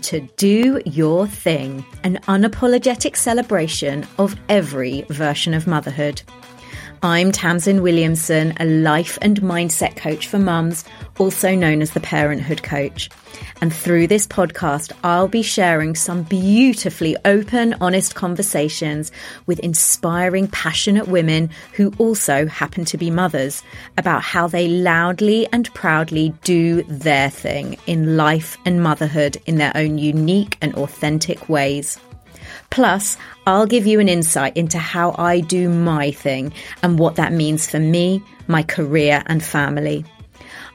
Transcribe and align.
to 0.00 0.20
Do 0.36 0.80
Your 0.84 1.26
Thing, 1.26 1.84
an 2.04 2.18
unapologetic 2.28 3.16
celebration 3.16 4.06
of 4.18 4.36
every 4.48 5.02
version 5.08 5.54
of 5.54 5.66
motherhood. 5.66 6.22
I'm 7.02 7.32
Tamsin 7.32 7.80
Williamson, 7.80 8.52
a 8.60 8.66
life 8.66 9.16
and 9.22 9.40
mindset 9.40 9.96
coach 9.96 10.28
for 10.28 10.38
mums, 10.38 10.84
also 11.18 11.54
known 11.54 11.80
as 11.80 11.92
the 11.92 12.00
Parenthood 12.00 12.62
Coach. 12.62 13.08
And 13.62 13.72
through 13.72 14.06
this 14.06 14.26
podcast, 14.26 14.92
I'll 15.02 15.26
be 15.26 15.40
sharing 15.40 15.94
some 15.94 16.24
beautifully 16.24 17.16
open, 17.24 17.74
honest 17.80 18.14
conversations 18.16 19.12
with 19.46 19.60
inspiring, 19.60 20.48
passionate 20.48 21.08
women 21.08 21.48
who 21.72 21.90
also 21.96 22.46
happen 22.46 22.84
to 22.84 22.98
be 22.98 23.10
mothers 23.10 23.62
about 23.96 24.22
how 24.22 24.46
they 24.46 24.68
loudly 24.68 25.48
and 25.54 25.72
proudly 25.72 26.34
do 26.44 26.82
their 26.82 27.30
thing 27.30 27.78
in 27.86 28.18
life 28.18 28.58
and 28.66 28.82
motherhood 28.82 29.38
in 29.46 29.56
their 29.56 29.72
own 29.74 29.96
unique 29.96 30.58
and 30.60 30.74
authentic 30.74 31.48
ways. 31.48 31.98
Plus, 32.70 33.16
I'll 33.46 33.66
give 33.66 33.86
you 33.86 33.98
an 34.00 34.08
insight 34.08 34.56
into 34.56 34.78
how 34.78 35.14
I 35.18 35.40
do 35.40 35.68
my 35.68 36.12
thing 36.12 36.52
and 36.82 36.98
what 36.98 37.16
that 37.16 37.32
means 37.32 37.68
for 37.68 37.80
me, 37.80 38.22
my 38.46 38.62
career, 38.62 39.22
and 39.26 39.44
family. 39.44 40.04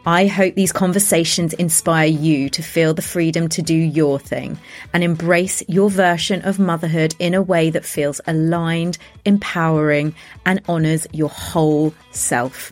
I 0.06 0.28
hope 0.28 0.54
these 0.54 0.72
conversations 0.72 1.54
inspire 1.54 2.08
you 2.08 2.48
to 2.50 2.62
feel 2.62 2.94
the 2.94 3.02
freedom 3.02 3.50
to 3.50 3.62
do 3.64 3.74
your 3.74 4.20
thing 4.20 4.60
and 4.94 5.04
embrace 5.04 5.64
your 5.68 5.90
version 5.90 6.44
of 6.44 6.60
motherhood 6.60 7.16
in 7.18 7.34
a 7.34 7.42
way 7.42 7.72
that 7.72 7.86
feels 7.86 8.22
aligned, 8.28 9.00
empowering, 9.26 10.14
and 10.46 10.62
honours 10.70 11.08
your 11.12 11.30
whole 11.30 11.94
self. 12.12 12.72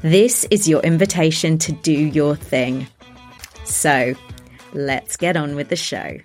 This 0.00 0.46
is 0.50 0.66
your 0.66 0.80
invitation 0.80 1.58
to 1.58 1.72
do 1.72 1.92
your 1.92 2.36
thing. 2.36 2.86
So, 3.64 4.14
let's 4.72 5.16
get 5.16 5.36
on 5.36 5.56
with 5.56 5.68
the 5.68 5.76
show. 5.76 6.18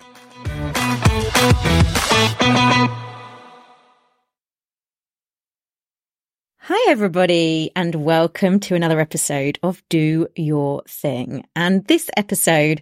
Hi, 6.64 6.90
everybody, 6.90 7.70
and 7.76 7.94
welcome 7.96 8.60
to 8.60 8.74
another 8.74 8.98
episode 8.98 9.58
of 9.62 9.82
Do 9.90 10.28
Your 10.36 10.82
Thing. 10.88 11.44
And 11.54 11.86
this 11.86 12.08
episode 12.16 12.80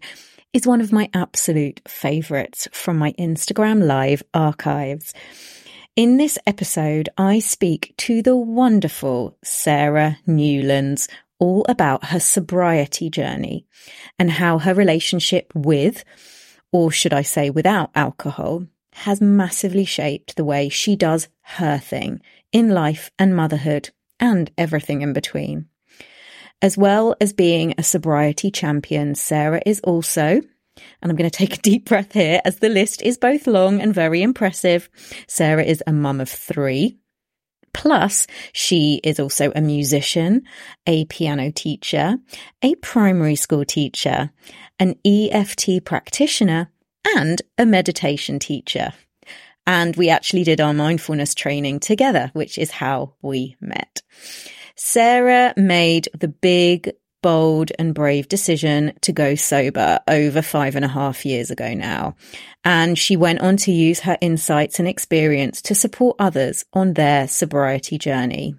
is 0.53 0.65
one 0.65 0.81
of 0.81 0.93
my 0.93 1.11
absolute 1.13 1.81
favorites 1.89 2.69
from 2.73 2.99
my 2.99 3.13
Instagram 3.15 3.85
Live 3.85 4.23
archives. 4.33 5.13
In 5.97 6.17
this 6.17 6.39
episode, 6.47 7.09
I 7.19 7.41
speak 7.41 7.95
to 7.99 8.23
the 8.23 8.37
wonderful 8.37 9.37
Sarah 9.43 10.19
Newlands 10.25 11.09
all 11.41 11.67
about 11.69 12.05
her 12.07 12.21
sobriety 12.21 13.11
journey 13.11 13.67
and 14.21 14.31
how 14.31 14.59
her 14.59 14.75
relationship 14.75 15.51
with, 15.55 16.05
or 16.73 16.91
should 16.91 17.13
I 17.13 17.23
say 17.23 17.51
without 17.51 17.91
alcohol, 17.95 18.67
has 18.93 19.21
massively 19.21 19.85
shaped 19.85 20.37
the 20.37 20.45
way 20.45 20.69
she 20.69 20.97
does 20.97 21.29
her 21.43 21.79
thing 21.79 22.21
in 22.53 22.71
life 22.71 23.11
and 23.19 23.35
motherhood 23.35 23.91
and 24.19 24.51
everything 24.59 25.03
in 25.03 25.13
between. 25.13 25.67
As 26.63 26.77
well 26.77 27.17
as 27.21 27.33
being 27.33 27.75
a 27.79 27.83
sobriety 27.83 28.51
champion, 28.51 29.15
Sarah 29.15 29.63
is 29.65 29.81
also, 29.81 30.23
and 30.23 30.45
I'm 31.03 31.17
going 31.17 31.31
to 31.31 31.37
take 31.37 31.55
a 31.55 31.63
deep 31.63 31.89
breath 31.89 32.13
here 32.13 32.41
as 32.45 32.59
the 32.59 32.69
list 32.69 33.03
is 33.03 33.19
both 33.19 33.47
long 33.47 33.81
and 33.81 33.95
very 33.95 34.23
impressive. 34.23 34.91
Sarah 35.27 35.65
is 35.65 35.83
a 35.87 35.93
mum 35.93 36.21
of 36.21 36.29
three. 36.29 37.00
Plus, 37.73 38.27
she 38.53 39.01
is 39.05 39.21
also 39.21 39.53
a 39.55 39.61
musician, 39.61 40.43
a 40.87 41.05
piano 41.07 41.51
teacher, 41.51 42.17
a 42.63 42.75
primary 42.77 43.37
school 43.37 43.65
teacher, 43.65 44.31
an 44.79 44.97
EFT 45.05 45.85
practitioner, 45.85 46.71
and 47.17 47.43
a 47.59 47.67
meditation 47.67 48.39
teacher. 48.39 48.93
And 49.67 49.95
we 49.97 50.09
actually 50.09 50.45
did 50.45 50.61
our 50.61 50.75
mindfulness 50.75 51.35
training 51.35 51.81
together, 51.81 52.31
which 52.33 52.59
is 52.59 52.71
how 52.71 53.15
we 53.23 53.57
met. 53.61 54.03
Sarah 54.75 55.53
made 55.57 56.09
the 56.19 56.29
big, 56.29 56.93
bold 57.23 57.73
and 57.79 57.95
brave 57.95 58.29
decision 58.29 58.93
to 59.03 59.13
go 59.13 59.35
sober 59.35 60.01
over 60.09 60.43
five 60.43 60.77
and 60.77 60.85
a 60.85 60.89
half 60.89 61.25
years 61.25 61.51
ago 61.51 61.75
now. 61.75 62.17
And 62.65 62.99
she 62.99 63.17
went 63.17 63.41
on 63.41 63.57
to 63.59 63.73
use 63.73 64.01
her 64.01 64.19
insights 64.21 64.79
and 64.79 64.89
experience 64.89 65.63
to 65.63 65.75
support 65.75 66.17
others 66.19 66.65
on 66.73 66.95
their 66.95 67.29
sobriety 67.29 67.99
journey. 67.99 68.55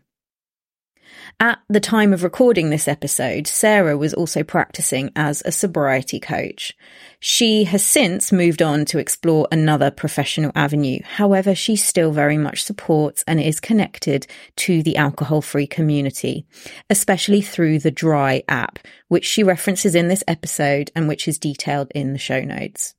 At 1.39 1.59
the 1.69 1.79
time 1.79 2.13
of 2.13 2.23
recording 2.23 2.69
this 2.69 2.87
episode, 2.87 3.47
Sarah 3.47 3.97
was 3.97 4.13
also 4.13 4.43
practicing 4.43 5.11
as 5.15 5.41
a 5.43 5.51
sobriety 5.51 6.19
coach. 6.19 6.75
She 7.19 7.63
has 7.63 7.83
since 7.83 8.31
moved 8.31 8.61
on 8.61 8.85
to 8.85 8.99
explore 8.99 9.47
another 9.51 9.89
professional 9.89 10.51
avenue. 10.53 10.99
However, 11.03 11.55
she 11.55 11.75
still 11.75 12.11
very 12.11 12.37
much 12.37 12.63
supports 12.63 13.23
and 13.27 13.39
is 13.39 13.59
connected 13.59 14.27
to 14.57 14.83
the 14.83 14.97
alcohol 14.97 15.41
free 15.41 15.67
community, 15.67 16.45
especially 16.89 17.41
through 17.41 17.79
the 17.79 17.91
Dryy 17.91 18.43
app, 18.47 18.79
which 19.07 19.25
she 19.25 19.43
references 19.43 19.95
in 19.95 20.07
this 20.07 20.23
episode 20.27 20.91
and 20.95 21.07
which 21.07 21.27
is 21.27 21.39
detailed 21.39 21.91
in 21.95 22.13
the 22.13 22.19
show 22.19 22.41
notes. 22.41 22.93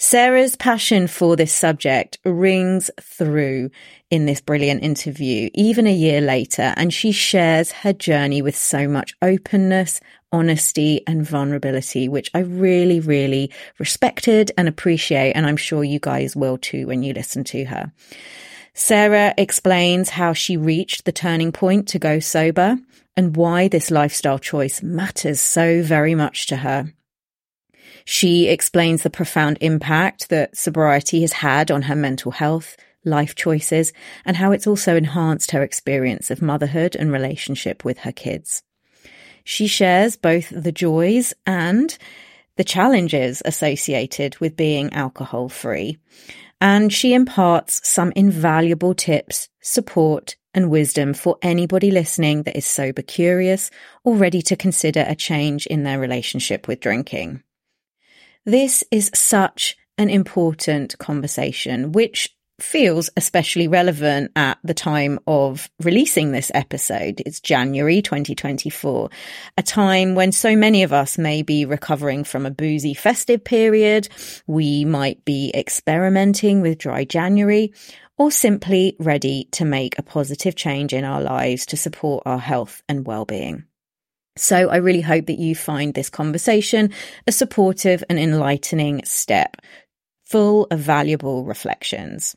Sarah's 0.00 0.54
passion 0.54 1.08
for 1.08 1.34
this 1.34 1.52
subject 1.52 2.18
rings 2.24 2.88
through 3.00 3.68
in 4.10 4.26
this 4.26 4.40
brilliant 4.40 4.84
interview, 4.84 5.50
even 5.54 5.88
a 5.88 5.92
year 5.92 6.20
later, 6.20 6.72
and 6.76 6.94
she 6.94 7.10
shares 7.10 7.72
her 7.72 7.92
journey 7.92 8.40
with 8.40 8.56
so 8.56 8.86
much 8.86 9.16
openness, 9.22 10.00
honesty, 10.30 11.02
and 11.08 11.26
vulnerability, 11.26 12.08
which 12.08 12.30
I 12.32 12.40
really, 12.40 13.00
really 13.00 13.50
respected 13.80 14.52
and 14.56 14.68
appreciate. 14.68 15.32
And 15.32 15.44
I'm 15.46 15.56
sure 15.56 15.82
you 15.82 15.98
guys 15.98 16.36
will 16.36 16.58
too 16.58 16.86
when 16.86 17.02
you 17.02 17.12
listen 17.12 17.42
to 17.44 17.64
her. 17.64 17.92
Sarah 18.74 19.34
explains 19.36 20.10
how 20.10 20.32
she 20.32 20.56
reached 20.56 21.06
the 21.06 21.12
turning 21.12 21.50
point 21.50 21.88
to 21.88 21.98
go 21.98 22.20
sober 22.20 22.78
and 23.16 23.34
why 23.34 23.66
this 23.66 23.90
lifestyle 23.90 24.38
choice 24.38 24.80
matters 24.80 25.40
so 25.40 25.82
very 25.82 26.14
much 26.14 26.46
to 26.46 26.58
her. 26.58 26.92
She 28.10 28.48
explains 28.48 29.02
the 29.02 29.10
profound 29.10 29.58
impact 29.60 30.30
that 30.30 30.56
sobriety 30.56 31.20
has 31.20 31.34
had 31.34 31.70
on 31.70 31.82
her 31.82 31.94
mental 31.94 32.32
health, 32.32 32.74
life 33.04 33.34
choices, 33.34 33.92
and 34.24 34.34
how 34.34 34.50
it's 34.52 34.66
also 34.66 34.96
enhanced 34.96 35.50
her 35.50 35.62
experience 35.62 36.30
of 36.30 36.40
motherhood 36.40 36.96
and 36.96 37.12
relationship 37.12 37.84
with 37.84 37.98
her 37.98 38.12
kids. 38.12 38.62
She 39.44 39.66
shares 39.66 40.16
both 40.16 40.48
the 40.48 40.72
joys 40.72 41.34
and 41.46 41.98
the 42.56 42.64
challenges 42.64 43.42
associated 43.44 44.38
with 44.38 44.56
being 44.56 44.90
alcohol 44.94 45.50
free. 45.50 45.98
And 46.62 46.90
she 46.90 47.12
imparts 47.12 47.86
some 47.86 48.14
invaluable 48.16 48.94
tips, 48.94 49.50
support, 49.60 50.36
and 50.54 50.70
wisdom 50.70 51.12
for 51.12 51.36
anybody 51.42 51.90
listening 51.90 52.44
that 52.44 52.56
is 52.56 52.64
sober 52.64 53.02
curious 53.02 53.70
or 54.02 54.16
ready 54.16 54.40
to 54.40 54.56
consider 54.56 55.04
a 55.06 55.14
change 55.14 55.66
in 55.66 55.82
their 55.82 56.00
relationship 56.00 56.66
with 56.66 56.80
drinking. 56.80 57.42
This 58.48 58.82
is 58.90 59.10
such 59.12 59.76
an 59.98 60.08
important 60.08 60.96
conversation, 60.96 61.92
which 61.92 62.34
feels 62.58 63.10
especially 63.14 63.68
relevant 63.68 64.32
at 64.36 64.56
the 64.64 64.72
time 64.72 65.18
of 65.26 65.68
releasing 65.82 66.32
this 66.32 66.50
episode. 66.54 67.20
It's 67.26 67.40
January 67.40 68.00
2024, 68.00 69.10
a 69.58 69.62
time 69.62 70.14
when 70.14 70.32
so 70.32 70.56
many 70.56 70.82
of 70.82 70.94
us 70.94 71.18
may 71.18 71.42
be 71.42 71.66
recovering 71.66 72.24
from 72.24 72.46
a 72.46 72.50
boozy 72.50 72.94
festive 72.94 73.44
period. 73.44 74.08
We 74.46 74.86
might 74.86 75.26
be 75.26 75.52
experimenting 75.54 76.62
with 76.62 76.78
dry 76.78 77.04
January 77.04 77.74
or 78.16 78.30
simply 78.30 78.96
ready 78.98 79.48
to 79.52 79.66
make 79.66 79.98
a 79.98 80.02
positive 80.02 80.56
change 80.56 80.94
in 80.94 81.04
our 81.04 81.20
lives 81.20 81.66
to 81.66 81.76
support 81.76 82.22
our 82.24 82.38
health 82.38 82.82
and 82.88 83.06
well-being. 83.06 83.67
So 84.38 84.68
I 84.68 84.76
really 84.76 85.00
hope 85.00 85.26
that 85.26 85.38
you 85.38 85.54
find 85.54 85.94
this 85.94 86.10
conversation 86.10 86.92
a 87.26 87.32
supportive 87.32 88.04
and 88.08 88.18
enlightening 88.18 89.04
step, 89.04 89.56
full 90.24 90.66
of 90.70 90.78
valuable 90.78 91.44
reflections. 91.44 92.36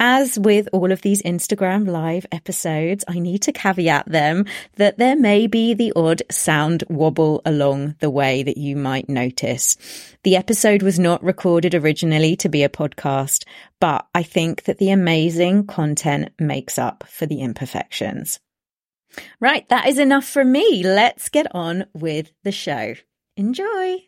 As 0.00 0.38
with 0.38 0.68
all 0.72 0.92
of 0.92 1.02
these 1.02 1.22
Instagram 1.22 1.88
live 1.88 2.24
episodes, 2.30 3.04
I 3.08 3.18
need 3.18 3.42
to 3.42 3.52
caveat 3.52 4.06
them 4.06 4.44
that 4.76 4.96
there 4.96 5.16
may 5.16 5.48
be 5.48 5.74
the 5.74 5.92
odd 5.96 6.22
sound 6.30 6.84
wobble 6.88 7.42
along 7.44 7.96
the 7.98 8.08
way 8.08 8.44
that 8.44 8.56
you 8.56 8.76
might 8.76 9.08
notice. 9.08 9.76
The 10.22 10.36
episode 10.36 10.84
was 10.84 11.00
not 11.00 11.24
recorded 11.24 11.74
originally 11.74 12.36
to 12.36 12.48
be 12.48 12.62
a 12.62 12.68
podcast, 12.68 13.44
but 13.80 14.06
I 14.14 14.22
think 14.22 14.64
that 14.64 14.78
the 14.78 14.90
amazing 14.92 15.66
content 15.66 16.30
makes 16.38 16.78
up 16.78 17.02
for 17.08 17.26
the 17.26 17.40
imperfections. 17.40 18.38
Right, 19.40 19.68
that 19.68 19.86
is 19.86 19.98
enough 19.98 20.26
from 20.26 20.52
me. 20.52 20.82
Let's 20.82 21.28
get 21.28 21.54
on 21.54 21.86
with 21.94 22.32
the 22.44 22.52
show. 22.52 22.94
Enjoy. 23.36 23.98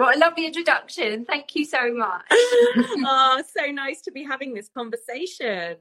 What 0.00 0.16
a 0.16 0.18
lovely 0.18 0.46
introduction. 0.46 1.26
Thank 1.26 1.54
you 1.54 1.66
so 1.66 1.92
much. 1.92 2.24
oh, 2.30 3.42
so 3.54 3.70
nice 3.70 4.00
to 4.02 4.10
be 4.10 4.24
having 4.24 4.54
this 4.54 4.70
conversation. 4.74 5.76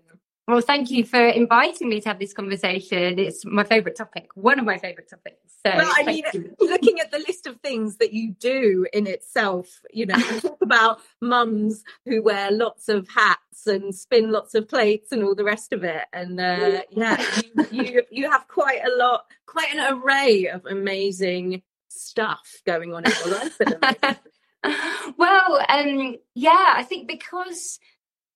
Well, 0.49 0.61
thank 0.61 0.89
you 0.89 1.05
for 1.05 1.23
inviting 1.27 1.89
me 1.89 2.01
to 2.01 2.09
have 2.09 2.17
this 2.17 2.33
conversation. 2.33 3.19
It's 3.19 3.45
my 3.45 3.63
favourite 3.63 3.95
topic, 3.95 4.29
one 4.33 4.57
of 4.57 4.65
my 4.65 4.79
favourite 4.79 5.07
topics. 5.07 5.37
So, 5.63 5.71
well, 5.75 5.93
I 5.95 6.01
mean, 6.01 6.23
you. 6.33 6.55
looking 6.59 6.99
at 6.99 7.11
the 7.11 7.19
list 7.19 7.45
of 7.45 7.59
things 7.61 7.97
that 7.97 8.13
you 8.13 8.33
do 8.33 8.87
in 8.91 9.05
itself, 9.05 9.79
you 9.93 10.07
know, 10.07 10.17
talk 10.39 10.57
about 10.63 11.01
mums 11.21 11.83
who 12.03 12.23
wear 12.23 12.49
lots 12.49 12.89
of 12.89 13.07
hats 13.09 13.67
and 13.67 13.93
spin 13.93 14.31
lots 14.31 14.55
of 14.55 14.67
plates 14.67 15.11
and 15.11 15.21
all 15.21 15.35
the 15.35 15.43
rest 15.43 15.71
of 15.71 15.83
it. 15.83 16.05
And 16.13 16.39
uh, 16.39 16.81
yeah, 16.89 17.23
you, 17.69 17.83
you 17.83 18.03
you 18.09 18.31
have 18.31 18.47
quite 18.47 18.81
a 18.83 18.97
lot, 18.97 19.25
quite 19.45 19.71
an 19.71 20.01
array 20.01 20.47
of 20.47 20.65
amazing 20.65 21.61
stuff 21.89 22.55
going 22.65 22.91
on 22.95 23.05
in 23.05 23.11
your 23.23 23.35
life 23.35 23.61
at 23.61 23.67
the 23.67 23.97
moment. 24.01 25.15
well, 25.17 25.63
um, 25.69 26.15
yeah, 26.33 26.73
I 26.75 26.81
think 26.81 27.07
because 27.07 27.77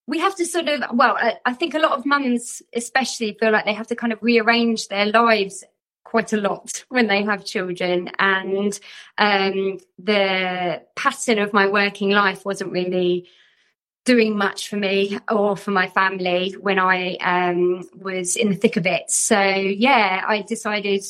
we 0.08 0.20
have 0.20 0.36
to 0.36 0.46
sort 0.46 0.68
of 0.68 0.82
well 0.94 1.18
i 1.46 1.54
think 1.54 1.74
a 1.74 1.80
lot 1.80 1.92
of 1.94 2.06
mums 2.06 2.62
especially 2.74 3.38
feel 3.40 3.52
like 3.52 3.66
they 3.66 3.74
have 3.74 3.88
to 3.88 3.96
kind 3.96 4.12
of 4.14 4.20
rearrange 4.22 4.88
their 4.90 5.06
lives 5.06 5.64
quite 6.14 6.32
a 6.32 6.38
lot 6.38 6.86
when 6.90 7.08
they 7.08 7.24
have 7.24 7.44
children. 7.44 8.12
And 8.20 8.80
um, 9.18 9.80
the 9.98 10.84
pattern 10.96 11.40
of 11.40 11.54
my 11.54 11.68
working 11.68 12.12
life 12.12 12.46
wasn't 12.46 12.72
really 12.72 13.28
doing 14.06 14.38
much 14.38 14.68
for 14.68 14.76
me 14.76 15.18
or 15.32 15.56
for 15.56 15.72
my 15.72 15.88
family 15.88 16.54
when 16.60 16.78
i 16.78 17.16
um, 17.22 17.88
was 17.96 18.36
in 18.36 18.50
the 18.50 18.56
thick 18.56 18.76
of 18.76 18.86
it. 18.86 19.10
So 19.10 19.40
yeah 19.40 20.22
i 20.28 20.42
decided 20.42 21.06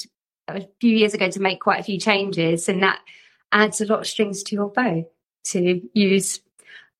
a 0.47 0.67
few 0.79 0.95
years 0.95 1.15
ago 1.15 1.27
to 1.31 1.41
make 1.41 1.59
quite 1.59 1.79
a 1.79 1.83
few 1.83 1.99
changes 1.99 2.69
and 2.69 2.83
that 2.83 2.99
adds 3.51 3.81
a 3.81 3.87
lot 3.87 4.01
of 4.01 4.07
strings 4.07 4.43
to 4.43 4.55
your 4.55 4.69
bow 4.69 5.03
to 5.45 5.81
use 5.93 6.39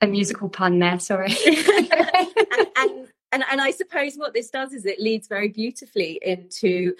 a 0.03 0.07
musical 0.07 0.49
pun 0.49 0.79
there, 0.79 0.99
sorry. 0.99 1.33
and, 1.45 2.67
and, 2.77 3.07
and, 3.31 3.43
and 3.51 3.61
I 3.61 3.71
suppose 3.71 4.15
what 4.15 4.33
this 4.33 4.49
does 4.49 4.73
is 4.73 4.85
it 4.85 4.99
leads 4.99 5.27
very 5.27 5.49
beautifully 5.49 6.19
into 6.21 6.95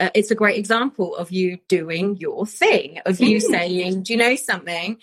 uh, 0.00 0.10
it's 0.14 0.30
a 0.30 0.34
great 0.34 0.58
example 0.58 1.14
of 1.16 1.30
you 1.30 1.58
doing 1.68 2.16
your 2.16 2.46
thing, 2.46 3.00
of 3.06 3.20
you 3.20 3.38
mm. 3.38 3.42
saying, 3.42 4.02
Do 4.02 4.12
you 4.12 4.18
know 4.18 4.36
something? 4.36 4.98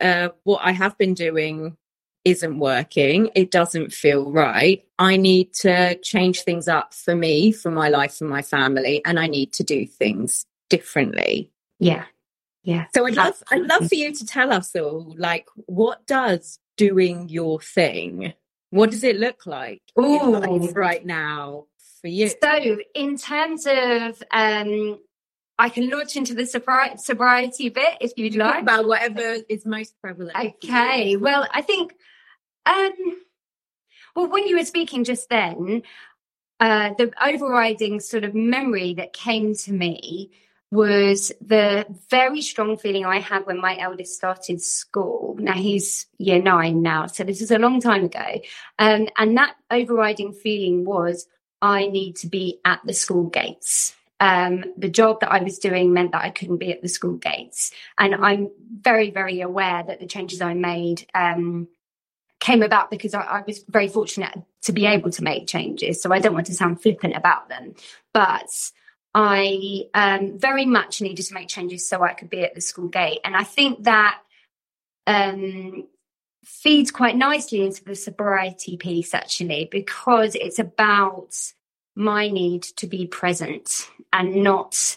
Uh, 0.00 0.30
what 0.44 0.60
I 0.62 0.72
have 0.72 0.98
been 0.98 1.14
doing 1.14 1.76
isn't 2.24 2.58
working. 2.58 3.30
It 3.34 3.50
doesn't 3.50 3.92
feel 3.92 4.30
right. 4.30 4.84
I 4.98 5.16
need 5.16 5.54
to 5.54 5.96
change 6.00 6.42
things 6.42 6.68
up 6.68 6.94
for 6.94 7.16
me, 7.16 7.52
for 7.52 7.70
my 7.70 7.88
life, 7.88 8.16
for 8.16 8.24
my 8.24 8.42
family, 8.42 9.02
and 9.04 9.18
I 9.18 9.26
need 9.26 9.52
to 9.54 9.64
do 9.64 9.86
things 9.86 10.44
differently. 10.68 11.50
Yeah. 11.78 12.04
Yeah. 12.62 12.86
So 12.94 13.06
I'd 13.06 13.16
love 13.16 13.42
I'd 13.50 13.62
love 13.62 13.88
for 13.88 13.94
you 13.94 14.12
to 14.12 14.26
tell 14.26 14.52
us 14.52 14.76
all 14.76 15.14
like 15.18 15.48
what 15.66 16.06
does 16.06 16.60
doing 16.88 17.28
your 17.28 17.60
thing, 17.60 18.32
what 18.70 18.90
does 18.90 19.04
it 19.04 19.16
look 19.16 19.46
like 19.46 19.82
right 19.96 21.04
now 21.04 21.66
for 22.00 22.08
you? 22.08 22.28
So, 22.42 22.78
in 22.94 23.16
terms 23.16 23.66
of, 23.66 24.22
um, 24.30 24.98
I 25.58 25.68
can 25.68 25.90
launch 25.90 26.16
into 26.16 26.34
the 26.34 26.42
sobri- 26.42 26.98
sobriety 26.98 27.68
bit 27.68 27.98
if 28.00 28.12
you'd 28.16 28.34
like. 28.34 28.62
About 28.62 28.88
whatever 28.88 29.36
is 29.48 29.64
most 29.64 29.94
prevalent. 30.00 30.36
Okay. 30.36 31.16
Well, 31.16 31.46
I 31.52 31.62
think, 31.62 31.94
um, 32.66 32.92
well, 34.16 34.28
when 34.28 34.48
you 34.48 34.56
were 34.56 34.64
speaking 34.64 35.04
just 35.04 35.28
then, 35.28 35.82
uh, 36.58 36.94
the 36.96 37.12
overriding 37.22 38.00
sort 38.00 38.24
of 38.24 38.34
memory 38.34 38.94
that 38.94 39.12
came 39.12 39.54
to 39.54 39.72
me 39.72 40.30
was 40.72 41.30
the 41.42 41.84
very 42.08 42.40
strong 42.40 42.78
feeling 42.78 43.04
I 43.04 43.18
had 43.18 43.44
when 43.44 43.60
my 43.60 43.78
eldest 43.78 44.14
started 44.14 44.62
school. 44.62 45.36
Now 45.38 45.52
he's 45.52 46.06
year 46.16 46.40
nine 46.40 46.80
now, 46.80 47.06
so 47.06 47.24
this 47.24 47.42
is 47.42 47.50
a 47.50 47.58
long 47.58 47.78
time 47.78 48.04
ago. 48.04 48.40
Um, 48.78 49.08
and 49.18 49.36
that 49.36 49.54
overriding 49.70 50.32
feeling 50.32 50.86
was 50.86 51.28
I 51.60 51.88
need 51.88 52.16
to 52.16 52.26
be 52.26 52.58
at 52.64 52.80
the 52.86 52.94
school 52.94 53.24
gates. 53.24 53.94
Um, 54.18 54.64
the 54.78 54.88
job 54.88 55.20
that 55.20 55.30
I 55.30 55.42
was 55.42 55.58
doing 55.58 55.92
meant 55.92 56.12
that 56.12 56.24
I 56.24 56.30
couldn't 56.30 56.56
be 56.56 56.72
at 56.72 56.80
the 56.80 56.88
school 56.88 57.16
gates. 57.16 57.72
And 57.98 58.14
I'm 58.14 58.50
very, 58.80 59.10
very 59.10 59.42
aware 59.42 59.82
that 59.82 60.00
the 60.00 60.06
changes 60.06 60.40
I 60.40 60.54
made 60.54 61.06
um, 61.14 61.68
came 62.40 62.62
about 62.62 62.90
because 62.90 63.12
I, 63.14 63.20
I, 63.20 63.42
was 63.46 63.62
very 63.68 63.88
fortunate 63.88 64.38
to 64.62 64.72
be 64.72 64.86
able 64.86 65.10
to 65.10 65.24
make 65.24 65.48
changes. 65.48 66.00
So 66.00 66.12
I 66.12 66.18
don't 66.20 66.34
want 66.34 66.46
to 66.46 66.54
sound 66.54 66.80
flippant 66.80 67.16
about 67.16 67.48
them. 67.48 67.74
But 68.14 68.48
I 69.14 69.84
um, 69.94 70.38
very 70.38 70.64
much 70.64 71.00
needed 71.00 71.24
to 71.26 71.34
make 71.34 71.48
changes 71.48 71.86
so 71.86 72.02
I 72.02 72.14
could 72.14 72.30
be 72.30 72.44
at 72.44 72.54
the 72.54 72.60
school 72.60 72.88
gate. 72.88 73.20
And 73.24 73.36
I 73.36 73.44
think 73.44 73.84
that 73.84 74.18
um, 75.06 75.86
feeds 76.44 76.90
quite 76.90 77.16
nicely 77.16 77.64
into 77.64 77.84
the 77.84 77.94
sobriety 77.94 78.76
piece, 78.76 79.14
actually, 79.14 79.68
because 79.70 80.34
it's 80.34 80.58
about 80.58 81.36
my 81.94 82.28
need 82.28 82.62
to 82.62 82.86
be 82.86 83.06
present 83.06 83.90
and 84.12 84.42
not 84.42 84.96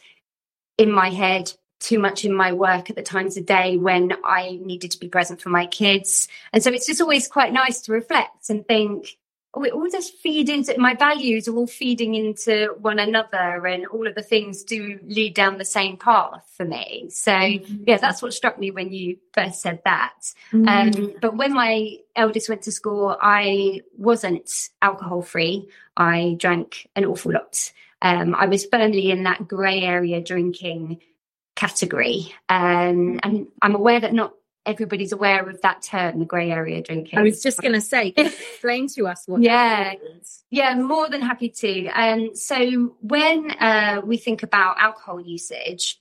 in 0.77 0.91
my 0.91 1.09
head 1.09 1.51
too 1.81 1.99
much 1.99 2.25
in 2.25 2.33
my 2.33 2.53
work 2.53 2.89
at 2.89 2.95
the 2.95 3.03
times 3.03 3.37
of 3.37 3.45
day 3.45 3.77
when 3.77 4.13
I 4.23 4.59
needed 4.61 4.91
to 4.91 4.99
be 4.99 5.09
present 5.09 5.41
for 5.41 5.49
my 5.49 5.65
kids. 5.65 6.27
And 6.53 6.63
so 6.63 6.71
it's 6.71 6.87
just 6.87 7.01
always 7.01 7.27
quite 7.27 7.53
nice 7.53 7.81
to 7.81 7.91
reflect 7.91 8.49
and 8.49 8.65
think, 8.65 9.17
all 9.55 9.89
just 9.89 10.17
feed 10.17 10.49
into 10.49 10.77
my 10.77 10.93
values 10.95 11.47
are 11.47 11.55
all 11.55 11.67
feeding 11.67 12.15
into 12.15 12.75
one 12.79 12.99
another 12.99 13.65
and 13.65 13.87
all 13.87 14.07
of 14.07 14.15
the 14.15 14.21
things 14.21 14.63
do 14.63 14.99
lead 15.05 15.33
down 15.33 15.57
the 15.57 15.65
same 15.65 15.97
path 15.97 16.45
for 16.55 16.65
me. 16.65 17.07
So 17.09 17.31
mm-hmm. 17.31 17.83
yeah 17.87 17.97
that's 17.97 18.21
what 18.21 18.33
struck 18.33 18.59
me 18.59 18.71
when 18.71 18.91
you 18.91 19.17
first 19.33 19.61
said 19.61 19.81
that. 19.85 20.13
Mm-hmm. 20.51 20.67
um, 20.67 21.13
but 21.21 21.37
when 21.37 21.53
my 21.53 21.97
eldest 22.15 22.49
went 22.49 22.63
to 22.63 22.71
school 22.71 23.17
i 23.21 23.81
wasn't 23.97 24.49
alcohol 24.81 25.21
free 25.21 25.67
i 25.97 26.35
drank 26.37 26.87
an 26.95 27.05
awful 27.05 27.33
lot. 27.33 27.71
Um, 28.01 28.35
i 28.35 28.45
was 28.47 28.65
firmly 28.65 29.11
in 29.11 29.23
that 29.23 29.47
grey 29.47 29.81
area 29.81 30.21
drinking 30.21 31.01
category. 31.55 32.33
Um, 32.49 33.19
and 33.23 33.47
i'm 33.61 33.75
aware 33.75 33.99
that 33.99 34.13
not 34.13 34.33
everybody's 34.65 35.11
aware 35.11 35.47
of 35.47 35.61
that 35.61 35.81
term, 35.81 36.19
the 36.19 36.25
grey 36.25 36.51
area 36.51 36.81
drinking. 36.81 37.19
I 37.19 37.21
was 37.21 37.41
just 37.41 37.61
going 37.61 37.73
to 37.73 37.81
say, 37.81 38.13
explain 38.17 38.87
to 38.89 39.07
us 39.07 39.23
what. 39.25 39.41
yeah, 39.41 39.93
yeah, 40.49 40.75
more 40.75 41.09
than 41.09 41.21
happy 41.21 41.49
to. 41.49 41.87
Um, 41.87 42.35
so 42.35 42.95
when 43.01 43.51
uh, 43.51 44.01
we 44.03 44.17
think 44.17 44.43
about 44.43 44.77
alcohol 44.79 45.19
usage, 45.19 45.99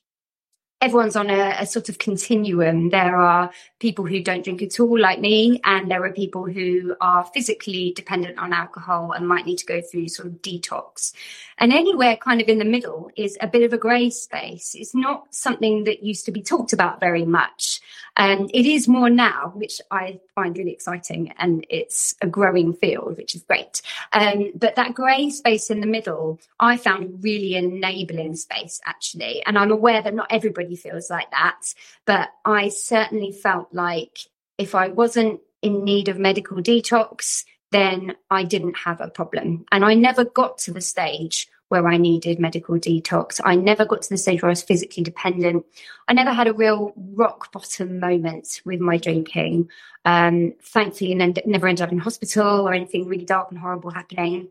everyone's 0.85 1.17
on 1.17 1.31
a, 1.31 1.57
a, 1.61 1.67
sort 1.67 1.89
of 1.89 1.99
continuum. 1.99 2.91
There 2.91 3.17
are 3.17 3.51
people 3.81 4.05
who 4.05 4.23
don't 4.23 4.45
drink 4.45 4.61
at 4.61 4.79
all, 4.79 4.99
like 4.99 5.19
me, 5.19 5.59
and 5.65 5.91
there 5.91 6.05
are 6.05 6.13
people 6.13 6.45
who 6.45 6.95
are 7.01 7.25
physically 7.33 7.95
dependent 7.97 8.39
on 8.39 8.53
alcohol 8.53 9.13
and 9.13 9.27
might 9.27 9.47
need 9.47 9.57
to 9.59 9.67
go 9.67 9.81
through 9.81 10.09
sort 10.09 10.29
of 10.29 10.43
detox. 10.43 11.15
And 11.57 11.73
anywhere 11.73 12.17
kind 12.17 12.43
of 12.43 12.49
in 12.49 12.59
the 12.59 12.67
middle 12.67 13.11
is 13.17 13.39
a 13.41 13.47
bit 13.47 13.63
of 13.63 13.73
a 13.73 13.79
grey 13.79 14.11
space. 14.11 14.75
It's 14.75 14.95
not 14.95 15.35
something 15.35 15.85
that 15.85 16.03
used 16.03 16.27
to 16.27 16.33
be 16.33 16.43
talked 16.43 16.75
about 16.75 17.01
very 17.01 17.25
much. 17.25 17.81
And 18.17 18.51
it 18.55 18.67
is 18.67 18.87
more 18.87 19.11
now, 19.11 19.53
which 19.55 19.81
I 19.91 20.21
find 20.35 20.57
really 20.57 20.73
exciting, 20.73 21.33
and 21.39 21.67
it's 21.69 22.15
a 22.21 22.27
growing 22.27 22.73
field, 22.73 23.17
which 23.17 23.35
is 23.35 23.43
great. 23.43 23.83
Um, 24.13 24.53
but 24.55 24.77
that 24.77 24.95
grey 24.95 25.31
space 25.31 25.71
in 25.71 25.81
the 25.81 25.87
middle, 25.87 26.41
I 26.61 26.77
found 26.77 27.25
really 27.25 27.57
enabling 27.57 28.37
space 28.37 28.81
actually. 28.85 29.45
And 29.47 29.59
I'm 29.59 29.73
aware 29.73 30.01
that 30.03 30.15
not 30.15 30.29
everybody 30.31 30.74
feels 30.77 31.11
like 31.11 31.31
that, 31.31 31.75
but 32.05 32.31
I 32.45 32.69
certainly 32.69 33.33
felt 33.33 33.73
like 33.73 34.19
if 34.59 34.75
I 34.75 34.89
wasn't 34.89 35.41
in 35.63 35.85
need 35.85 36.09
of 36.09 36.19
medical 36.19 36.59
detox, 36.59 37.45
then 37.73 38.15
I 38.31 38.45
didn't 38.45 38.77
have 38.77 39.01
a 39.01 39.09
problem. 39.09 39.65
And 39.73 39.85
I 39.85 39.95
never 39.95 40.25
got 40.25 40.59
to 40.59 40.73
the 40.73 40.81
stage 40.81 41.49
where 41.69 41.89
I 41.89 41.97
needed 41.97 42.39
medical 42.39 42.77
detox. 42.77 43.41
I 43.43 43.57
never 43.57 43.85
got 43.85 44.03
to 44.03 44.11
the 44.11 44.17
stage 44.17 44.43
where 44.43 44.51
I 44.51 44.53
was 44.53 44.63
physically 44.63 45.03
dependent. 45.03 45.65
I 46.07 46.13
never 46.13 46.33
had 46.33 46.47
a 46.47 46.53
real 46.53 46.93
rock 46.97 47.51
bottom 47.51 47.99
moment 47.99 48.61
with 48.65 48.81
my 48.81 48.99
drinking. 48.99 49.71
Um, 50.05 50.55
thankfully, 50.63 51.13
and 51.13 51.41
never 51.47 51.67
ended 51.67 51.83
up 51.83 51.91
in 51.91 51.99
hospital 51.99 52.69
or 52.69 52.75
anything 52.75 53.09
really 53.09 53.25
dark 53.25 53.51
and 53.51 53.59
horrible 53.59 53.91
happening. 53.91 54.51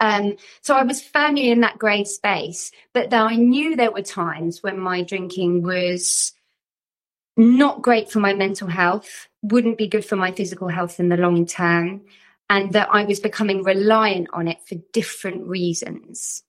Um, 0.00 0.36
so 0.60 0.74
I 0.74 0.84
was 0.84 1.02
firmly 1.02 1.50
in 1.50 1.60
that 1.60 1.78
grey 1.78 2.04
space, 2.04 2.70
but 2.92 3.10
though 3.10 3.26
I 3.26 3.36
knew 3.36 3.74
there 3.74 3.90
were 3.90 4.02
times 4.02 4.62
when 4.62 4.78
my 4.78 5.02
drinking 5.02 5.62
was 5.62 6.32
not 7.36 7.82
great 7.82 8.10
for 8.10 8.20
my 8.20 8.34
mental 8.34 8.68
health, 8.68 9.28
wouldn't 9.42 9.78
be 9.78 9.88
good 9.88 10.04
for 10.04 10.16
my 10.16 10.32
physical 10.32 10.68
health 10.68 11.00
in 11.00 11.08
the 11.08 11.16
long 11.16 11.46
term 11.46 12.02
and 12.50 12.72
that 12.72 12.88
I 12.90 13.04
was 13.04 13.20
becoming 13.20 13.62
reliant 13.62 14.28
on 14.32 14.48
it 14.48 14.58
for 14.66 14.76
different 14.92 15.46
reasons. 15.46 16.42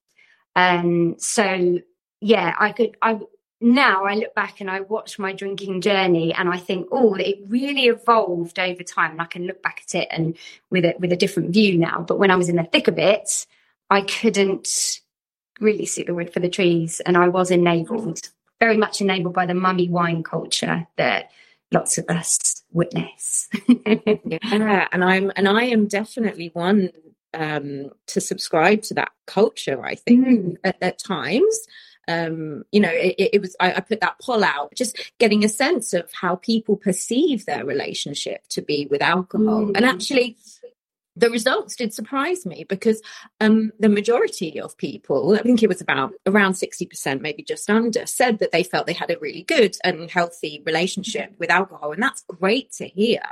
Um, 0.56 1.16
so 1.18 1.78
yeah, 2.20 2.54
I 2.58 2.72
could, 2.72 2.96
I, 3.02 3.20
now 3.60 4.04
I 4.04 4.14
look 4.14 4.34
back 4.34 4.60
and 4.60 4.70
I 4.70 4.80
watch 4.80 5.18
my 5.18 5.32
drinking 5.32 5.82
journey 5.82 6.32
and 6.32 6.48
I 6.48 6.56
think, 6.56 6.88
oh, 6.90 7.14
it 7.14 7.38
really 7.46 7.86
evolved 7.86 8.58
over 8.58 8.82
time. 8.82 9.12
And 9.12 9.22
I 9.22 9.26
can 9.26 9.46
look 9.46 9.62
back 9.62 9.82
at 9.84 9.94
it 9.94 10.08
and 10.10 10.36
with 10.70 10.84
it 10.84 10.98
with 10.98 11.12
a 11.12 11.16
different 11.16 11.50
view 11.50 11.76
now. 11.76 12.04
But 12.06 12.18
when 12.18 12.30
I 12.30 12.36
was 12.36 12.48
in 12.48 12.56
the 12.56 12.64
thick 12.64 12.88
of 12.88 12.98
it, 12.98 13.46
I 13.90 14.02
couldn't 14.02 15.00
really 15.60 15.84
see 15.84 16.02
the 16.02 16.14
wood 16.14 16.32
for 16.32 16.40
the 16.40 16.48
trees. 16.48 17.00
And 17.00 17.18
I 17.18 17.28
was 17.28 17.50
enabled, 17.50 18.30
very 18.60 18.78
much 18.78 19.02
enabled 19.02 19.34
by 19.34 19.44
the 19.44 19.54
mummy 19.54 19.88
wine 19.88 20.22
culture 20.22 20.86
that 20.96 21.30
lots 21.70 21.98
of 21.98 22.06
us 22.08 22.62
witness. 22.72 23.48
yeah, 24.24 24.88
and 24.92 25.04
I'm 25.04 25.32
and 25.36 25.48
I 25.48 25.64
am 25.64 25.86
definitely 25.86 26.50
one 26.54 26.90
um, 27.34 27.90
to 28.06 28.20
subscribe 28.20 28.82
to 28.82 28.94
that 28.94 29.12
culture. 29.26 29.84
I 29.84 29.96
think 29.96 30.26
mm. 30.26 30.56
at, 30.64 30.76
at, 30.80 30.98
times. 30.98 31.66
Um, 32.08 32.64
you 32.72 32.80
know, 32.80 32.90
it, 32.90 33.14
it 33.34 33.40
was, 33.40 33.54
I, 33.60 33.74
I, 33.74 33.80
put 33.80 34.00
that 34.00 34.18
poll 34.20 34.42
out, 34.42 34.74
just 34.74 35.12
getting 35.18 35.44
a 35.44 35.48
sense 35.48 35.92
of 35.92 36.10
how 36.12 36.36
people 36.36 36.76
perceive 36.76 37.46
their 37.46 37.64
relationship 37.64 38.46
to 38.48 38.62
be 38.62 38.88
with 38.90 39.02
alcohol. 39.02 39.66
Mm. 39.66 39.76
And 39.76 39.84
actually, 39.84 40.36
the 41.16 41.30
results 41.30 41.76
did 41.76 41.92
surprise 41.92 42.46
me 42.46 42.64
because 42.68 43.02
um, 43.40 43.72
the 43.78 43.88
majority 43.88 44.60
of 44.60 44.76
people, 44.76 45.34
I 45.34 45.42
think 45.42 45.62
it 45.62 45.68
was 45.68 45.80
about 45.80 46.12
around 46.26 46.54
60%, 46.54 47.20
maybe 47.20 47.42
just 47.42 47.68
under, 47.68 48.06
said 48.06 48.38
that 48.38 48.52
they 48.52 48.62
felt 48.62 48.86
they 48.86 48.92
had 48.92 49.10
a 49.10 49.18
really 49.18 49.42
good 49.42 49.76
and 49.84 50.10
healthy 50.10 50.62
relationship 50.64 51.34
with 51.38 51.50
alcohol. 51.50 51.92
And 51.92 52.02
that's 52.02 52.24
great 52.26 52.72
to 52.72 52.88
hear. 52.88 53.22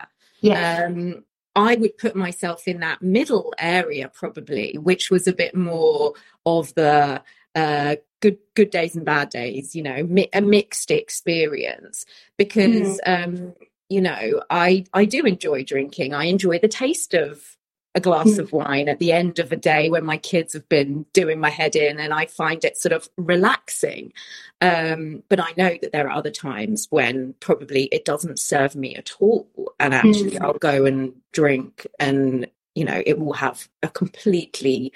Yeah. 0.40 0.84
Um, 0.87 1.25
I 1.56 1.75
would 1.75 1.98
put 1.98 2.14
myself 2.14 2.68
in 2.68 2.80
that 2.80 3.02
middle 3.02 3.52
area 3.58 4.10
probably, 4.12 4.76
which 4.78 5.10
was 5.10 5.26
a 5.26 5.32
bit 5.32 5.56
more 5.56 6.12
of 6.46 6.72
the 6.75 7.22
uh, 7.54 7.96
good 8.20 8.38
good 8.54 8.70
days 8.70 8.96
and 8.96 9.04
bad 9.04 9.30
days, 9.30 9.75
you 9.75 9.82
know, 9.82 10.02
mi- 10.04 10.30
a 10.32 10.40
mixed 10.40 10.90
experience 10.90 12.04
because 12.37 13.00
mm. 13.06 13.25
um, 13.25 13.54
you 13.88 14.00
know 14.00 14.42
I 14.50 14.84
I 14.92 15.04
do 15.04 15.25
enjoy 15.25 15.64
drinking. 15.64 16.14
I 16.14 16.25
enjoy 16.25 16.58
the 16.58 16.68
taste 16.68 17.14
of 17.14 17.56
a 17.94 18.00
glass 18.00 18.28
mm. 18.28 18.38
of 18.38 18.52
wine 18.52 18.88
at 18.88 18.98
the 18.98 19.12
end 19.12 19.38
of 19.38 19.50
a 19.50 19.56
day 19.56 19.90
when 19.90 20.04
my 20.04 20.16
kids 20.16 20.52
have 20.52 20.68
been 20.68 21.04
doing 21.12 21.40
my 21.40 21.50
head 21.50 21.75
in 21.75 21.98
and 21.98 22.12
I 22.12 22.26
find 22.26 22.64
it 22.64 22.76
sort 22.76 22.92
of 22.92 23.08
relaxing. 23.16 24.12
Um, 24.60 25.22
but 25.28 25.40
I 25.40 25.52
know 25.56 25.76
that 25.80 25.92
there 25.92 26.06
are 26.06 26.16
other 26.16 26.30
times 26.30 26.87
when 26.90 27.34
probably 27.40 27.84
it 27.84 28.04
doesn't 28.04 28.38
serve 28.38 28.76
me 28.76 28.94
at 28.94 29.12
all. 29.20 29.48
And 29.80 29.94
actually, 29.94 30.32
mm. 30.32 30.40
I'll 30.40 30.54
go 30.54 30.84
and 30.84 31.14
drink 31.32 31.87
and 31.98 32.46
you 32.78 32.85
know 32.85 33.02
it 33.04 33.18
will 33.18 33.32
have 33.32 33.68
a 33.82 33.88
completely 33.88 34.92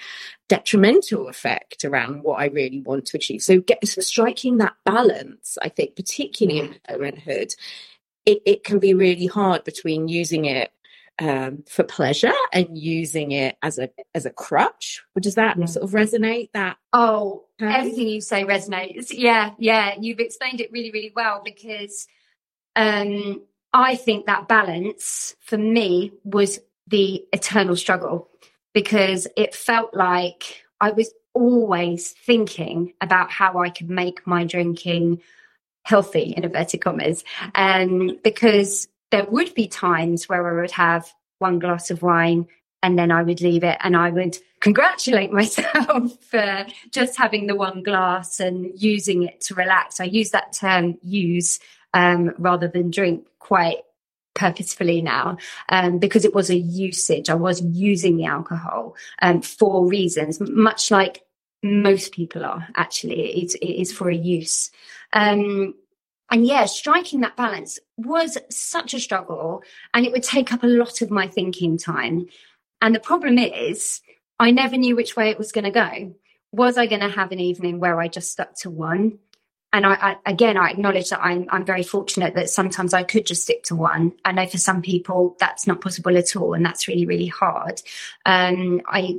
detrimental 0.47 1.27
effect 1.27 1.83
around 1.83 2.23
what 2.23 2.39
i 2.39 2.45
really 2.45 2.79
want 2.81 3.05
to 3.05 3.17
achieve 3.17 3.41
so 3.41 3.59
get 3.59 3.85
so 3.85 4.01
striking 4.01 4.57
that 4.57 4.73
balance 4.85 5.57
i 5.61 5.67
think 5.67 5.95
particularly 5.95 6.59
in 6.59 6.75
parenthood 6.87 7.53
it, 8.25 8.41
it 8.45 8.63
can 8.63 8.79
be 8.79 8.93
really 8.93 9.25
hard 9.25 9.63
between 9.65 10.07
using 10.07 10.45
it 10.45 10.71
um, 11.19 11.63
for 11.67 11.83
pleasure 11.83 12.33
and 12.51 12.77
using 12.77 13.33
it 13.33 13.57
as 13.61 13.77
a 13.77 13.89
as 14.15 14.25
a 14.25 14.31
crutch. 14.31 15.03
Does 15.19 15.35
that 15.35 15.57
yeah. 15.59 15.65
sort 15.65 15.83
of 15.83 15.91
resonate? 15.91 16.49
That 16.53 16.77
oh, 16.91 17.45
everything 17.59 18.07
you 18.07 18.21
say 18.21 18.45
resonates. 18.45 19.07
Yeah, 19.11 19.51
yeah, 19.59 19.93
you've 19.99 20.19
explained 20.19 20.59
it 20.59 20.71
really, 20.71 20.91
really 20.91 21.13
well 21.15 21.41
because 21.45 22.07
um, 22.75 23.43
I 23.73 23.95
think 23.95 24.25
that 24.25 24.47
balance 24.47 25.35
for 25.39 25.57
me 25.57 26.13
was 26.23 26.59
the 26.87 27.25
eternal 27.31 27.75
struggle 27.75 28.29
because 28.73 29.27
it 29.37 29.55
felt 29.55 29.93
like 29.93 30.63
I 30.81 30.91
was 30.91 31.13
always 31.33 32.11
thinking 32.11 32.93
about 33.01 33.31
how 33.31 33.59
I 33.59 33.69
could 33.69 33.89
make 33.89 34.25
my 34.27 34.43
drinking 34.43 35.21
healthy 35.85 36.33
in 36.35 36.43
inverted 36.43 36.81
commas 36.81 37.23
and 37.55 38.21
because 38.23 38.87
there 39.11 39.25
would 39.25 39.53
be 39.53 39.67
times 39.67 40.29
where 40.29 40.47
I 40.47 40.61
would 40.61 40.71
have 40.71 41.11
one 41.39 41.59
glass 41.59 41.91
of 41.91 42.01
wine 42.01 42.47
and 42.81 42.99
then 42.99 43.11
I 43.11 43.23
would 43.23 43.41
leave 43.41 43.63
it 43.63 43.77
and 43.81 43.95
I 43.95 44.09
would 44.09 44.37
congratulate 44.59 45.31
myself 45.41 46.23
for 46.23 46.65
just 46.91 47.17
having 47.17 47.47
the 47.47 47.55
one 47.55 47.83
glass 47.83 48.39
and 48.39 48.71
using 48.75 49.23
it 49.23 49.41
to 49.41 49.55
relax. 49.55 49.99
I 49.99 50.05
use 50.05 50.31
that 50.31 50.53
term 50.53 50.97
use 51.01 51.59
um, 51.93 52.33
rather 52.37 52.67
than 52.67 52.91
drink 52.91 53.25
quite 53.39 53.79
purposefully 54.33 55.01
now 55.01 55.37
um, 55.69 55.99
because 55.99 56.25
it 56.25 56.33
was 56.33 56.49
a 56.49 56.57
usage. 56.57 57.29
I 57.29 57.35
was 57.35 57.61
using 57.61 58.17
the 58.17 58.25
alcohol 58.25 58.95
um, 59.21 59.41
for 59.41 59.85
reasons, 59.87 60.39
much 60.39 60.91
like 60.91 61.23
most 61.61 62.11
people 62.11 62.43
are 62.43 62.67
actually. 62.75 63.43
It, 63.43 63.55
it 63.55 63.81
is 63.81 63.91
for 63.91 64.09
a 64.09 64.15
use. 64.15 64.71
Um, 65.13 65.75
and 66.29 66.45
yeah, 66.45 66.65
striking 66.65 67.21
that 67.21 67.35
balance 67.35 67.79
was 67.97 68.37
such 68.49 68.93
a 68.93 68.99
struggle 68.99 69.61
and 69.93 70.05
it 70.05 70.11
would 70.11 70.23
take 70.23 70.51
up 70.51 70.63
a 70.63 70.67
lot 70.67 71.01
of 71.01 71.11
my 71.11 71.27
thinking 71.27 71.77
time. 71.77 72.25
And 72.81 72.95
the 72.95 72.99
problem 72.99 73.37
is, 73.37 74.01
I 74.39 74.51
never 74.51 74.75
knew 74.75 74.95
which 74.95 75.15
way 75.15 75.29
it 75.29 75.37
was 75.37 75.51
going 75.51 75.65
to 75.65 75.71
go. 75.71 76.15
Was 76.51 76.77
I 76.77 76.87
going 76.87 77.01
to 77.01 77.09
have 77.09 77.31
an 77.31 77.39
evening 77.39 77.79
where 77.79 77.99
I 77.99 78.07
just 78.07 78.31
stuck 78.31 78.55
to 78.59 78.69
one? 78.69 79.19
And 79.73 79.87
I, 79.87 79.93
I, 79.93 80.17
again, 80.27 80.55
I 80.55 80.69
acknowledge 80.69 81.09
that 81.09 81.21
I'm, 81.21 81.47
I'm 81.49 81.65
very 81.65 81.81
fortunate 81.81 82.35
that 82.35 82.49
sometimes 82.49 82.93
I 82.93 83.03
could 83.03 83.25
just 83.25 83.41
stick 83.41 83.63
to 83.63 83.75
one. 83.75 84.13
I 84.23 84.31
know 84.31 84.45
for 84.45 84.59
some 84.59 84.83
people 84.83 85.35
that's 85.39 85.65
not 85.65 85.81
possible 85.81 86.15
at 86.15 86.35
all, 86.35 86.53
and 86.53 86.63
that's 86.63 86.87
really, 86.87 87.07
really 87.07 87.27
hard. 87.27 87.81
Um, 88.25 88.81
I 88.85 89.17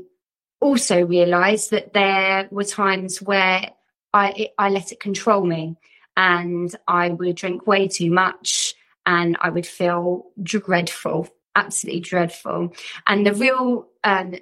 also 0.61 1.05
realised 1.05 1.73
that 1.73 1.93
there 1.93 2.49
were 2.51 2.65
times 2.65 3.21
where 3.21 3.73
I, 4.15 4.51
I 4.57 4.71
let 4.71 4.93
it 4.93 5.01
control 5.01 5.45
me 5.45 5.77
and 6.17 6.75
I 6.87 7.09
would 7.09 7.35
drink 7.35 7.67
way 7.67 7.89
too 7.89 8.11
much 8.11 8.75
and 9.05 9.37
I 9.41 9.51
would 9.51 9.67
feel 9.67 10.27
dreadful, 10.41 11.29
absolutely 11.57 12.01
dreadful. 12.01 12.73
And 13.07 13.27
the 13.27 13.35
real, 13.35 13.89
um, 14.05 14.37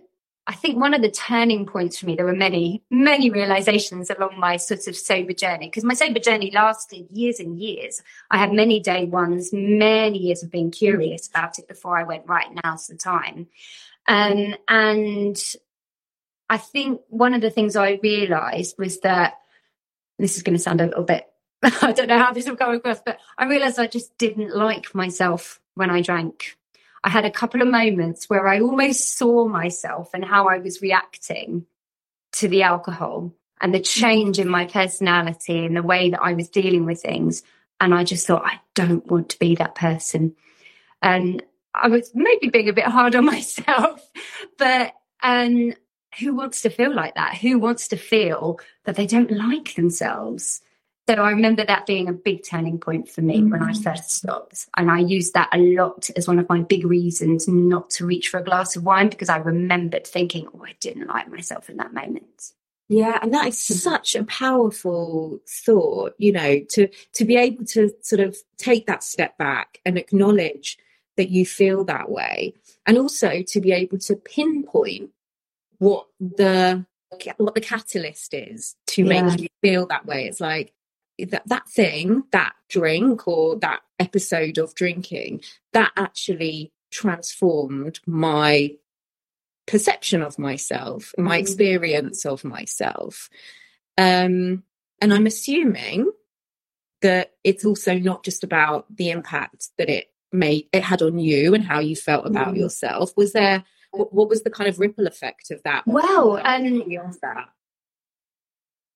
I 0.47 0.55
think 0.55 0.77
one 0.77 0.93
of 0.93 1.03
the 1.03 1.11
turning 1.11 1.67
points 1.67 1.99
for 1.99 2.07
me, 2.07 2.17
there 2.17 2.25
were 2.25 2.35
many, 2.35 2.83
many 2.91 3.31
realizations 3.31 4.11
along 4.11 4.39
my 4.39 4.57
sort 4.57 4.89
of 4.89 4.97
sober 4.97 5.33
journey, 5.33 5.69
because 5.69 5.85
my 5.85 5.95
sober 5.95 6.19
journey 6.19 6.51
lasted 6.51 7.07
years 7.13 7.39
and 7.39 7.59
years. 7.61 8.03
I 8.31 8.39
had 8.39 8.53
many 8.53 8.81
day 8.81 9.05
ones, 9.05 9.51
many 9.53 10.19
years 10.19 10.43
of 10.43 10.51
being 10.51 10.73
curious 10.73 11.29
about 11.29 11.59
it 11.59 11.69
before 11.69 11.97
I 11.97 12.03
went, 12.03 12.27
right, 12.27 12.49
now's 12.65 12.89
the 12.89 12.97
time. 12.97 13.47
Um, 14.09 14.57
and 14.67 15.41
I 16.51 16.57
think 16.59 17.01
one 17.09 17.35
of 17.35 17.41
the 17.41 17.51
things 17.51 17.77
I 17.77 18.01
realized 18.03 18.77
was 18.79 19.01
that 19.01 19.35
this 20.19 20.37
is 20.37 20.43
going 20.43 20.57
to 20.57 20.63
sound 20.63 20.81
a 20.81 20.87
little 20.87 21.05
bit 21.05 21.29
I 21.83 21.93
don't 21.93 22.09
know 22.09 22.19
how 22.19 22.33
this 22.33 22.49
will 22.49 22.57
come 22.57 22.75
across, 22.75 23.01
but 23.05 23.19
I 23.39 23.45
realized 23.45 23.79
I 23.79 23.87
just 23.87 24.19
didn't 24.19 24.55
like 24.55 24.95
myself 24.95 25.61
when 25.75 25.91
I 25.91 26.03
drank. 26.03 26.57
I 27.05 27.09
had 27.09 27.25
a 27.25 27.31
couple 27.31 27.63
of 27.63 27.69
moments 27.69 28.31
where 28.31 28.47
I 28.47 28.61
almost 28.61 29.17
saw 29.19 29.49
myself 29.49 30.11
and 30.15 30.25
how 30.25 30.49
I 30.49 30.59
was 30.59 30.83
reacting 30.83 31.67
to 32.33 32.49
the 32.49 32.63
alcohol 32.63 33.33
and 33.61 33.75
the 33.75 33.81
change 33.81 34.39
in 34.39 34.49
my 34.49 34.67
personality 34.67 35.65
and 35.65 35.77
the 35.77 35.83
way 35.83 36.11
that 36.11 36.23
I 36.23 36.35
was 36.35 36.49
dealing 36.49 36.85
with 36.85 37.03
things. 37.03 37.43
And 37.81 37.95
I 37.95 38.05
just 38.05 38.27
thought, 38.27 38.45
I 38.45 38.61
don't 38.75 39.07
want 39.07 39.31
to 39.31 39.39
be 39.39 39.57
that 39.57 39.75
person. 39.75 40.35
And 41.01 41.43
I 41.75 41.89
was 41.89 42.11
maybe 42.15 42.49
being 42.49 42.69
a 42.69 42.73
bit 42.73 42.85
hard 42.85 43.15
on 43.15 43.25
myself, 43.27 44.09
but 44.59 44.95
um, 45.23 45.73
who 46.19 46.35
wants 46.35 46.63
to 46.63 46.71
feel 46.71 46.95
like 46.95 47.15
that? 47.15 47.39
Who 47.39 47.59
wants 47.59 47.89
to 47.89 47.97
feel 47.97 48.61
that 48.85 48.97
they 48.97 49.07
don't 49.07 49.31
like 49.31 49.75
themselves? 49.75 50.61
So 51.15 51.23
I 51.23 51.31
remember 51.31 51.63
that 51.67 51.85
being 51.85 52.09
a 52.09 52.13
big 52.13 52.43
turning 52.43 52.79
point 52.79 53.07
for 53.07 53.21
me 53.21 53.43
mm. 53.43 53.51
when 53.51 53.63
I 53.63 53.73
mm. 53.73 53.85
first 53.85 54.11
stopped. 54.11 54.67
And 54.79 54.91
I 54.91 55.01
used 55.01 55.35
that 55.35 55.51
a 55.53 55.59
lot 55.59 56.09
as 56.17 56.27
one 56.27 56.39
of 56.39 56.49
my 56.49 56.61
big 56.61 56.87
reasons 56.87 57.47
not 57.47 57.91
to 57.91 58.07
reach 58.07 58.31
for 58.31 58.41
a 58.41 58.43
glass 58.43 58.77
of 58.77 58.85
wine 58.85 59.11
because 59.11 59.29
I 59.29 59.37
remembered 59.37 60.07
thinking, 60.07 60.49
oh, 60.55 60.65
I 60.65 60.75
didn't 60.81 61.09
like 61.09 61.31
myself 61.31 61.69
in 61.69 61.77
that 61.77 61.93
moment. 61.93 62.53
Yeah, 62.89 63.19
and 63.21 63.35
that 63.35 63.47
is 63.47 63.57
mm. 63.57 63.75
such 63.75 64.15
a 64.15 64.25
powerful 64.25 65.41
thought, 65.47 66.15
you 66.17 66.33
know, 66.33 66.61
to 66.71 66.89
to 66.89 67.25
be 67.27 67.37
able 67.37 67.67
to 67.67 67.91
sort 68.01 68.21
of 68.21 68.35
take 68.57 68.87
that 68.87 69.05
step 69.05 69.37
back 69.37 69.81
and 69.85 69.99
acknowledge 69.99 70.79
that 71.19 71.29
you 71.29 71.45
feel 71.45 71.85
that 71.85 72.11
way. 72.11 72.55
And 72.87 72.97
also 72.97 73.43
to 73.49 73.61
be 73.61 73.73
able 73.73 73.99
to 73.99 74.17
pinpoint 74.17 75.11
what 75.77 76.07
the 76.21 76.87
what 77.37 77.55
the 77.55 77.61
catalyst 77.61 78.33
is 78.33 78.77
to 78.87 79.03
yeah. 79.03 79.23
make 79.23 79.41
you 79.43 79.49
feel 79.61 79.87
that 79.89 80.07
way. 80.07 80.27
It's 80.27 80.41
like 80.41 80.73
that 81.19 81.43
that 81.47 81.69
thing, 81.69 82.25
that 82.33 82.55
drink 82.69 83.27
or 83.29 83.57
that 83.61 83.81
episode 83.99 84.59
of 84.59 84.75
drinking, 84.75 85.43
that 85.73 85.93
actually 85.97 86.73
transformed 86.91 88.01
my 88.07 88.77
perception 89.67 90.23
of 90.23 90.39
myself, 90.39 91.13
my 91.19 91.39
mm. 91.39 91.41
experience 91.41 92.27
of 92.27 92.45
myself. 92.45 93.29
Um, 93.99 94.65
and 95.01 95.13
I'm 95.13 95.27
assuming 95.27 96.11
that 97.03 97.33
it's 97.45 97.65
also 97.65 97.99
not 97.99 98.25
just 98.25 98.45
about 98.45 98.87
the 98.95 99.11
impact 99.11 99.69
that 99.79 99.89
it 99.89 100.07
made 100.33 100.69
it 100.73 100.83
had 100.83 101.03
on 101.03 101.19
you 101.19 101.55
and 101.55 101.65
how 101.65 101.81
you 101.81 101.95
felt 101.97 102.27
about 102.27 102.55
mm. 102.55 102.59
yourself. 102.59 103.13
Was 103.17 103.33
there 103.33 103.65
what, 103.91 104.13
what, 104.13 104.29
was 104.29 104.43
the 104.43 104.51
kind 104.51 104.69
of 104.69 104.79
ripple 104.79 105.07
effect 105.07 105.51
of 105.51 105.63
that? 105.65 105.85
Well, 105.87 106.39
um, 106.43 106.83
that? 107.23 107.49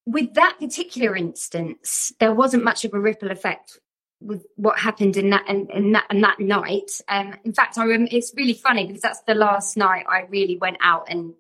With 0.06 0.34
that 0.34 0.56
particular 0.60 1.16
instance, 1.16 2.12
there 2.20 2.32
wasn't 2.32 2.64
much 2.64 2.84
of 2.84 2.94
a 2.94 3.00
ripple 3.00 3.30
effect 3.30 3.80
with 4.20 4.46
what 4.54 4.78
happened 4.78 5.16
in 5.16 5.30
that 5.30 5.44
and, 5.48 5.70
in 5.70 5.92
that 5.92 6.06
and 6.08 6.22
that 6.22 6.40
night. 6.40 6.90
Um, 7.08 7.34
in 7.44 7.52
fact, 7.52 7.76
I 7.76 7.84
rem- 7.84 8.08
it's 8.10 8.32
really 8.36 8.54
funny 8.54 8.86
because 8.86 9.02
that's 9.02 9.20
the 9.22 9.34
last 9.34 9.76
night 9.76 10.06
I 10.08 10.22
really 10.30 10.56
went 10.56 10.78
out 10.80 11.06
and 11.10 11.34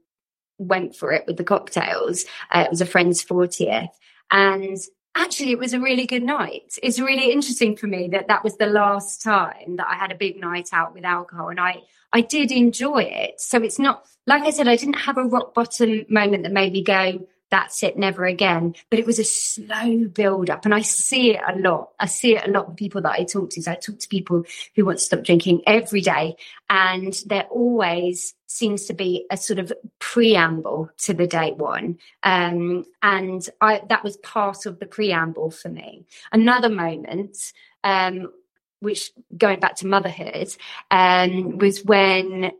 went 0.58 0.96
for 0.96 1.12
it 1.12 1.24
with 1.26 1.36
the 1.36 1.44
cocktails. 1.44 2.24
Uh, 2.52 2.64
it 2.66 2.70
was 2.70 2.80
a 2.80 2.86
friend's 2.86 3.22
fortieth, 3.22 3.96
and 4.30 4.76
actually 5.16 5.50
it 5.50 5.58
was 5.58 5.72
a 5.72 5.80
really 5.80 6.06
good 6.06 6.22
night 6.22 6.78
it's 6.82 7.00
really 7.00 7.32
interesting 7.32 7.74
for 7.74 7.86
me 7.86 8.08
that 8.08 8.28
that 8.28 8.44
was 8.44 8.56
the 8.58 8.66
last 8.66 9.22
time 9.22 9.76
that 9.76 9.86
i 9.88 9.94
had 9.94 10.12
a 10.12 10.14
big 10.14 10.38
night 10.38 10.68
out 10.72 10.92
with 10.92 11.04
alcohol 11.04 11.48
and 11.48 11.58
i 11.58 11.80
i 12.12 12.20
did 12.20 12.52
enjoy 12.52 12.98
it 12.98 13.40
so 13.40 13.62
it's 13.62 13.78
not 13.78 14.04
like 14.26 14.42
i 14.42 14.50
said 14.50 14.68
i 14.68 14.76
didn't 14.76 14.98
have 14.98 15.16
a 15.16 15.24
rock 15.24 15.54
bottom 15.54 16.04
moment 16.10 16.42
that 16.42 16.52
made 16.52 16.72
me 16.72 16.82
go 16.82 17.26
that's 17.50 17.82
it, 17.82 17.96
never 17.96 18.24
again. 18.24 18.74
But 18.90 18.98
it 18.98 19.06
was 19.06 19.18
a 19.18 19.24
slow 19.24 20.08
build 20.08 20.50
up. 20.50 20.64
And 20.64 20.74
I 20.74 20.80
see 20.80 21.32
it 21.32 21.40
a 21.46 21.58
lot. 21.58 21.90
I 22.00 22.06
see 22.06 22.36
it 22.36 22.46
a 22.46 22.50
lot 22.50 22.68
with 22.68 22.76
people 22.76 23.02
that 23.02 23.12
I 23.12 23.24
talk 23.24 23.50
to. 23.50 23.62
So 23.62 23.72
I 23.72 23.76
talk 23.76 23.98
to 24.00 24.08
people 24.08 24.44
who 24.74 24.84
want 24.84 24.98
to 24.98 25.04
stop 25.04 25.22
drinking 25.22 25.62
every 25.66 26.00
day. 26.00 26.36
And 26.68 27.14
there 27.26 27.44
always 27.44 28.34
seems 28.46 28.86
to 28.86 28.94
be 28.94 29.26
a 29.30 29.36
sort 29.36 29.58
of 29.58 29.72
preamble 29.98 30.90
to 30.98 31.14
the 31.14 31.26
day 31.26 31.52
one. 31.52 31.98
Um, 32.22 32.84
and 33.02 33.48
I, 33.60 33.82
that 33.88 34.02
was 34.02 34.16
part 34.18 34.66
of 34.66 34.78
the 34.78 34.86
preamble 34.86 35.50
for 35.50 35.68
me. 35.68 36.06
Another 36.32 36.68
moment, 36.68 37.52
um, 37.84 38.32
which 38.80 39.12
going 39.36 39.60
back 39.60 39.76
to 39.76 39.86
motherhood, 39.86 40.54
um, 40.90 41.58
was 41.58 41.84
when 41.84 42.50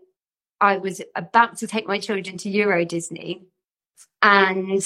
I 0.61 0.79
was 0.79 1.03
about 1.15 1.59
to 1.59 1.67
take 1.67 1.87
my 1.87 1.99
children 1.99 2.39
to 2.39 2.51
Euro 2.51 2.85
Disney 2.85 3.47
and 4.27 4.83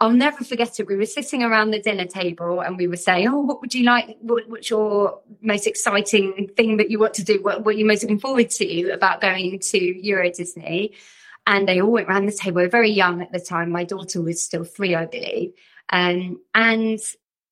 I'll 0.00 0.10
never 0.10 0.44
forget 0.44 0.78
it. 0.78 0.86
We 0.86 0.96
were 0.96 1.06
sitting 1.06 1.42
around 1.42 1.70
the 1.70 1.80
dinner 1.80 2.04
table 2.04 2.60
and 2.60 2.76
we 2.76 2.86
were 2.86 2.96
saying, 2.96 3.28
Oh, 3.28 3.40
what 3.40 3.60
would 3.60 3.74
you 3.74 3.84
like? 3.84 4.16
What, 4.20 4.48
what's 4.48 4.68
your 4.68 5.20
most 5.40 5.66
exciting 5.66 6.50
thing 6.56 6.76
that 6.76 6.90
you 6.90 6.98
want 6.98 7.14
to 7.14 7.24
do? 7.24 7.42
What, 7.42 7.64
what 7.64 7.74
are 7.74 7.78
you 7.78 7.86
most 7.86 8.02
looking 8.02 8.18
forward 8.18 8.50
to 8.50 8.90
about 8.90 9.20
going 9.20 9.58
to 9.58 10.06
Euro 10.06 10.30
Disney? 10.30 10.92
And 11.46 11.66
they 11.66 11.80
all 11.80 11.92
went 11.92 12.08
around 12.08 12.26
the 12.26 12.32
table. 12.32 12.56
We 12.56 12.64
were 12.64 12.68
very 12.68 12.90
young 12.90 13.22
at 13.22 13.32
the 13.32 13.40
time. 13.40 13.70
My 13.70 13.84
daughter 13.84 14.20
was 14.20 14.42
still 14.42 14.64
three, 14.64 14.94
I 14.94 15.06
believe. 15.06 15.52
Um, 15.90 16.40
and 16.54 16.98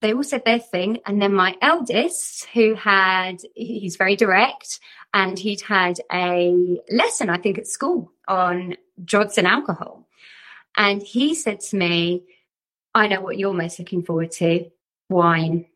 they 0.00 0.12
all 0.12 0.24
said 0.24 0.44
their 0.44 0.58
thing. 0.58 0.98
And 1.06 1.22
then 1.22 1.32
my 1.32 1.56
eldest, 1.62 2.46
who 2.46 2.74
had, 2.74 3.40
he's 3.54 3.96
very 3.96 4.16
direct 4.16 4.80
and 5.14 5.38
he'd 5.38 5.62
had 5.62 6.00
a 6.12 6.78
lesson, 6.90 7.30
I 7.30 7.38
think, 7.38 7.56
at 7.56 7.68
school 7.68 8.12
on 8.26 8.76
drugs 9.02 9.38
and 9.38 9.46
alcohol. 9.46 10.04
And 10.76 11.02
he 11.02 11.34
said 11.34 11.60
to 11.60 11.76
me, 11.76 12.24
I 12.94 13.08
know 13.08 13.20
what 13.20 13.38
you're 13.38 13.54
most 13.54 13.78
looking 13.78 14.02
forward 14.02 14.30
to 14.32 14.70
wine. 15.08 15.66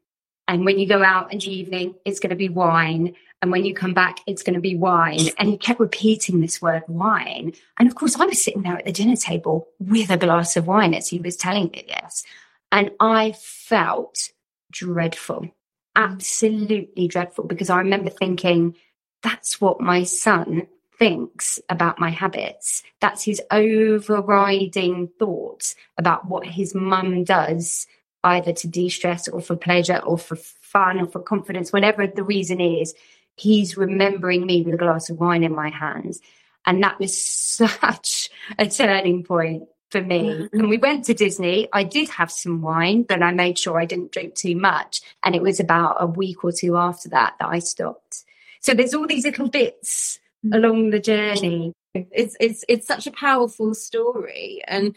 And 0.47 0.65
when 0.65 0.79
you 0.79 0.87
go 0.87 1.03
out 1.03 1.33
in 1.33 1.39
the 1.39 1.53
evening, 1.53 1.95
it's 2.05 2.21
going 2.21 2.31
to 2.31 2.37
be 2.37 2.49
wine. 2.49 3.15
And 3.41 3.53
when 3.53 3.65
you 3.65 3.75
come 3.75 3.95
back, 3.95 4.21
it's 4.27 4.43
going 4.43 4.55
to 4.55 4.61
be 4.61 4.77
wine. 4.77 5.29
And 5.39 5.49
he 5.49 5.57
kept 5.57 5.79
repeating 5.79 6.41
this 6.41 6.61
word 6.61 6.83
wine. 6.89 7.53
And 7.79 7.89
of 7.89 7.95
course, 7.95 8.19
I 8.19 8.25
was 8.25 8.43
sitting 8.43 8.63
there 8.63 8.79
at 8.79 8.85
the 8.85 8.93
dinner 8.93 9.15
table 9.15 9.69
with 9.79 10.11
a 10.11 10.17
glass 10.17 10.57
of 10.57 10.67
wine 10.67 10.95
as 10.95 11.09
he 11.09 11.21
was 11.21 11.37
telling 11.37 11.71
me 11.71 11.87
this. 11.87 12.25
And 12.73 12.91
I 12.99 13.35
felt 13.37 14.31
dreadful, 14.73 15.51
absolutely 15.95 17.09
dreadful, 17.09 17.45
because 17.45 17.71
I 17.71 17.79
remember 17.79 18.11
thinking, 18.11 18.75
that's 19.23 19.61
what 19.61 19.81
my 19.81 20.03
son 20.05 20.67
thinks 20.99 21.61
about 21.69 22.01
my 22.01 22.11
habits. 22.11 22.83
That's 23.01 23.23
his 23.23 23.41
overriding 23.51 25.09
thoughts 25.19 25.75
about 25.97 26.27
what 26.27 26.47
his 26.47 26.75
mum 26.75 27.25
does, 27.25 27.87
either 28.25 28.53
to 28.53 28.69
de 28.69 28.89
stress 28.89 29.29
or 29.29 29.41
for 29.41 29.57
pleasure 29.57 29.99
or 29.99 30.19
for 30.19 30.37
fun 30.37 31.01
or 31.01 31.07
for 31.07 31.21
confidence, 31.21 31.73
whatever 31.73 32.07
the 32.07 32.25
reason 32.25 32.61
is. 32.61 32.95
He's 33.37 33.77
remembering 33.77 34.45
me 34.45 34.63
with 34.63 34.75
a 34.75 34.79
glass 34.79 35.09
of 35.09 35.21
wine 35.21 35.45
in 35.45 35.55
my 35.55 35.71
hands. 35.71 36.21
And 36.67 36.83
that 36.83 36.99
was 36.99 37.17
such 37.25 38.31
a 38.59 38.69
turning 38.69 39.23
point 39.23 39.65
for 39.91 40.03
me. 40.03 40.23
Mm-hmm. 40.25 40.59
And 40.59 40.69
we 40.69 40.79
went 40.79 41.05
to 41.07 41.15
Disney. 41.15 41.69
I 41.73 41.85
did 41.85 42.09
have 42.11 42.31
some 42.31 42.61
wine, 42.61 43.05
but 43.05 43.23
I 43.23 43.33
made 43.33 43.59
sure 43.59 43.81
I 43.81 43.87
didn't 43.87 44.13
drink 44.13 44.35
too 44.35 44.57
much. 44.57 45.01
And 45.25 45.35
it 45.35 45.43
was 45.43 45.61
about 45.61 45.97
a 46.01 46.07
week 46.07 46.45
or 46.45 46.53
two 46.53 46.77
after 46.77 47.09
that 47.11 47.35
that 47.39 47.49
I 47.49 47.61
stopped. 47.61 48.25
So 48.61 48.75
there's 48.75 48.93
all 48.93 49.07
these 49.07 49.25
little 49.25 49.49
bits 49.49 50.19
Mm. 50.47 50.55
along 50.55 50.91
the 50.91 51.01
journey. 51.01 51.73
It's 51.95 52.37
it's 52.39 52.65
it's 52.69 52.87
such 52.87 53.09
a 53.09 53.11
powerful 53.11 53.75
story, 53.75 54.63
and 54.69 54.95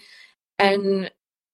and 0.59 1.09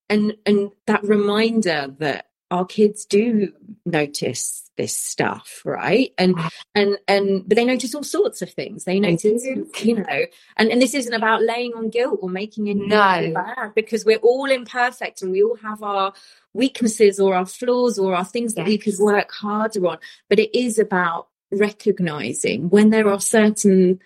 and 0.09 0.35
and 0.45 0.71
that 0.87 1.03
reminder 1.03 1.95
that 1.99 2.25
our 2.51 2.65
kids 2.65 3.05
do 3.05 3.53
notice 3.85 4.69
this 4.75 4.95
stuff 4.95 5.61
right? 5.63 6.13
And 6.17 6.35
and 6.75 6.97
and 7.07 7.47
but 7.47 7.55
they 7.55 7.63
notice 7.63 7.95
all 7.95 8.03
sorts 8.03 8.41
of 8.41 8.51
things. 8.51 8.83
They 8.83 8.99
notice 8.99 9.45
you 9.45 9.95
know 9.95 10.25
and 10.57 10.69
and 10.69 10.81
this 10.81 10.93
isn't 10.93 11.13
about 11.13 11.43
laying 11.43 11.73
on 11.73 11.89
guilt 11.89 12.19
or 12.21 12.29
making 12.29 12.67
it 12.67 12.75
no. 12.75 13.33
bad 13.33 13.73
because 13.73 14.03
we're 14.03 14.17
all 14.17 14.51
imperfect 14.51 15.21
and 15.21 15.31
we 15.31 15.43
all 15.43 15.57
have 15.57 15.81
our 15.81 16.13
weaknesses 16.53 17.21
or 17.21 17.35
our 17.35 17.45
flaws 17.45 17.97
or 17.97 18.15
our 18.15 18.25
things 18.25 18.53
that 18.55 18.61
yes. 18.61 18.67
we 18.67 18.77
could 18.77 18.99
work 18.99 19.31
harder 19.31 19.87
on. 19.87 19.97
But 20.29 20.39
it 20.39 20.57
is 20.57 20.77
about 20.77 21.29
recognizing 21.51 22.69
when 22.69 22.89
there 22.89 23.07
are 23.07 23.19
certain 23.19 23.99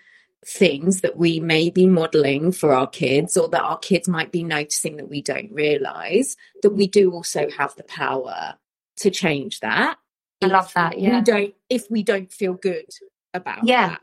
things 0.44 1.02
that 1.02 1.16
we 1.16 1.38
may 1.38 1.70
be 1.70 1.86
modeling 1.86 2.50
for 2.50 2.72
our 2.72 2.86
kids 2.86 3.36
or 3.36 3.48
that 3.48 3.62
our 3.62 3.78
kids 3.78 4.08
might 4.08 4.32
be 4.32 4.42
noticing 4.42 4.96
that 4.96 5.08
we 5.08 5.22
don't 5.22 5.52
realize 5.52 6.36
that 6.62 6.70
we 6.70 6.86
do 6.86 7.12
also 7.12 7.48
have 7.56 7.74
the 7.76 7.84
power 7.84 8.54
to 8.96 9.10
change 9.10 9.60
that 9.60 9.96
i 10.42 10.46
love 10.46 10.72
that 10.74 10.98
yeah 10.98 11.18
we 11.18 11.22
don't 11.22 11.54
if 11.70 11.88
we 11.90 12.02
don't 12.02 12.32
feel 12.32 12.54
good 12.54 12.86
about 13.32 13.64
yeah 13.64 13.90
that. 13.90 14.00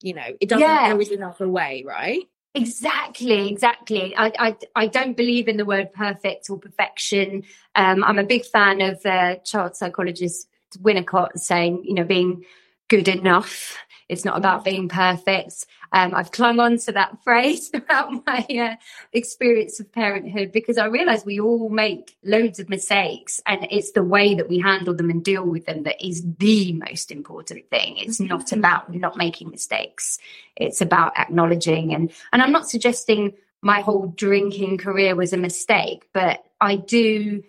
you 0.00 0.14
know 0.14 0.26
it 0.40 0.48
doesn't 0.48 0.66
yeah. 0.66 0.88
there 0.88 1.00
is 1.00 1.10
another 1.10 1.48
way 1.48 1.84
right 1.86 2.28
Exactly, 2.54 3.48
exactly. 3.48 4.14
I, 4.14 4.30
I, 4.38 4.56
I 4.76 4.86
don't 4.86 5.16
believe 5.16 5.48
in 5.48 5.56
the 5.56 5.64
word 5.64 5.92
perfect 5.94 6.50
or 6.50 6.58
perfection. 6.58 7.44
Um, 7.74 8.04
I'm 8.04 8.18
a 8.18 8.24
big 8.24 8.44
fan 8.44 8.82
of 8.82 9.04
uh, 9.06 9.36
child 9.36 9.74
psychologist 9.74 10.48
Winnicott 10.80 11.38
saying, 11.38 11.84
you 11.84 11.94
know, 11.94 12.04
being 12.04 12.44
good 12.88 13.08
enough. 13.08 13.78
It's 14.08 14.24
not 14.24 14.36
about 14.36 14.64
being 14.64 14.88
perfect. 14.88 15.64
Um, 15.92 16.14
I've 16.14 16.30
clung 16.30 16.60
on 16.60 16.78
to 16.78 16.92
that 16.92 17.16
phrase 17.24 17.70
about 17.72 18.26
my 18.26 18.46
uh, 18.50 18.76
experience 19.12 19.80
of 19.80 19.90
parenthood 19.92 20.52
because 20.52 20.76
I 20.76 20.86
realize 20.86 21.24
we 21.24 21.40
all 21.40 21.68
make 21.68 22.16
loads 22.22 22.58
of 22.58 22.68
mistakes 22.68 23.40
and 23.46 23.66
it's 23.70 23.92
the 23.92 24.02
way 24.02 24.34
that 24.34 24.48
we 24.48 24.58
handle 24.58 24.94
them 24.94 25.10
and 25.10 25.24
deal 25.24 25.44
with 25.44 25.66
them 25.66 25.84
that 25.84 26.04
is 26.06 26.22
the 26.38 26.72
most 26.74 27.10
important 27.10 27.70
thing. 27.70 27.96
It's 27.96 28.18
mm-hmm. 28.18 28.28
not 28.28 28.52
about 28.52 28.94
not 28.94 29.16
making 29.16 29.50
mistakes. 29.50 30.18
It's 30.56 30.80
about 30.80 31.16
acknowledging 31.18 31.94
and, 31.94 32.12
and 32.32 32.42
I'm 32.42 32.52
not 32.52 32.68
suggesting 32.68 33.34
my 33.62 33.80
whole 33.80 34.08
drinking 34.08 34.78
career 34.78 35.14
was 35.14 35.32
a 35.32 35.36
mistake, 35.36 36.08
but 36.12 36.44
I 36.60 36.76
do 36.76 37.42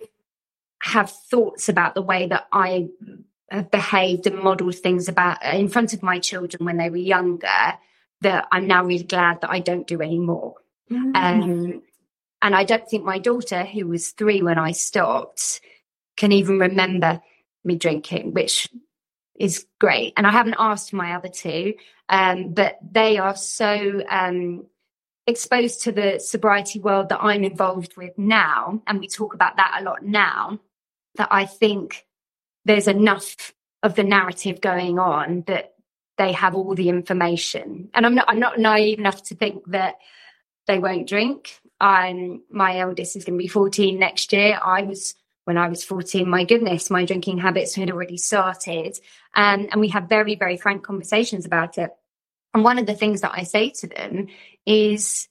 have 0.83 1.09
thoughts 1.09 1.69
about 1.69 1.95
the 1.95 2.01
way 2.01 2.27
that 2.27 2.45
I 2.51 2.89
have 3.49 3.71
behaved 3.71 4.27
and 4.27 4.39
modeled 4.39 4.75
things 4.75 5.07
about 5.07 5.43
in 5.45 5.69
front 5.69 5.93
of 5.93 6.03
my 6.03 6.19
children 6.19 6.65
when 6.65 6.75
they 6.75 6.89
were 6.89 6.97
younger 6.97 7.47
that 8.21 8.47
I'm 8.51 8.67
now 8.67 8.83
really 8.83 9.05
glad 9.05 9.41
that 9.41 9.49
I 9.49 9.59
don't 9.59 9.87
do 9.87 10.01
anymore. 10.01 10.55
Mm. 10.91 11.15
Um, 11.15 11.81
and 12.41 12.53
I 12.55 12.65
don't 12.65 12.87
think 12.89 13.05
my 13.05 13.17
daughter, 13.17 13.63
who 13.63 13.87
was 13.87 14.11
three 14.11 14.41
when 14.41 14.57
I 14.57 14.71
stopped, 14.71 15.61
can 16.17 16.33
even 16.33 16.59
remember 16.59 17.21
me 17.63 17.77
drinking, 17.77 18.33
which 18.33 18.69
is 19.39 19.65
great. 19.79 20.13
And 20.17 20.27
I 20.27 20.31
haven't 20.31 20.57
asked 20.59 20.91
my 20.91 21.15
other 21.15 21.29
two, 21.29 21.75
um, 22.09 22.53
but 22.53 22.77
they 22.91 23.17
are 23.19 23.37
so 23.37 24.03
um, 24.09 24.65
exposed 25.27 25.83
to 25.83 25.93
the 25.93 26.19
sobriety 26.19 26.79
world 26.79 27.07
that 27.09 27.23
I'm 27.23 27.45
involved 27.45 27.95
with 27.95 28.17
now. 28.17 28.81
And 28.85 28.99
we 28.99 29.07
talk 29.07 29.33
about 29.33 29.55
that 29.55 29.77
a 29.79 29.83
lot 29.83 30.03
now 30.03 30.59
that 31.15 31.29
I 31.31 31.45
think 31.45 32.05
there's 32.65 32.87
enough 32.87 33.53
of 33.81 33.95
the 33.95 34.03
narrative 34.03 34.61
going 34.61 34.99
on 34.99 35.43
that 35.47 35.73
they 36.17 36.31
have 36.31 36.55
all 36.55 36.75
the 36.75 36.89
information. 36.89 37.89
And 37.93 38.05
I'm 38.05 38.15
not 38.15 38.25
I'm 38.29 38.39
not 38.39 38.59
naive 38.59 38.99
enough 38.99 39.23
to 39.23 39.35
think 39.35 39.63
that 39.67 39.95
they 40.67 40.79
won't 40.79 41.07
drink. 41.07 41.59
I'm 41.79 42.43
my 42.49 42.79
eldest 42.79 43.15
is 43.15 43.25
going 43.25 43.37
to 43.37 43.43
be 43.43 43.47
14 43.47 43.99
next 43.99 44.31
year. 44.31 44.59
I 44.63 44.83
was 44.83 45.15
when 45.45 45.57
I 45.57 45.67
was 45.67 45.83
14, 45.83 46.29
my 46.29 46.45
goodness, 46.45 46.89
my 46.89 47.03
drinking 47.03 47.39
habits 47.39 47.75
had 47.75 47.91
already 47.91 48.17
started. 48.17 48.97
Um, 49.35 49.67
and 49.71 49.81
we 49.81 49.89
have 49.89 50.07
very, 50.07 50.35
very 50.35 50.55
frank 50.55 50.83
conversations 50.83 51.45
about 51.45 51.77
it. 51.77 51.89
And 52.53 52.63
one 52.63 52.79
of 52.79 52.85
the 52.85 52.93
things 52.93 53.21
that 53.21 53.33
I 53.33 53.43
say 53.43 53.71
to 53.71 53.87
them 53.87 54.27
is 54.65 55.27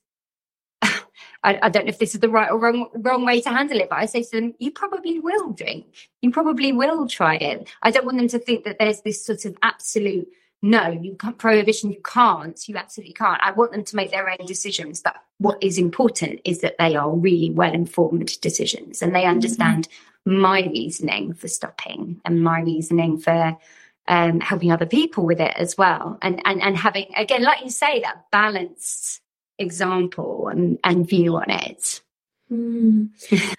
I, 1.44 1.58
I, 1.62 1.68
don't 1.68 1.86
know 1.86 1.90
if 1.90 1.98
this 1.98 2.14
is 2.14 2.20
the 2.20 2.28
right 2.28 2.50
or 2.50 2.58
wrong 2.58 2.88
wrong 2.94 3.24
way 3.24 3.40
to 3.40 3.50
handle 3.50 3.80
it, 3.80 3.90
but 3.90 3.98
I 3.98 4.06
say 4.06 4.22
to 4.22 4.30
them, 4.30 4.54
you 4.58 4.70
probably 4.70 5.18
will 5.18 5.52
drink. 5.52 5.86
You 6.20 6.30
probably 6.30 6.72
will 6.72 7.08
try 7.08 7.34
it. 7.34 7.68
I 7.82 7.90
don't 7.90 8.04
want 8.04 8.18
them 8.18 8.28
to 8.28 8.38
think 8.38 8.64
that 8.64 8.78
there's 8.78 9.00
this 9.00 9.24
sort 9.24 9.44
of 9.44 9.56
absolute 9.62 10.28
no, 10.62 10.90
you 10.90 11.16
can't 11.16 11.36
prohibition, 11.36 11.90
you 11.90 12.00
can't, 12.04 12.68
you 12.68 12.76
absolutely 12.76 13.14
can't. 13.14 13.42
I 13.42 13.50
want 13.50 13.72
them 13.72 13.82
to 13.82 13.96
make 13.96 14.12
their 14.12 14.30
own 14.30 14.46
decisions. 14.46 15.00
But 15.00 15.16
what 15.38 15.60
is 15.60 15.76
important 15.76 16.40
is 16.44 16.60
that 16.60 16.76
they 16.78 16.94
are 16.94 17.10
really 17.10 17.50
well 17.50 17.72
informed 17.72 18.40
decisions 18.40 19.02
and 19.02 19.12
they 19.12 19.24
understand 19.24 19.88
mm-hmm. 19.88 20.38
my 20.38 20.62
reasoning 20.62 21.34
for 21.34 21.48
stopping 21.48 22.20
and 22.24 22.44
my 22.44 22.60
reasoning 22.60 23.18
for 23.18 23.58
um, 24.06 24.38
helping 24.38 24.70
other 24.70 24.86
people 24.86 25.26
with 25.26 25.40
it 25.40 25.52
as 25.56 25.76
well. 25.76 26.16
And, 26.22 26.40
and, 26.44 26.62
and 26.62 26.76
having, 26.76 27.12
again, 27.16 27.42
like 27.42 27.64
you 27.64 27.70
say, 27.70 28.00
that 28.00 28.30
balanced 28.30 29.21
example 29.62 30.48
and, 30.48 30.78
and 30.84 31.08
view 31.08 31.36
on 31.36 31.50
it. 31.50 32.02
Mm. 32.50 33.10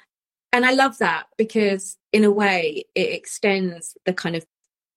and 0.54 0.66
I 0.66 0.72
love 0.74 1.00
that 1.00 1.26
because 1.38 1.98
in 2.12 2.24
a 2.24 2.32
way 2.32 2.86
it 2.94 3.14
extends 3.14 3.98
the 4.06 4.14
kind 4.14 4.36
of 4.36 4.46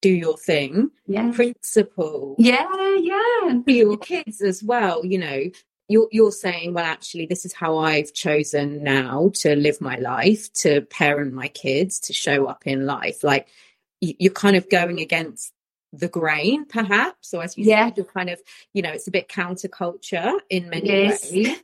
do 0.03 0.11
your 0.11 0.37
thing 0.37 0.91
yeah. 1.07 1.33
principle. 1.33 2.37
Yeah, 2.39 2.69
yeah. 2.99 3.63
For 3.65 3.71
your 3.71 3.97
kids 3.97 4.43
as 4.43 4.63
well, 4.63 5.05
you 5.05 5.19
know, 5.19 5.45
you're 5.89 6.09
you're 6.11 6.33
saying, 6.33 6.75
well, 6.75 6.85
actually, 6.85 7.27
this 7.27 7.45
is 7.45 7.55
how 7.55 7.79
I've 7.79 8.13
chosen 8.13 8.83
now 8.83 9.31
to 9.37 9.57
live 9.57 9.81
my 9.81 9.97
life, 9.97 10.53
to 10.55 10.83
parent 10.83 11.33
my 11.33 11.49
kids, 11.49 12.01
to 12.01 12.13
show 12.13 12.47
up 12.47 12.67
in 12.67 12.87
life. 12.87 13.23
Like 13.23 13.49
you're 14.01 14.33
kind 14.33 14.57
of 14.57 14.69
going 14.69 15.01
against 15.01 15.53
the 15.99 16.09
grain, 16.09 16.65
perhaps, 16.65 17.33
or 17.35 17.43
as 17.43 17.57
you 17.57 17.65
yeah. 17.65 17.87
said, 17.87 17.97
you're 17.97 18.07
kind 18.07 18.31
of, 18.31 18.41
you 18.73 18.83
know, 18.83 18.91
it's 18.91 19.09
a 19.09 19.11
bit 19.11 19.29
counterculture 19.29 20.39
in 20.51 20.69
many 20.69 20.89
yes. 20.89 21.33
ways. 21.33 21.59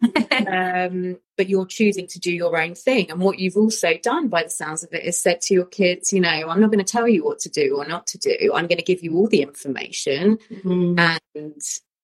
um, 0.46 1.18
but 1.36 1.48
you're 1.48 1.66
choosing 1.66 2.06
to 2.08 2.18
do 2.18 2.32
your 2.32 2.60
own 2.60 2.74
thing. 2.74 3.10
And 3.10 3.20
what 3.20 3.38
you've 3.38 3.56
also 3.56 3.94
done, 4.02 4.28
by 4.28 4.44
the 4.44 4.50
sounds 4.50 4.82
of 4.82 4.92
it, 4.92 5.04
is 5.04 5.20
said 5.20 5.40
to 5.42 5.54
your 5.54 5.64
kids, 5.64 6.12
you 6.12 6.20
know, 6.20 6.28
I'm 6.28 6.60
not 6.60 6.70
going 6.70 6.84
to 6.84 6.92
tell 6.92 7.08
you 7.08 7.24
what 7.24 7.40
to 7.40 7.48
do 7.48 7.76
or 7.78 7.86
not 7.86 8.06
to 8.08 8.18
do. 8.18 8.52
I'm 8.54 8.66
going 8.66 8.78
to 8.78 8.84
give 8.84 9.02
you 9.02 9.16
all 9.16 9.28
the 9.28 9.42
information 9.42 10.38
mm-hmm. 10.50 10.98
and 10.98 11.62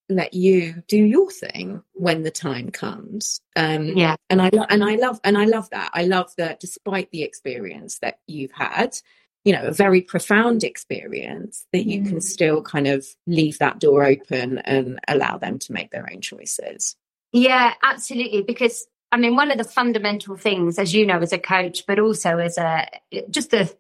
let 0.08 0.32
you 0.34 0.82
do 0.88 0.96
your 0.96 1.30
thing 1.30 1.82
when 1.92 2.22
the 2.22 2.30
time 2.30 2.70
comes. 2.70 3.40
Um, 3.56 3.88
yeah. 3.88 4.16
And 4.30 4.40
I 4.40 4.50
and 4.70 4.82
I 4.82 4.96
love 4.96 5.20
and 5.22 5.36
I 5.36 5.44
love 5.44 5.68
that. 5.70 5.90
I 5.92 6.04
love 6.04 6.32
that 6.38 6.60
despite 6.60 7.10
the 7.10 7.22
experience 7.22 7.98
that 7.98 8.18
you've 8.26 8.52
had, 8.52 8.96
you 9.48 9.54
know, 9.54 9.64
a 9.64 9.72
very 9.72 10.02
profound 10.02 10.62
experience, 10.62 11.64
that 11.72 11.86
you 11.86 12.02
mm. 12.02 12.06
can 12.06 12.20
still 12.20 12.60
kind 12.60 12.86
of 12.86 13.06
leave 13.26 13.58
that 13.60 13.78
door 13.78 14.04
open 14.04 14.58
and 14.58 15.00
allow 15.08 15.38
them 15.38 15.58
to 15.58 15.72
make 15.72 15.90
their 15.90 16.06
own 16.12 16.20
choices. 16.20 16.96
Yeah, 17.32 17.72
absolutely. 17.82 18.42
Because 18.42 18.86
I 19.10 19.16
mean, 19.16 19.36
one 19.36 19.50
of 19.50 19.56
the 19.56 19.64
fundamental 19.64 20.36
things, 20.36 20.78
as 20.78 20.92
you 20.92 21.06
know, 21.06 21.20
as 21.20 21.32
a 21.32 21.38
coach, 21.38 21.86
but 21.86 21.98
also 21.98 22.36
as 22.36 22.58
a 22.58 22.88
just 23.30 23.54
a 23.54 23.74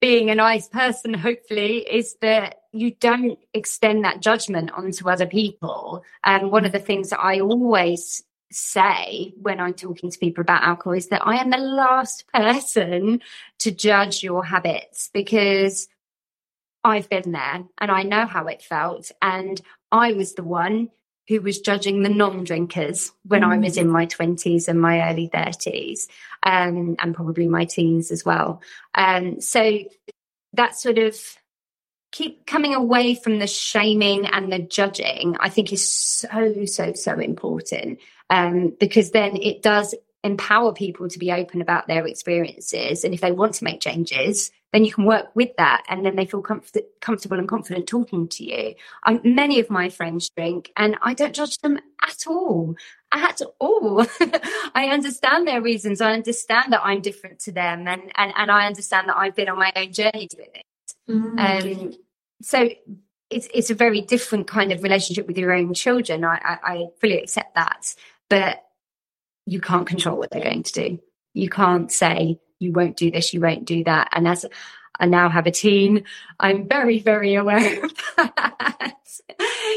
being 0.00 0.30
a 0.30 0.36
nice 0.36 0.68
person, 0.68 1.14
hopefully, 1.14 1.78
is 1.78 2.16
that 2.20 2.60
you 2.70 2.92
don't 2.92 3.40
extend 3.54 4.04
that 4.04 4.20
judgment 4.20 4.70
onto 4.70 5.10
other 5.10 5.26
people. 5.26 6.04
And 6.22 6.52
one 6.52 6.64
of 6.64 6.70
the 6.70 6.78
things 6.78 7.10
that 7.10 7.18
I 7.18 7.40
always 7.40 8.22
say 8.50 9.32
when 9.40 9.60
I'm 9.60 9.74
talking 9.74 10.10
to 10.10 10.18
people 10.18 10.42
about 10.42 10.62
alcohol 10.62 10.94
is 10.94 11.08
that 11.08 11.26
I 11.26 11.36
am 11.36 11.50
the 11.50 11.58
last 11.58 12.24
person 12.32 13.20
to 13.58 13.70
judge 13.70 14.22
your 14.22 14.44
habits 14.44 15.10
because 15.12 15.88
I've 16.84 17.08
been 17.08 17.32
there 17.32 17.64
and 17.80 17.90
I 17.90 18.02
know 18.04 18.26
how 18.26 18.46
it 18.46 18.62
felt. 18.62 19.10
And 19.20 19.60
I 19.90 20.12
was 20.12 20.34
the 20.34 20.44
one 20.44 20.90
who 21.28 21.40
was 21.40 21.60
judging 21.60 22.02
the 22.02 22.08
non-drinkers 22.08 23.12
when 23.24 23.42
mm. 23.42 23.52
I 23.52 23.58
was 23.58 23.76
in 23.76 23.88
my 23.88 24.06
20s 24.06 24.68
and 24.68 24.80
my 24.80 25.10
early 25.10 25.28
30s 25.28 26.06
um, 26.44 26.94
and 27.00 27.14
probably 27.14 27.48
my 27.48 27.64
teens 27.64 28.12
as 28.12 28.24
well. 28.24 28.62
Um, 28.94 29.40
so 29.40 29.80
that 30.52 30.78
sort 30.78 30.98
of 30.98 31.18
keep 32.16 32.46
coming 32.46 32.74
away 32.74 33.14
from 33.14 33.38
the 33.40 33.46
shaming 33.46 34.24
and 34.26 34.50
the 34.50 34.58
judging, 34.58 35.36
I 35.38 35.50
think 35.50 35.70
is 35.70 35.86
so, 35.86 36.64
so, 36.64 36.94
so 36.94 37.18
important. 37.18 37.98
Um, 38.30 38.74
because 38.80 39.10
then 39.10 39.36
it 39.36 39.60
does 39.60 39.94
empower 40.24 40.72
people 40.72 41.10
to 41.10 41.18
be 41.18 41.30
open 41.30 41.60
about 41.60 41.88
their 41.88 42.06
experiences. 42.06 43.04
And 43.04 43.12
if 43.12 43.20
they 43.20 43.32
want 43.32 43.52
to 43.56 43.64
make 43.64 43.82
changes, 43.82 44.50
then 44.72 44.86
you 44.86 44.94
can 44.94 45.04
work 45.04 45.26
with 45.34 45.50
that. 45.58 45.82
And 45.90 46.06
then 46.06 46.16
they 46.16 46.24
feel 46.24 46.40
comfort- 46.40 46.86
comfortable 47.02 47.38
and 47.38 47.46
confident 47.46 47.86
talking 47.86 48.28
to 48.28 48.44
you. 48.44 48.74
Um, 49.04 49.20
many 49.22 49.60
of 49.60 49.68
my 49.68 49.90
friends 49.90 50.30
drink 50.30 50.72
and 50.74 50.96
I 51.02 51.12
don't 51.12 51.34
judge 51.34 51.58
them 51.58 51.78
at 52.02 52.24
all. 52.26 52.76
At 53.12 53.42
all. 53.60 54.06
I 54.74 54.88
understand 54.90 55.46
their 55.46 55.60
reasons. 55.60 56.00
I 56.00 56.12
understand 56.12 56.72
that 56.72 56.80
I'm 56.82 57.02
different 57.02 57.40
to 57.40 57.52
them 57.52 57.86
and, 57.86 58.10
and, 58.16 58.32
and 58.34 58.50
I 58.50 58.66
understand 58.66 59.10
that 59.10 59.18
I've 59.18 59.36
been 59.36 59.50
on 59.50 59.58
my 59.58 59.70
own 59.76 59.92
journey 59.92 60.28
doing 60.28 60.48
it. 60.54 60.64
Mm. 61.08 61.38
Um, 61.38 61.92
so 62.42 62.68
it's 63.30 63.48
it's 63.52 63.70
a 63.70 63.74
very 63.74 64.00
different 64.00 64.46
kind 64.46 64.72
of 64.72 64.82
relationship 64.82 65.26
with 65.26 65.38
your 65.38 65.52
own 65.52 65.74
children. 65.74 66.24
I, 66.24 66.38
I, 66.44 66.58
I 66.62 66.86
fully 67.00 67.18
accept 67.18 67.54
that, 67.54 67.94
but 68.28 68.62
you 69.46 69.60
can't 69.60 69.86
control 69.86 70.18
what 70.18 70.30
they're 70.30 70.42
going 70.42 70.62
to 70.64 70.72
do. 70.72 70.98
You 71.34 71.48
can't 71.48 71.90
say 71.90 72.40
you 72.58 72.72
won't 72.72 72.96
do 72.96 73.10
this, 73.10 73.34
you 73.34 73.40
won't 73.40 73.64
do 73.64 73.84
that. 73.84 74.08
And 74.12 74.26
as 74.26 74.46
I 74.98 75.06
now 75.06 75.28
have 75.28 75.46
a 75.46 75.50
teen, 75.50 76.04
I'm 76.40 76.68
very, 76.68 76.98
very 77.00 77.34
aware 77.34 77.84
of 77.84 77.92
that. 78.16 78.94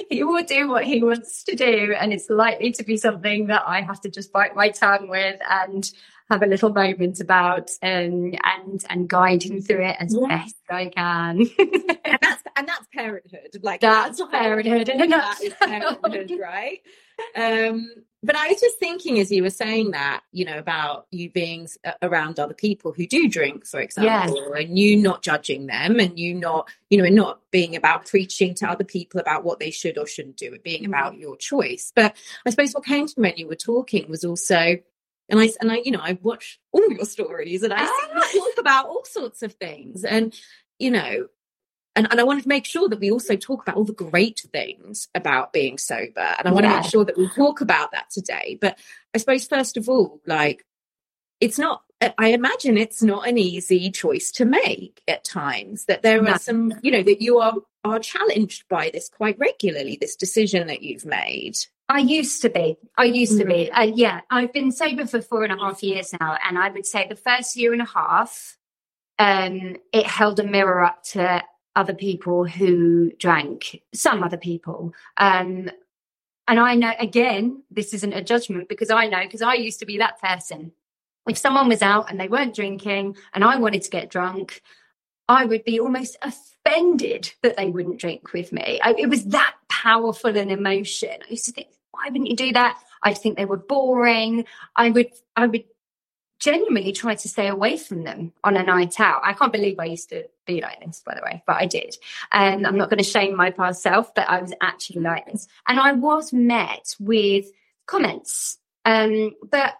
he 0.09 0.23
will 0.23 0.43
do 0.43 0.69
what 0.69 0.85
he 0.85 1.03
wants 1.03 1.43
to 1.43 1.55
do, 1.55 1.93
and 1.99 2.13
it's 2.13 2.29
likely 2.29 2.71
to 2.73 2.83
be 2.83 2.97
something 2.97 3.47
that 3.47 3.63
I 3.65 3.81
have 3.81 4.01
to 4.01 4.09
just 4.09 4.31
bite 4.31 4.55
my 4.55 4.69
tongue 4.69 5.09
with 5.09 5.39
and 5.49 5.91
have 6.29 6.43
a 6.43 6.45
little 6.45 6.69
moment 6.69 7.19
about 7.19 7.69
um, 7.81 8.33
and 8.43 8.85
and 8.89 9.07
guide 9.07 9.43
him 9.43 9.61
through 9.61 9.85
it 9.85 9.95
as 9.99 10.15
yeah. 10.19 10.27
best 10.27 10.55
I 10.69 10.85
can. 10.87 11.39
and 11.57 12.19
that's 12.21 12.43
and 12.55 12.67
that's 12.67 12.85
parenthood. 12.93 13.57
Like 13.61 13.81
that's, 13.81 14.19
that's 14.19 14.31
parenthood 14.31 14.89
in 14.89 15.01
a 15.01 15.07
nutshell. 15.07 15.51
parenthood, 15.59 16.31
right? 16.39 16.79
Um, 17.35 17.89
but 18.21 18.35
I 18.35 18.49
was 18.49 18.59
just 18.59 18.79
thinking 18.79 19.19
as 19.19 19.31
you 19.31 19.43
were 19.43 19.49
saying 19.49 19.91
that, 19.91 20.23
you 20.33 20.43
know, 20.43 20.57
about 20.57 21.07
you 21.09 21.29
being 21.29 21.69
around 22.01 22.37
other 22.37 22.53
people 22.53 22.91
who 22.91 23.07
do 23.07 23.29
drink, 23.29 23.65
for 23.65 23.79
example, 23.79 24.53
and 24.53 24.77
you 24.77 24.97
not 24.97 25.21
judging 25.21 25.67
them 25.67 25.99
and 25.99 26.19
you 26.19 26.33
not, 26.33 26.69
you 26.89 27.01
know, 27.01 27.07
not 27.07 27.39
being 27.51 27.77
about 27.77 28.05
preaching 28.05 28.53
to 28.55 28.69
other 28.69 28.83
people 28.83 29.21
about 29.21 29.45
what 29.45 29.59
they 29.59 29.71
should 29.71 29.97
or 29.97 30.05
shouldn't 30.05 30.35
do, 30.35 30.53
it 30.53 30.63
being 30.63 30.83
mm-hmm. 30.83 30.93
about 30.93 31.17
your 31.17 31.37
choice. 31.37 31.93
But 31.95 32.15
I 32.45 32.49
suppose 32.49 32.73
what 32.73 32.83
came 32.83 33.07
to 33.07 33.19
me 33.19 33.29
when 33.29 33.37
you 33.37 33.47
were 33.47 33.55
talking 33.55 34.09
was 34.09 34.25
also 34.25 34.77
and 35.29 35.39
I 35.39 35.49
and 35.61 35.71
I, 35.71 35.81
you 35.83 35.91
know, 35.91 36.01
I 36.01 36.17
watch 36.21 36.59
all 36.71 36.91
your 36.91 37.05
stories 37.05 37.63
and 37.63 37.73
I 37.73 37.85
ah. 37.85 38.29
talk 38.33 38.57
about 38.57 38.87
all 38.87 39.05
sorts 39.05 39.43
of 39.43 39.53
things. 39.53 40.03
And, 40.03 40.33
you 40.77 40.91
know, 40.91 41.27
and, 41.95 42.07
and 42.09 42.19
I 42.19 42.23
wanted 42.23 42.43
to 42.43 42.49
make 42.49 42.65
sure 42.65 42.87
that 42.89 42.99
we 42.99 43.11
also 43.11 43.35
talk 43.35 43.61
about 43.61 43.75
all 43.75 43.83
the 43.83 43.93
great 43.93 44.41
things 44.51 45.07
about 45.13 45.53
being 45.53 45.77
sober. 45.77 46.35
And 46.37 46.47
I 46.47 46.51
want 46.51 46.65
yeah. 46.65 46.71
to 46.73 46.81
make 46.81 46.89
sure 46.89 47.05
that 47.05 47.17
we 47.17 47.27
talk 47.29 47.61
about 47.61 47.91
that 47.91 48.09
today. 48.09 48.57
But 48.59 48.77
I 49.13 49.17
suppose 49.17 49.47
first 49.47 49.77
of 49.77 49.89
all, 49.89 50.21
like 50.25 50.65
it's 51.39 51.59
not 51.59 51.83
I 52.17 52.29
imagine 52.29 52.77
it's 52.77 53.03
not 53.03 53.27
an 53.27 53.37
easy 53.37 53.91
choice 53.91 54.31
to 54.33 54.45
make 54.45 55.01
at 55.07 55.25
times. 55.25 55.85
That 55.85 56.01
there 56.01 56.21
no. 56.21 56.31
are 56.31 56.39
some, 56.39 56.73
you 56.81 56.91
know, 56.91 57.03
that 57.03 57.21
you 57.21 57.39
are 57.39 57.55
are 57.83 57.99
challenged 57.99 58.67
by 58.69 58.89
this 58.91 59.09
quite 59.09 59.37
regularly. 59.37 59.97
This 59.99 60.15
decision 60.15 60.67
that 60.67 60.81
you've 60.81 61.05
made. 61.05 61.57
I 61.89 61.99
used 61.99 62.43
to 62.43 62.49
be. 62.49 62.77
I 62.97 63.05
used 63.05 63.33
mm-hmm. 63.33 63.49
to 63.49 63.55
be. 63.55 63.71
Uh, 63.71 63.81
yeah, 63.81 64.21
I've 64.29 64.53
been 64.53 64.71
sober 64.71 65.07
for 65.07 65.21
four 65.21 65.43
and 65.43 65.51
a 65.51 65.57
half 65.57 65.81
years 65.81 66.13
now, 66.19 66.37
and 66.47 66.57
I 66.57 66.69
would 66.69 66.85
say 66.85 67.07
the 67.09 67.15
first 67.15 67.55
year 67.55 67.73
and 67.73 67.81
a 67.81 67.85
half, 67.85 68.57
um, 69.17 69.75
it 69.91 70.05
held 70.05 70.39
a 70.39 70.43
mirror 70.43 70.83
up 70.83 71.03
to 71.05 71.43
other 71.75 71.95
people 71.95 72.45
who 72.45 73.11
drank. 73.17 73.81
Some 73.93 74.23
other 74.23 74.37
people. 74.37 74.93
Um, 75.17 75.71
and 76.47 76.59
I 76.59 76.75
know 76.75 76.93
again, 76.99 77.63
this 77.71 77.93
isn't 77.93 78.13
a 78.13 78.23
judgment 78.23 78.69
because 78.69 78.91
I 78.91 79.07
know 79.07 79.21
because 79.21 79.41
I 79.41 79.55
used 79.55 79.79
to 79.79 79.85
be 79.85 79.97
that 79.97 80.21
person. 80.21 80.71
If 81.27 81.37
someone 81.37 81.67
was 81.67 81.81
out 81.81 82.09
and 82.09 82.19
they 82.19 82.27
weren't 82.27 82.55
drinking, 82.55 83.17
and 83.33 83.43
I 83.43 83.57
wanted 83.57 83.81
to 83.83 83.89
get 83.89 84.09
drunk, 84.09 84.61
I 85.27 85.45
would 85.45 85.63
be 85.63 85.79
almost 85.79 86.17
offended 86.21 87.33
that 87.41 87.57
they 87.57 87.69
wouldn't 87.69 87.99
drink 87.99 88.33
with 88.33 88.51
me. 88.51 88.79
I, 88.83 88.95
it 88.97 89.09
was 89.09 89.25
that 89.25 89.55
powerful 89.69 90.35
an 90.35 90.49
emotion. 90.49 91.17
I 91.21 91.29
used 91.29 91.45
to 91.45 91.51
think, 91.51 91.67
why 91.91 92.09
wouldn't 92.09 92.29
you 92.29 92.35
do 92.35 92.53
that? 92.53 92.79
I'd 93.03 93.17
think 93.17 93.37
they 93.37 93.45
were 93.45 93.57
boring. 93.57 94.45
I 94.75 94.89
would, 94.89 95.11
I 95.35 95.47
would 95.47 95.63
genuinely 96.39 96.91
try 96.91 97.15
to 97.15 97.29
stay 97.29 97.47
away 97.47 97.77
from 97.77 98.03
them 98.03 98.33
on 98.43 98.57
a 98.57 98.63
night 98.63 98.99
out. 98.99 99.21
I 99.23 99.33
can't 99.33 99.51
believe 99.51 99.77
I 99.79 99.85
used 99.85 100.09
to 100.09 100.23
be 100.45 100.61
like 100.61 100.83
this, 100.83 101.03
by 101.05 101.15
the 101.15 101.21
way, 101.21 101.43
but 101.45 101.57
I 101.57 101.65
did. 101.65 101.95
And 102.31 102.65
I'm 102.65 102.77
not 102.77 102.89
going 102.89 102.99
to 102.99 103.03
shame 103.03 103.35
my 103.35 103.51
past 103.51 103.81
self, 103.81 104.13
but 104.15 104.29
I 104.29 104.41
was 104.41 104.53
actually 104.61 105.01
like 105.01 105.25
this. 105.31 105.47
And 105.67 105.79
I 105.79 105.91
was 105.91 106.31
met 106.33 106.95
with 106.99 107.45
comments. 107.87 108.57
Um, 108.85 109.35
but 109.49 109.75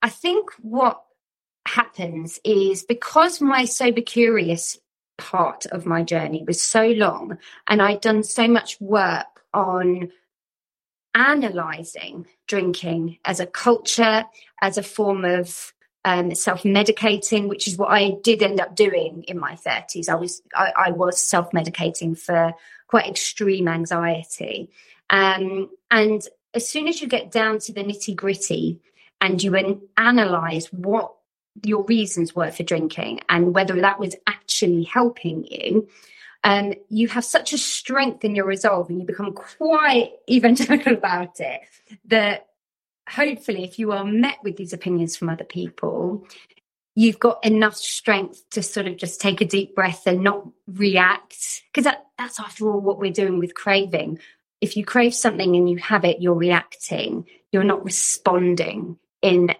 I 0.00 0.08
think 0.08 0.50
what 0.60 1.02
happens 1.66 2.40
is 2.44 2.82
because 2.82 3.40
my 3.40 3.66
sober 3.66 4.00
curious 4.00 4.78
part 5.18 5.66
of 5.66 5.84
my 5.84 6.02
journey 6.02 6.44
was 6.46 6.62
so 6.62 6.86
long 6.86 7.36
and 7.66 7.82
I'd 7.82 8.00
done 8.00 8.22
so 8.22 8.48
much 8.48 8.80
work 8.80 9.42
on 9.52 10.10
analyzing 11.18 12.26
drinking 12.46 13.18
as 13.24 13.40
a 13.40 13.46
culture, 13.46 14.24
as 14.62 14.78
a 14.78 14.82
form 14.82 15.24
of 15.24 15.74
um, 16.04 16.34
self-medicating, 16.34 17.48
which 17.48 17.66
is 17.66 17.76
what 17.76 17.90
I 17.90 18.12
did 18.22 18.42
end 18.42 18.60
up 18.60 18.76
doing 18.76 19.24
in 19.26 19.38
my 19.38 19.54
30s. 19.54 20.08
I 20.08 20.14
was 20.14 20.40
I, 20.54 20.72
I 20.86 20.90
was 20.92 21.28
self-medicating 21.28 22.16
for 22.16 22.54
quite 22.86 23.08
extreme 23.08 23.68
anxiety, 23.68 24.70
um, 25.10 25.68
and 25.90 26.22
as 26.54 26.68
soon 26.68 26.88
as 26.88 27.02
you 27.02 27.08
get 27.08 27.30
down 27.30 27.58
to 27.58 27.72
the 27.72 27.82
nitty 27.82 28.16
gritty 28.16 28.80
and 29.20 29.42
you 29.42 29.54
analyze 29.96 30.72
what 30.72 31.12
your 31.64 31.84
reasons 31.84 32.34
were 32.34 32.52
for 32.52 32.62
drinking 32.62 33.20
and 33.28 33.54
whether 33.54 33.80
that 33.80 33.98
was 33.98 34.14
actually 34.26 34.84
helping 34.84 35.44
you, 35.44 35.88
um, 36.44 36.74
you 36.88 37.08
have 37.08 37.24
such 37.24 37.52
a 37.52 37.58
strength 37.58 38.24
in 38.24 38.34
your 38.34 38.46
resolve 38.46 38.88
and 38.88 39.00
you 39.00 39.06
become 39.06 39.32
quite 39.32 40.12
evangelical 40.30 40.92
about 40.96 41.40
it 41.40 41.60
that 42.06 42.46
hopefully 43.08 43.64
if 43.64 43.78
you 43.78 43.92
are 43.92 44.04
met 44.04 44.36
with 44.42 44.56
these 44.56 44.72
opinions 44.72 45.16
from 45.16 45.28
other 45.28 45.44
people 45.44 46.26
you've 46.98 47.20
got 47.20 47.44
enough 47.44 47.76
strength 47.76 48.42
to 48.50 48.60
sort 48.60 48.88
of 48.88 48.96
just 48.96 49.20
take 49.20 49.40
a 49.40 49.44
deep 49.44 49.72
breath 49.72 50.04
and 50.04 50.24
not 50.24 50.44
react. 50.66 51.62
Because 51.70 51.84
that, 51.84 52.06
that's 52.18 52.40
after 52.40 52.68
all 52.68 52.80
what 52.80 52.98
we're 52.98 53.12
doing 53.12 53.38
with 53.38 53.54
craving. 53.54 54.18
If 54.60 54.76
you 54.76 54.84
crave 54.84 55.14
something 55.14 55.54
and 55.54 55.70
you 55.70 55.76
have 55.76 56.04
it, 56.04 56.20
you're 56.20 56.34
reacting, 56.34 57.24
you're 57.52 57.62
not 57.62 57.84
responding 57.84 58.98
in 59.22 59.54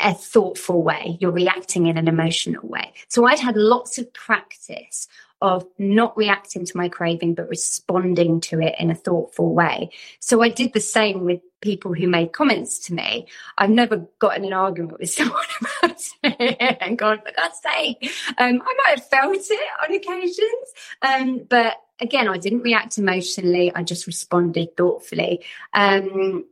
a 0.00 0.12
thoughtful 0.12 0.82
way, 0.82 1.18
you're 1.20 1.30
reacting 1.30 1.86
in 1.86 1.96
an 1.96 2.08
emotional 2.08 2.66
way. 2.66 2.92
So 3.06 3.26
I'd 3.26 3.38
had 3.38 3.56
lots 3.56 3.98
of 3.98 4.12
practice 4.12 5.06
of 5.42 5.66
not 5.76 6.16
reacting 6.16 6.64
to 6.64 6.76
my 6.76 6.88
craving, 6.88 7.34
but 7.34 7.48
responding 7.48 8.40
to 8.40 8.60
it 8.60 8.76
in 8.78 8.90
a 8.90 8.94
thoughtful 8.94 9.52
way. 9.52 9.90
So 10.20 10.40
I 10.40 10.48
did 10.48 10.72
the 10.72 10.80
same 10.80 11.24
with 11.24 11.40
people 11.60 11.92
who 11.92 12.06
made 12.06 12.32
comments 12.32 12.78
to 12.86 12.94
me. 12.94 13.26
I've 13.58 13.70
never 13.70 14.06
gotten 14.20 14.44
an 14.44 14.52
argument 14.52 15.00
with 15.00 15.10
someone 15.18 15.44
about 15.60 16.00
it 16.22 16.78
and 16.80 16.96
gone, 16.96 17.18
for 17.18 17.32
God's 17.36 17.58
sake. 17.60 18.10
Um, 18.38 18.62
I 18.64 18.74
might 18.84 19.00
have 19.00 19.08
felt 19.08 19.36
it 19.36 19.68
on 19.82 19.94
occasions. 19.94 20.68
Um, 21.02 21.46
but 21.48 21.76
again, 22.00 22.28
I 22.28 22.38
didn't 22.38 22.62
react 22.62 22.96
emotionally. 22.96 23.72
I 23.74 23.82
just 23.82 24.06
responded 24.06 24.76
thoughtfully. 24.76 25.44
Um, 25.74 26.44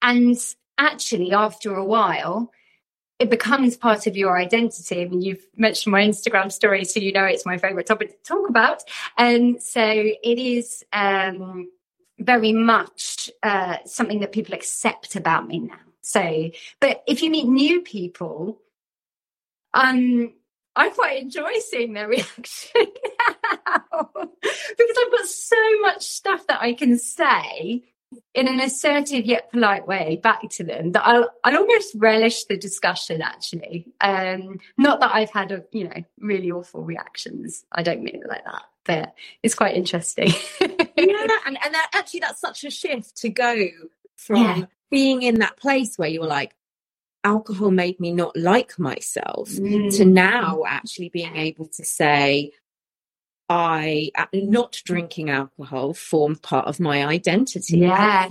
and 0.00 0.38
actually, 0.78 1.32
after 1.32 1.74
a 1.74 1.84
while, 1.84 2.50
it 3.22 3.30
becomes 3.30 3.76
part 3.76 4.08
of 4.08 4.16
your 4.16 4.36
identity. 4.36 5.00
I 5.00 5.04
mean, 5.04 5.22
you've 5.22 5.46
mentioned 5.56 5.92
my 5.92 6.02
Instagram 6.02 6.50
story, 6.50 6.84
so 6.84 6.98
you 6.98 7.12
know 7.12 7.24
it's 7.24 7.46
my 7.46 7.56
favorite 7.56 7.86
topic 7.86 8.10
to 8.10 8.28
talk 8.28 8.48
about. 8.48 8.82
And 9.16 9.62
so 9.62 9.80
it 9.80 10.38
is 10.38 10.84
um, 10.92 11.70
very 12.18 12.52
much 12.52 13.30
uh, 13.44 13.76
something 13.86 14.18
that 14.20 14.32
people 14.32 14.54
accept 14.54 15.14
about 15.14 15.46
me 15.46 15.60
now. 15.60 15.78
So, 16.00 16.50
but 16.80 17.04
if 17.06 17.22
you 17.22 17.30
meet 17.30 17.46
new 17.46 17.82
people, 17.82 18.60
um, 19.72 20.32
I 20.74 20.88
quite 20.88 21.22
enjoy 21.22 21.52
seeing 21.60 21.92
their 21.92 22.08
reaction 22.16 22.72
now 22.74 24.10
because 24.14 24.96
I've 25.00 25.12
got 25.12 25.26
so 25.26 25.80
much 25.82 26.02
stuff 26.02 26.44
that 26.48 26.60
I 26.60 26.72
can 26.72 26.98
say 26.98 27.84
in 28.34 28.48
an 28.48 28.60
assertive 28.60 29.24
yet 29.24 29.50
polite 29.50 29.86
way 29.86 30.18
back 30.22 30.48
to 30.50 30.64
them 30.64 30.92
that 30.92 31.06
I'll, 31.06 31.30
I'll 31.44 31.58
almost 31.58 31.94
relish 31.96 32.44
the 32.44 32.56
discussion 32.56 33.22
actually. 33.22 33.86
Um, 34.00 34.58
not 34.78 35.00
that 35.00 35.14
I've 35.14 35.30
had 35.30 35.52
a, 35.52 35.64
you 35.72 35.84
know, 35.84 36.04
really 36.18 36.50
awful 36.50 36.82
reactions. 36.82 37.64
I 37.72 37.82
don't 37.82 38.02
mean 38.02 38.16
it 38.16 38.28
like 38.28 38.44
that, 38.44 38.62
but 38.84 39.14
it's 39.42 39.54
quite 39.54 39.76
interesting. 39.76 40.32
yeah, 40.60 40.68
and, 40.96 41.58
and 41.64 41.74
that, 41.74 41.90
actually 41.94 42.20
that's 42.20 42.40
such 42.40 42.64
a 42.64 42.70
shift 42.70 43.16
to 43.18 43.28
go 43.28 43.66
from 44.16 44.36
yeah. 44.36 44.64
being 44.90 45.22
in 45.22 45.40
that 45.40 45.56
place 45.56 45.96
where 45.96 46.08
you're 46.08 46.24
like, 46.24 46.54
alcohol 47.24 47.70
made 47.70 48.00
me 48.00 48.12
not 48.12 48.36
like 48.36 48.78
myself 48.78 49.48
mm. 49.50 49.96
to 49.96 50.04
now 50.04 50.62
actually 50.66 51.08
being 51.08 51.36
able 51.36 51.66
to 51.66 51.84
say, 51.84 52.50
I 53.52 54.10
not 54.32 54.80
drinking 54.84 55.28
alcohol 55.28 55.92
formed 55.92 56.40
part 56.42 56.66
of 56.66 56.80
my 56.80 57.04
identity. 57.04 57.78
Yeah. 57.78 58.30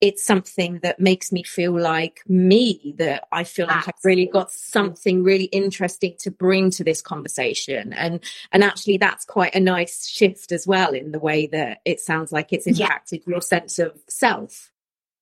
It's 0.00 0.24
something 0.24 0.80
that 0.82 0.98
makes 0.98 1.30
me 1.30 1.44
feel 1.44 1.78
like 1.78 2.22
me, 2.26 2.94
that 2.98 3.28
I 3.30 3.44
feel 3.44 3.66
like 3.66 3.86
I've 3.86 4.04
really 4.04 4.26
got 4.26 4.50
something 4.50 5.22
really 5.22 5.44
interesting 5.44 6.14
to 6.20 6.30
bring 6.30 6.70
to 6.72 6.84
this 6.84 7.00
conversation. 7.00 7.92
And 7.92 8.20
and 8.50 8.64
actually 8.64 8.96
that's 8.96 9.24
quite 9.24 9.54
a 9.54 9.60
nice 9.60 10.08
shift 10.08 10.50
as 10.50 10.66
well 10.66 10.92
in 10.92 11.12
the 11.12 11.20
way 11.20 11.46
that 11.48 11.78
it 11.84 12.00
sounds 12.00 12.32
like 12.32 12.52
it's 12.52 12.66
impacted 12.66 13.22
yeah. 13.26 13.30
your 13.30 13.40
sense 13.40 13.78
of 13.78 13.92
self. 14.08 14.72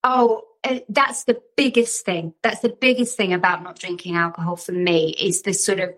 Oh, 0.02 0.44
uh, 0.64 0.80
that's 0.88 1.24
the 1.24 1.42
biggest 1.56 2.06
thing. 2.06 2.32
That's 2.42 2.60
the 2.60 2.76
biggest 2.80 3.16
thing 3.16 3.34
about 3.34 3.62
not 3.62 3.78
drinking 3.78 4.16
alcohol 4.16 4.56
for 4.56 4.72
me 4.72 5.14
is 5.20 5.42
this 5.42 5.64
sort 5.64 5.80
of 5.80 5.90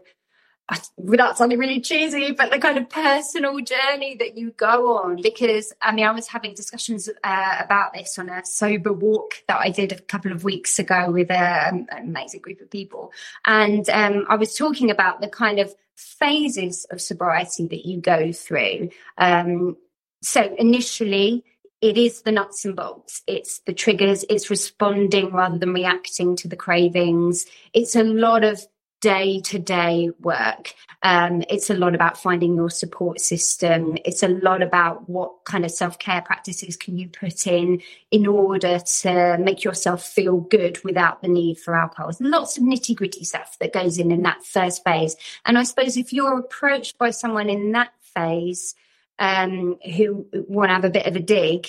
without 0.96 1.38
sounding 1.38 1.58
really 1.58 1.80
cheesy, 1.80 2.32
but 2.32 2.50
the 2.50 2.58
kind 2.58 2.76
of 2.76 2.90
personal 2.90 3.58
journey 3.60 4.16
that 4.18 4.36
you 4.36 4.50
go 4.52 4.98
on. 4.98 5.20
Because 5.22 5.72
I 5.80 5.92
mean, 5.92 6.04
I 6.04 6.12
was 6.12 6.28
having 6.28 6.54
discussions 6.54 7.08
uh, 7.08 7.56
about 7.60 7.94
this 7.94 8.18
on 8.18 8.28
a 8.28 8.44
sober 8.44 8.92
walk 8.92 9.42
that 9.48 9.58
I 9.58 9.70
did 9.70 9.92
a 9.92 10.00
couple 10.00 10.32
of 10.32 10.44
weeks 10.44 10.78
ago 10.78 11.10
with 11.10 11.30
a, 11.30 11.68
um, 11.68 11.86
an 11.90 12.08
amazing 12.08 12.40
group 12.40 12.60
of 12.60 12.70
people, 12.70 13.12
and 13.46 13.88
um, 13.90 14.26
I 14.28 14.36
was 14.36 14.54
talking 14.54 14.90
about 14.90 15.20
the 15.20 15.28
kind 15.28 15.58
of 15.58 15.74
phases 15.96 16.86
of 16.90 17.00
sobriety 17.00 17.66
that 17.66 17.86
you 17.86 18.00
go 18.00 18.32
through. 18.32 18.90
Um, 19.16 19.76
so 20.22 20.54
initially. 20.58 21.44
It 21.80 21.96
is 21.96 22.22
the 22.22 22.32
nuts 22.32 22.64
and 22.64 22.74
bolts. 22.74 23.22
It's 23.28 23.60
the 23.60 23.72
triggers. 23.72 24.24
It's 24.28 24.50
responding 24.50 25.30
rather 25.30 25.58
than 25.58 25.72
reacting 25.72 26.34
to 26.34 26.48
the 26.48 26.56
cravings. 26.56 27.46
It's 27.72 27.94
a 27.94 28.02
lot 28.02 28.42
of 28.42 28.66
day 29.00 29.40
to 29.40 29.58
day 29.58 30.10
work. 30.20 30.74
Um, 31.02 31.42
it's 31.48 31.70
a 31.70 31.74
lot 31.74 31.94
about 31.94 32.20
finding 32.20 32.56
your 32.56 32.70
support 32.70 33.20
system. 33.20 33.96
It's 34.04 34.22
a 34.22 34.28
lot 34.28 34.62
about 34.62 35.08
what 35.08 35.44
kind 35.44 35.64
of 35.64 35.70
self 35.70 35.98
care 35.98 36.22
practices 36.22 36.76
can 36.76 36.98
you 36.98 37.08
put 37.08 37.46
in 37.46 37.80
in 38.10 38.26
order 38.26 38.80
to 39.00 39.38
make 39.38 39.62
yourself 39.62 40.04
feel 40.04 40.38
good 40.38 40.82
without 40.84 41.22
the 41.22 41.28
need 41.28 41.58
for 41.58 41.76
alcohol. 41.76 42.06
There's 42.06 42.20
lots 42.20 42.56
of 42.56 42.64
nitty 42.64 42.96
gritty 42.96 43.24
stuff 43.24 43.56
that 43.60 43.72
goes 43.72 43.98
in 43.98 44.10
in 44.10 44.22
that 44.22 44.44
first 44.44 44.82
phase. 44.82 45.16
And 45.44 45.56
I 45.56 45.62
suppose 45.62 45.96
if 45.96 46.12
you're 46.12 46.38
approached 46.38 46.98
by 46.98 47.10
someone 47.10 47.48
in 47.48 47.72
that 47.72 47.92
phase 48.14 48.74
um, 49.18 49.78
who 49.96 50.26
want 50.32 50.70
to 50.70 50.74
have 50.74 50.84
a 50.84 50.90
bit 50.90 51.06
of 51.06 51.14
a 51.14 51.20
dig, 51.20 51.68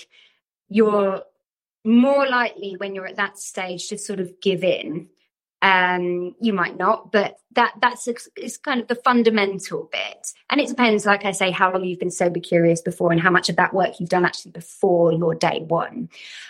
you're 0.67 1.23
more 1.85 2.27
likely 2.27 2.75
when 2.77 2.93
you're 2.93 3.07
at 3.07 3.15
that 3.17 3.37
stage 3.37 3.87
to 3.89 3.97
sort 3.97 4.19
of 4.19 4.41
give 4.41 4.63
in 4.63 5.09
um 5.61 6.35
you 6.39 6.53
might 6.53 6.77
not 6.77 7.11
but 7.11 7.37
that 7.53 7.73
that's 7.81 8.07
is 8.37 8.57
kind 8.57 8.79
of 8.79 8.87
the 8.87 8.95
fundamental 8.95 9.89
bit. 9.91 10.33
And 10.49 10.61
it 10.61 10.67
depends 10.69 11.05
like 11.05 11.25
i 11.25 11.31
say 11.31 11.51
how 11.51 11.71
long 11.71 11.83
you've 11.83 11.99
been 11.99 12.11
sober 12.11 12.39
curious 12.39 12.81
before 12.81 13.11
and 13.11 13.19
how 13.19 13.31
much 13.31 13.49
of 13.49 13.57
that 13.57 13.73
work 13.73 13.99
you've 13.99 14.09
done 14.09 14.25
actually 14.25 14.51
before 14.51 15.11
your 15.11 15.35
day 15.35 15.65
one. 15.67 16.09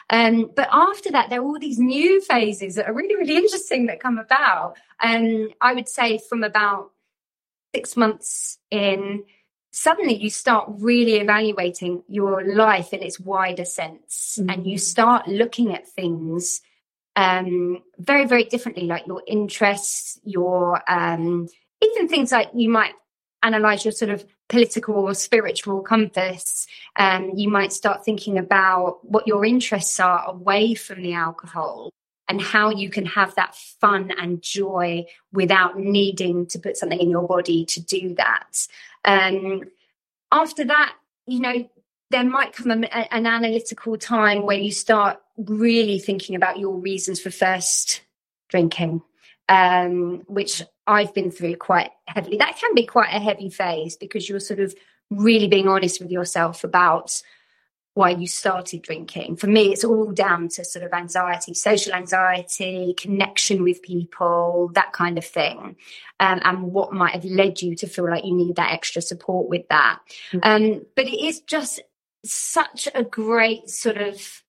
Um 0.10 0.52
but 0.56 0.68
after 0.72 1.12
that 1.12 1.30
there 1.30 1.42
are 1.42 1.46
all 1.46 1.60
these 1.60 1.80
new 1.80 2.22
phases 2.22 2.76
that 2.76 2.88
are 2.88 2.94
really 2.94 3.16
really 3.16 3.38
interesting 3.38 3.88
that 3.88 4.00
come 4.00 4.20
about. 4.20 4.76
And 5.02 5.46
um, 5.48 5.50
i 5.62 5.74
would 5.74 5.90
say 5.90 6.20
from 6.30 6.44
about 6.44 6.92
six 7.74 7.96
months 7.96 8.58
in 8.70 9.24
suddenly 9.72 10.16
you 10.16 10.30
start 10.30 10.70
really 10.80 11.16
evaluating 11.16 12.04
your 12.08 12.44
life 12.44 12.92
in 12.94 13.02
its 13.04 13.20
wider 13.20 13.66
sense. 13.66 14.38
Mm-hmm. 14.40 14.50
and 14.50 14.68
you 14.68 14.78
start 14.78 15.28
looking 15.28 15.74
at 15.74 15.88
things 15.88 16.62
um, 17.20 17.84
very, 17.98 18.26
very 18.26 18.46
differently, 18.46 18.86
like 18.86 19.06
your 19.06 19.22
interests, 19.28 20.18
your 20.24 20.82
um, 20.90 21.50
even 21.82 22.08
things 22.08 22.32
like 22.32 22.50
you 22.56 22.70
might 22.70 22.94
analyze 23.44 23.84
your 23.84 23.92
sort 23.92 24.10
of 24.10 24.26
political 24.48 24.96
or 24.96 25.14
spiritual 25.14 25.82
compass. 25.82 26.66
Um, 26.96 27.32
you 27.36 27.50
might 27.50 27.74
start 27.74 28.06
thinking 28.06 28.38
about 28.38 29.00
what 29.04 29.28
your 29.28 29.44
interests 29.44 30.00
are 30.00 30.30
away 30.30 30.76
from 30.76 31.02
the 31.02 31.14
alcohol 31.14 31.92
and 32.30 32.42
how 32.42 32.70
you 32.70 32.90
can 32.90 33.06
have 33.06 33.36
that 33.36 33.54
fun 33.54 34.14
and 34.18 34.42
joy 34.42 35.06
without 35.34 35.78
needing 35.78 36.46
to 36.48 36.60
put 36.60 36.78
something 36.78 37.02
in 37.02 37.10
your 37.10 37.28
body 37.28 37.66
to 37.66 37.82
do 37.82 38.16
that. 38.16 38.66
Um, 39.04 39.64
after 40.32 40.64
that, 40.64 40.96
you 41.28 41.42
know, 41.42 41.70
there 42.12 42.24
might 42.24 42.54
come 42.54 42.72
a, 42.72 43.14
an 43.14 43.26
analytical 43.26 43.98
time 43.98 44.46
where 44.46 44.58
you 44.58 44.72
start 44.72 45.22
really 45.48 46.00
thinking 46.00 46.36
about 46.36 46.60
your 46.60 46.78
reasons 46.78 47.20
for 47.20 47.32
first 47.32 48.02
drinking, 48.50 49.02
um, 49.48 50.24
which 50.28 50.62
I've 50.86 51.14
been 51.14 51.32
through 51.32 51.56
quite 51.58 51.92
heavily. 52.08 52.38
That 52.38 52.58
can 52.58 52.74
be 52.76 52.86
quite 52.86 53.14
a 53.14 53.20
heavy 53.20 53.50
phase 53.50 53.96
because 53.96 54.28
you're 54.28 54.40
sort 54.40 54.60
of 54.60 54.76
really 55.10 55.48
being 55.48 55.68
honest 55.68 56.02
with 56.02 56.12
yourself 56.12 56.64
about 56.64 57.22
why 57.96 58.12
you 58.12 58.28
started 58.28 58.82
drinking. 58.82 59.36
For 59.36 59.48
me, 59.48 59.74
it's 59.74 59.84
all 59.84 60.12
down 60.12 60.48
to 60.50 60.64
sort 60.64 60.86
of 60.86 60.94
anxiety, 60.94 61.54
social 61.54 61.94
anxiety, 61.94 62.94
connection 62.98 63.64
with 63.64 63.82
people, 63.82 64.72
that 64.74 64.94
kind 64.94 65.18
of 65.18 65.26
thing, 65.26 65.76
um, 66.20 66.40
and 66.44 66.64
what 66.72 66.94
might 66.94 67.14
have 67.14 67.26
led 67.26 67.62
you 67.62 67.76
to 67.78 67.88
feel 67.88 68.10
like 68.10 68.26
you 68.26 68.36
need 68.36 68.56
that 68.56 68.72
extra 68.72 69.02
support 69.02 69.50
with 69.50 69.68
that. 69.70 70.00
Mm-hmm. 70.32 70.40
Um, 70.44 70.86
but 70.96 71.08
it 71.08 71.20
is 71.20 71.42
just 71.42 71.82
such 72.24 72.88
a 72.94 73.04
great 73.04 73.70
sort 73.70 73.98
of 73.98 74.44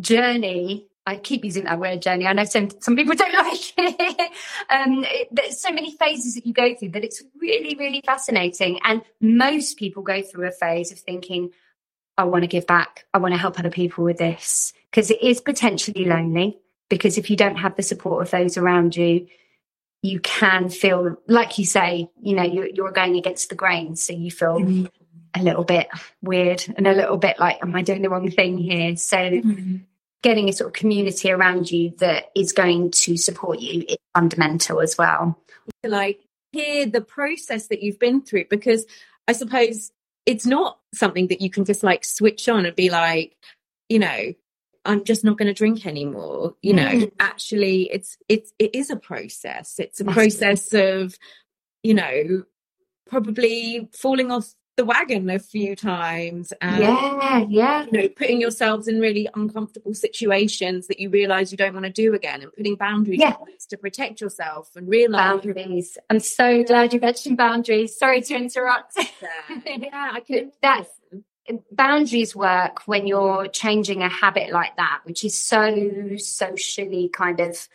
journey. 0.00 0.86
I 1.06 1.16
keep 1.16 1.44
using 1.44 1.64
that 1.64 1.80
word 1.80 2.02
journey. 2.02 2.26
I 2.26 2.32
know 2.32 2.44
some 2.44 2.68
some 2.80 2.96
people 2.96 3.14
don't 3.14 3.32
like 3.34 3.72
it. 3.76 4.32
um, 4.70 5.04
it. 5.08 5.28
There's 5.30 5.60
so 5.60 5.70
many 5.72 5.96
phases 5.96 6.34
that 6.34 6.46
you 6.46 6.52
go 6.52 6.74
through 6.74 6.90
that 6.90 7.04
it's 7.04 7.22
really, 7.40 7.74
really 7.76 8.02
fascinating. 8.04 8.78
And 8.84 9.02
most 9.20 9.76
people 9.76 10.02
go 10.02 10.22
through 10.22 10.46
a 10.46 10.52
phase 10.52 10.92
of 10.92 10.98
thinking, 10.98 11.50
I 12.16 12.24
want 12.24 12.42
to 12.42 12.48
give 12.48 12.66
back. 12.66 13.06
I 13.14 13.18
want 13.18 13.34
to 13.34 13.38
help 13.38 13.58
other 13.58 13.70
people 13.70 14.04
with 14.04 14.18
this 14.18 14.72
because 14.90 15.10
it 15.10 15.22
is 15.22 15.40
potentially 15.40 16.04
lonely. 16.04 16.58
Because 16.88 17.18
if 17.18 17.30
you 17.30 17.36
don't 17.36 17.56
have 17.56 17.76
the 17.76 17.82
support 17.82 18.22
of 18.22 18.30
those 18.30 18.56
around 18.56 18.96
you, 18.96 19.28
you 20.02 20.18
can 20.18 20.68
feel 20.68 21.16
like 21.28 21.56
you 21.56 21.64
say, 21.64 22.08
you 22.20 22.34
know, 22.34 22.42
you're, 22.42 22.66
you're 22.66 22.90
going 22.90 23.16
against 23.16 23.48
the 23.48 23.54
grain. 23.54 23.94
So 23.94 24.12
you 24.12 24.30
feel 24.30 24.58
mm-hmm 24.58 24.86
a 25.34 25.42
little 25.42 25.64
bit 25.64 25.88
weird 26.22 26.64
and 26.76 26.86
a 26.86 26.92
little 26.92 27.16
bit 27.16 27.38
like, 27.38 27.58
am 27.62 27.74
I 27.74 27.82
doing 27.82 28.02
the 28.02 28.10
wrong 28.10 28.30
thing 28.30 28.58
here? 28.58 28.96
So 28.96 29.16
mm-hmm. 29.16 29.76
Getting 30.22 30.48
a 30.48 30.52
sort 30.52 30.68
of 30.68 30.74
community 30.74 31.30
around 31.30 31.70
you 31.70 31.94
that 31.98 32.30
is 32.34 32.52
going 32.52 32.90
to 32.90 33.16
support 33.16 33.60
you 33.60 33.84
is 33.88 33.96
fundamental 34.14 34.80
as 34.80 34.98
well. 34.98 35.38
Like 35.82 36.20
hear 36.52 36.86
the 36.86 37.00
process 37.00 37.68
that 37.68 37.82
you've 37.82 37.98
been 37.98 38.22
through 38.22 38.46
because 38.50 38.84
I 39.26 39.32
suppose 39.32 39.92
it's 40.26 40.46
not 40.46 40.78
something 40.94 41.28
that 41.28 41.40
you 41.40 41.50
can 41.50 41.64
just 41.64 41.82
like 41.82 42.04
switch 42.04 42.48
on 42.48 42.66
and 42.66 42.76
be 42.76 42.90
like, 42.90 43.36
you 43.88 43.98
know, 43.98 44.34
I'm 44.84 45.04
just 45.04 45.24
not 45.24 45.38
going 45.38 45.48
to 45.48 45.54
drink 45.54 45.86
anymore. 45.86 46.54
You 46.62 46.74
know, 46.74 46.88
mm. 46.88 47.12
actually 47.18 47.90
it's 47.92 48.16
it's 48.28 48.52
it 48.58 48.74
is 48.74 48.90
a 48.90 48.96
process. 48.96 49.78
It's 49.78 50.00
a 50.00 50.04
process 50.04 50.72
of, 50.74 51.16
you 51.82 51.94
know, 51.94 52.44
probably 53.08 53.88
falling 53.92 54.30
off 54.30 54.54
the 54.80 54.86
wagon 54.86 55.28
a 55.28 55.38
few 55.38 55.76
times 55.76 56.54
and 56.62 56.82
yeah 56.82 57.44
yeah. 57.50 57.84
you 57.84 57.92
know 57.92 58.08
putting 58.08 58.40
yourselves 58.40 58.88
in 58.88 58.98
really 58.98 59.28
uncomfortable 59.34 59.92
situations 59.92 60.86
that 60.86 60.98
you 60.98 61.10
realize 61.10 61.52
you 61.52 61.58
don't 61.58 61.74
want 61.74 61.84
to 61.84 61.92
do 61.92 62.14
again 62.14 62.40
and 62.40 62.50
putting 62.54 62.76
boundaries 62.76 63.20
yeah. 63.20 63.34
to 63.68 63.76
protect 63.76 64.22
yourself 64.22 64.70
and 64.76 64.88
realize 64.88 65.42
boundaries. 65.42 65.98
I'm 66.08 66.18
so 66.18 66.62
glad 66.62 66.94
you 66.94 67.00
mentioned 67.00 67.36
boundaries. 67.36 67.94
Sorry 67.94 68.22
to 68.22 68.34
interrupt. 68.34 68.94
Yeah, 68.96 69.60
yeah 69.66 70.10
i 70.14 70.20
could 70.20 70.52
that 70.62 70.84
boundaries 71.70 72.34
work 72.34 72.80
when 72.86 73.06
you're 73.06 73.48
changing 73.48 74.02
a 74.02 74.08
habit 74.08 74.50
like 74.50 74.76
that 74.76 75.00
which 75.04 75.24
is 75.24 75.38
so 75.38 76.16
socially 76.16 77.10
kind 77.10 77.38
of 77.38 77.68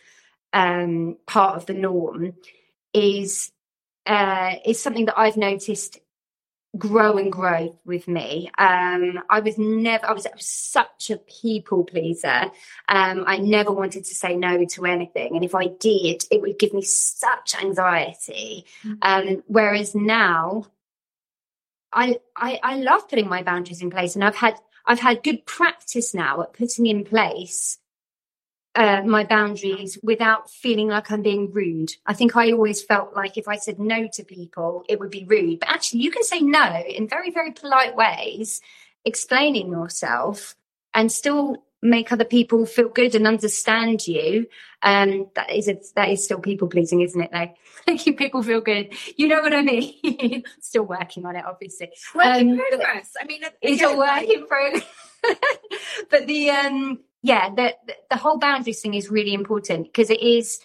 um 0.52 1.18
part 1.24 1.54
of 1.54 1.66
the 1.66 1.74
norm 1.74 2.32
is 2.92 3.52
uh, 4.06 4.54
is 4.64 4.80
something 4.80 5.06
that 5.06 5.18
I've 5.18 5.36
noticed 5.36 5.98
grow 6.78 7.18
and 7.18 7.30
grow 7.30 7.78
with 7.84 8.08
me. 8.08 8.50
Um, 8.58 9.20
I 9.30 9.40
was 9.40 9.56
never, 9.58 10.06
I 10.06 10.12
was, 10.12 10.26
I 10.26 10.30
was 10.34 10.46
such 10.46 11.10
a 11.10 11.18
people 11.18 11.84
pleaser. 11.84 12.50
Um, 12.88 13.24
I 13.26 13.38
never 13.38 13.72
wanted 13.72 14.04
to 14.04 14.14
say 14.14 14.36
no 14.36 14.64
to 14.64 14.86
anything. 14.86 15.36
And 15.36 15.44
if 15.44 15.54
I 15.54 15.66
did, 15.66 16.24
it 16.30 16.40
would 16.40 16.58
give 16.58 16.74
me 16.74 16.82
such 16.82 17.54
anxiety. 17.62 18.66
Mm-hmm. 18.84 18.94
Um, 19.02 19.42
whereas 19.46 19.94
now, 19.94 20.66
I, 21.92 22.18
I, 22.36 22.60
I 22.62 22.76
love 22.76 23.08
putting 23.08 23.28
my 23.28 23.42
boundaries 23.42 23.80
in 23.80 23.90
place 23.90 24.14
and 24.14 24.24
I've 24.24 24.36
had, 24.36 24.56
I've 24.84 25.00
had 25.00 25.22
good 25.22 25.46
practice 25.46 26.14
now 26.14 26.42
at 26.42 26.52
putting 26.52 26.86
in 26.86 27.04
place 27.04 27.78
uh, 28.76 29.02
my 29.04 29.24
boundaries 29.24 29.98
without 30.02 30.50
feeling 30.50 30.88
like 30.88 31.10
I'm 31.10 31.22
being 31.22 31.50
rude. 31.50 31.92
I 32.04 32.12
think 32.12 32.36
I 32.36 32.52
always 32.52 32.82
felt 32.82 33.16
like 33.16 33.38
if 33.38 33.48
I 33.48 33.56
said 33.56 33.78
no 33.78 34.06
to 34.12 34.22
people, 34.22 34.84
it 34.88 35.00
would 35.00 35.10
be 35.10 35.24
rude. 35.24 35.60
But 35.60 35.70
actually, 35.70 36.00
you 36.00 36.10
can 36.10 36.22
say 36.22 36.40
no 36.40 36.82
in 36.86 37.08
very, 37.08 37.30
very 37.30 37.52
polite 37.52 37.96
ways, 37.96 38.60
explaining 39.04 39.70
yourself 39.70 40.54
and 40.92 41.10
still 41.10 41.64
make 41.80 42.12
other 42.12 42.24
people 42.24 42.66
feel 42.66 42.90
good 42.90 43.14
and 43.14 43.26
understand 43.26 44.06
you. 44.06 44.46
Um, 44.82 45.30
that 45.34 45.50
is 45.50 45.68
a, 45.68 45.80
that 45.94 46.10
is 46.10 46.22
still 46.24 46.40
people 46.40 46.68
pleasing, 46.68 47.00
isn't 47.00 47.20
it? 47.20 47.30
Though 47.32 47.48
making 47.86 48.16
people 48.16 48.42
feel 48.42 48.60
good. 48.60 48.92
You 49.16 49.28
know 49.28 49.40
what 49.40 49.54
I 49.54 49.62
mean? 49.62 50.44
still 50.60 50.84
working 50.84 51.24
on 51.24 51.34
it, 51.34 51.46
obviously. 51.46 51.92
Work 52.14 52.26
um, 52.26 52.58
progress. 52.58 53.14
I 53.18 53.24
mean, 53.24 53.40
it's 53.62 53.82
a 53.82 53.96
work 53.96 54.22
in 54.22 54.46
progress. 54.46 54.84
but 56.10 56.26
the 56.26 56.50
um 56.50 57.00
yeah, 57.26 57.52
the, 57.52 57.74
the 58.08 58.16
whole 58.16 58.38
boundaries 58.38 58.80
thing 58.80 58.94
is 58.94 59.10
really 59.10 59.34
important 59.34 59.86
because 59.86 60.10
it 60.10 60.22
is 60.22 60.60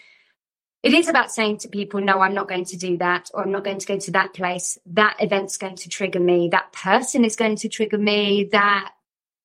it 0.84 0.94
is 0.94 1.10
about 1.10 1.32
saying 1.32 1.60
to 1.60 1.68
people, 1.68 2.02
no, 2.02 2.22
I'm 2.22 2.34
not 2.34 2.48
going 2.48 2.66
to 2.66 2.78
do 2.78 2.98
that, 2.98 3.30
or 3.34 3.44
I'm 3.44 3.52
not 3.52 3.64
going 3.64 3.80
to 3.80 3.86
go 3.86 3.98
to 3.98 4.12
that 4.12 4.34
place. 4.34 4.80
That 4.88 5.16
event's 5.20 5.58
going 5.58 5.76
to 5.78 5.90
trigger 5.90 6.20
me. 6.20 6.50
That 6.50 6.72
person 6.72 7.26
is 7.26 7.36
going 7.36 7.56
to 7.58 7.70
trigger 7.70 7.98
me. 7.98 8.50
That 8.52 8.92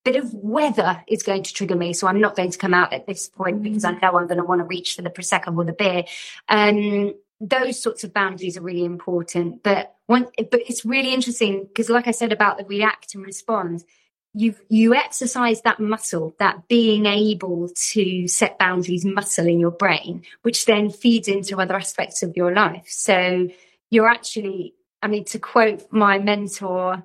bit 0.04 0.16
of 0.16 0.32
weather 0.34 1.02
is 1.08 1.22
going 1.22 1.42
to 1.42 1.52
trigger 1.52 1.74
me. 1.74 1.92
So 1.92 2.06
I'm 2.06 2.20
not 2.20 2.36
going 2.36 2.50
to 2.50 2.58
come 2.58 2.74
out 2.74 2.92
at 2.92 3.06
this 3.06 3.28
point 3.28 3.62
because 3.62 3.84
I 3.84 3.92
know 3.92 4.16
I'm 4.16 4.26
going 4.26 4.38
to 4.38 4.44
want 4.44 4.60
to 4.60 4.66
reach 4.66 4.94
for 4.94 5.02
the 5.02 5.10
Prosecco 5.10 5.56
or 5.56 5.64
the 5.64 5.72
beer. 5.72 6.04
Um, 6.48 7.14
those 7.40 7.82
sorts 7.82 8.04
of 8.04 8.14
boundaries 8.14 8.56
are 8.56 8.62
really 8.62 8.84
important. 8.84 9.62
But 9.62 9.94
one, 10.06 10.28
but 10.36 10.60
it's 10.68 10.84
really 10.84 11.12
interesting 11.12 11.64
because, 11.64 11.90
like 11.90 12.08
I 12.08 12.12
said 12.12 12.32
about 12.32 12.56
the 12.58 12.64
react 12.64 13.14
and 13.14 13.24
respond, 13.24 13.84
you 14.36 14.54
you 14.68 14.94
exercise 14.94 15.62
that 15.62 15.80
muscle, 15.80 16.36
that 16.38 16.68
being 16.68 17.06
able 17.06 17.70
to 17.92 18.28
set 18.28 18.58
boundaries 18.58 19.04
muscle 19.04 19.46
in 19.46 19.58
your 19.58 19.70
brain, 19.70 20.22
which 20.42 20.66
then 20.66 20.90
feeds 20.90 21.26
into 21.26 21.58
other 21.58 21.74
aspects 21.74 22.22
of 22.22 22.36
your 22.36 22.52
life. 22.52 22.84
So 22.86 23.48
you're 23.88 24.08
actually, 24.08 24.74
I 25.02 25.08
mean, 25.08 25.24
to 25.26 25.38
quote 25.38 25.90
my 25.90 26.18
mentor, 26.18 27.02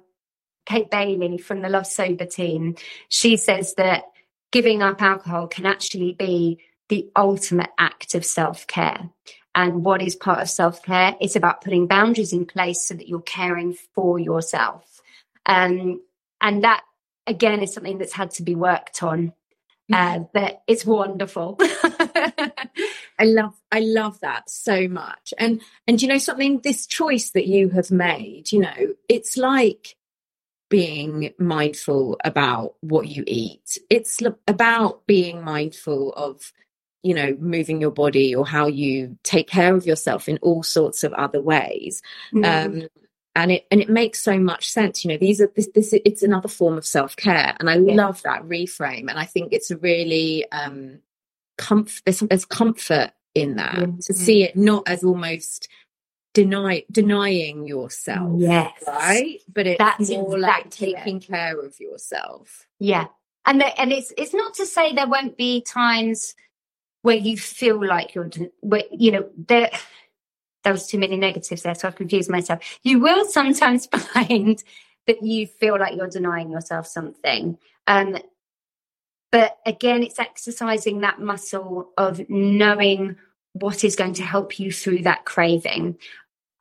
Kate 0.66 0.92
Bailey 0.92 1.38
from 1.38 1.62
the 1.62 1.70
Love 1.70 1.88
Sober 1.88 2.26
team, 2.26 2.76
she 3.08 3.38
says 3.38 3.76
that 3.76 4.04
giving 4.52 4.82
up 4.82 5.02
alcohol 5.02 5.48
can 5.48 5.66
actually 5.66 6.12
be 6.12 6.60
the 6.90 7.10
ultimate 7.16 7.70
act 7.78 8.14
of 8.14 8.26
self 8.26 8.68
care. 8.68 9.10
And 9.56 9.86
what 9.86 10.02
is 10.02 10.18
part 10.18 10.42
of 10.42 10.50
self 10.50 10.84
care? 10.84 11.16
It's 11.22 11.38
about 11.38 11.62
putting 11.62 11.88
boundaries 11.88 12.34
in 12.34 12.46
place 12.46 12.86
so 12.86 12.94
that 12.94 13.08
you're 13.08 13.22
caring 13.22 13.78
for 13.96 14.20
yourself. 14.20 15.02
Um, 15.46 16.02
and 16.42 16.66
that 16.66 16.82
again 17.28 17.62
is 17.62 17.74
something 17.74 17.98
that's 17.98 18.14
had 18.14 18.32
to 18.32 18.44
be 18.44 18.56
worked 18.56 19.04
on. 19.04 19.34
Uh, 19.92 20.20
but 20.34 20.62
it's 20.68 20.86
wonderful. 20.86 21.58
I 21.60 23.26
love 23.26 23.54
I 23.72 23.82
love 23.82 24.20
that 24.22 24.50
so 24.50 24.88
much. 24.88 25.34
And 25.38 25.62
and 25.86 26.02
you 26.02 26.08
know 26.08 26.18
something 26.18 26.62
this 26.62 26.88
choice 26.88 27.32
that 27.32 27.48
you 27.48 27.70
have 27.70 27.92
made, 27.92 28.52
you 28.52 28.60
know, 28.60 28.94
it's 29.10 29.36
like 29.36 29.98
being 30.70 31.34
mindful 31.38 32.18
about 32.24 32.76
what 32.80 33.08
you 33.08 33.26
eat. 33.28 33.78
It's 33.90 34.22
about 34.48 35.06
being 35.08 35.44
mindful 35.44 36.14
of 36.14 36.54
you 37.04 37.14
know 37.14 37.36
moving 37.40 37.82
your 37.82 37.92
body 37.92 38.34
or 38.34 38.48
how 38.48 38.68
you 38.68 39.18
take 39.24 39.50
care 39.50 39.76
of 39.76 39.86
yourself 39.86 40.30
in 40.30 40.38
all 40.42 40.64
sorts 40.64 41.04
of 41.04 41.12
other 41.14 41.42
ways. 41.42 42.02
Mm. 42.34 42.84
Um 42.84 42.88
and 43.36 43.52
it 43.52 43.66
and 43.72 43.82
it 43.82 43.90
makes 43.90 44.20
so 44.20 44.38
much 44.38 44.70
sense 44.70 45.04
you 45.04 45.12
know 45.12 45.18
these 45.18 45.40
are 45.42 45.52
this 45.56 45.70
this 45.74 45.94
it's 45.94 46.24
another 46.24 46.50
form 46.50 46.78
of 46.78 46.86
self-care. 46.86 47.56
And 47.60 47.70
i 47.70 47.76
yeah. 47.76 47.94
love 47.94 48.22
that 48.24 48.44
reframe. 48.44 49.10
And 49.10 49.18
i 49.18 49.26
think 49.26 49.54
it's 49.54 49.72
a 49.72 49.78
really 49.78 50.50
um 50.52 51.00
comfort 51.58 52.02
there's, 52.06 52.20
there's 52.20 52.46
comfort 52.46 53.12
in 53.34 53.56
that. 53.56 53.76
Mm-hmm. 53.76 53.98
to 54.00 54.14
see 54.14 54.44
it 54.44 54.56
not 54.56 54.84
as 54.88 55.04
almost 55.04 55.70
deny 56.34 56.84
denying 56.92 57.68
yourself 57.68 58.40
yes. 58.40 58.72
right? 58.88 59.40
But 59.52 59.68
it's 59.68 59.78
That's 59.78 60.10
more 60.10 60.38
exactly 60.38 60.42
like 60.42 60.72
taking 60.72 61.18
it. 61.18 61.28
care 61.28 61.60
of 61.60 61.80
yourself. 61.80 62.68
Yeah. 62.80 63.08
And 63.46 63.60
the, 63.60 63.80
and 63.80 63.92
it's 63.92 64.14
it's 64.18 64.34
not 64.34 64.54
to 64.56 64.66
say 64.66 64.94
there 64.94 65.08
won't 65.08 65.36
be 65.38 65.62
times 65.62 66.36
where 67.02 67.16
you 67.16 67.38
feel 67.38 67.86
like 67.86 68.14
you're 68.14 68.30
where, 68.62 68.84
you 68.92 69.12
know 69.12 69.30
there 69.48 69.72
there 70.64 70.74
was 70.74 70.88
too 70.88 71.00
many 71.00 71.18
negatives 71.18 71.64
there, 71.64 71.76
so 71.76 71.88
I've 71.88 71.96
confused 71.96 72.30
myself. 72.30 72.80
You 72.84 73.00
will 73.00 73.26
sometimes 73.26 73.86
find 74.14 74.64
that 75.08 75.24
you 75.24 75.48
feel 75.48 75.80
like 75.80 75.96
you're 75.96 76.08
denying 76.08 76.52
yourself 76.52 76.88
something. 76.88 77.58
Um, 77.88 78.18
but 79.32 79.58
again, 79.66 80.04
it's 80.04 80.20
exercising 80.20 81.02
that 81.02 81.20
muscle 81.20 81.90
of 81.98 82.30
knowing 82.30 83.16
what 83.54 83.84
is 83.84 83.96
going 83.96 84.14
to 84.14 84.24
help 84.24 84.60
you 84.60 84.72
through 84.72 85.04
that 85.04 85.26
craving. 85.26 85.98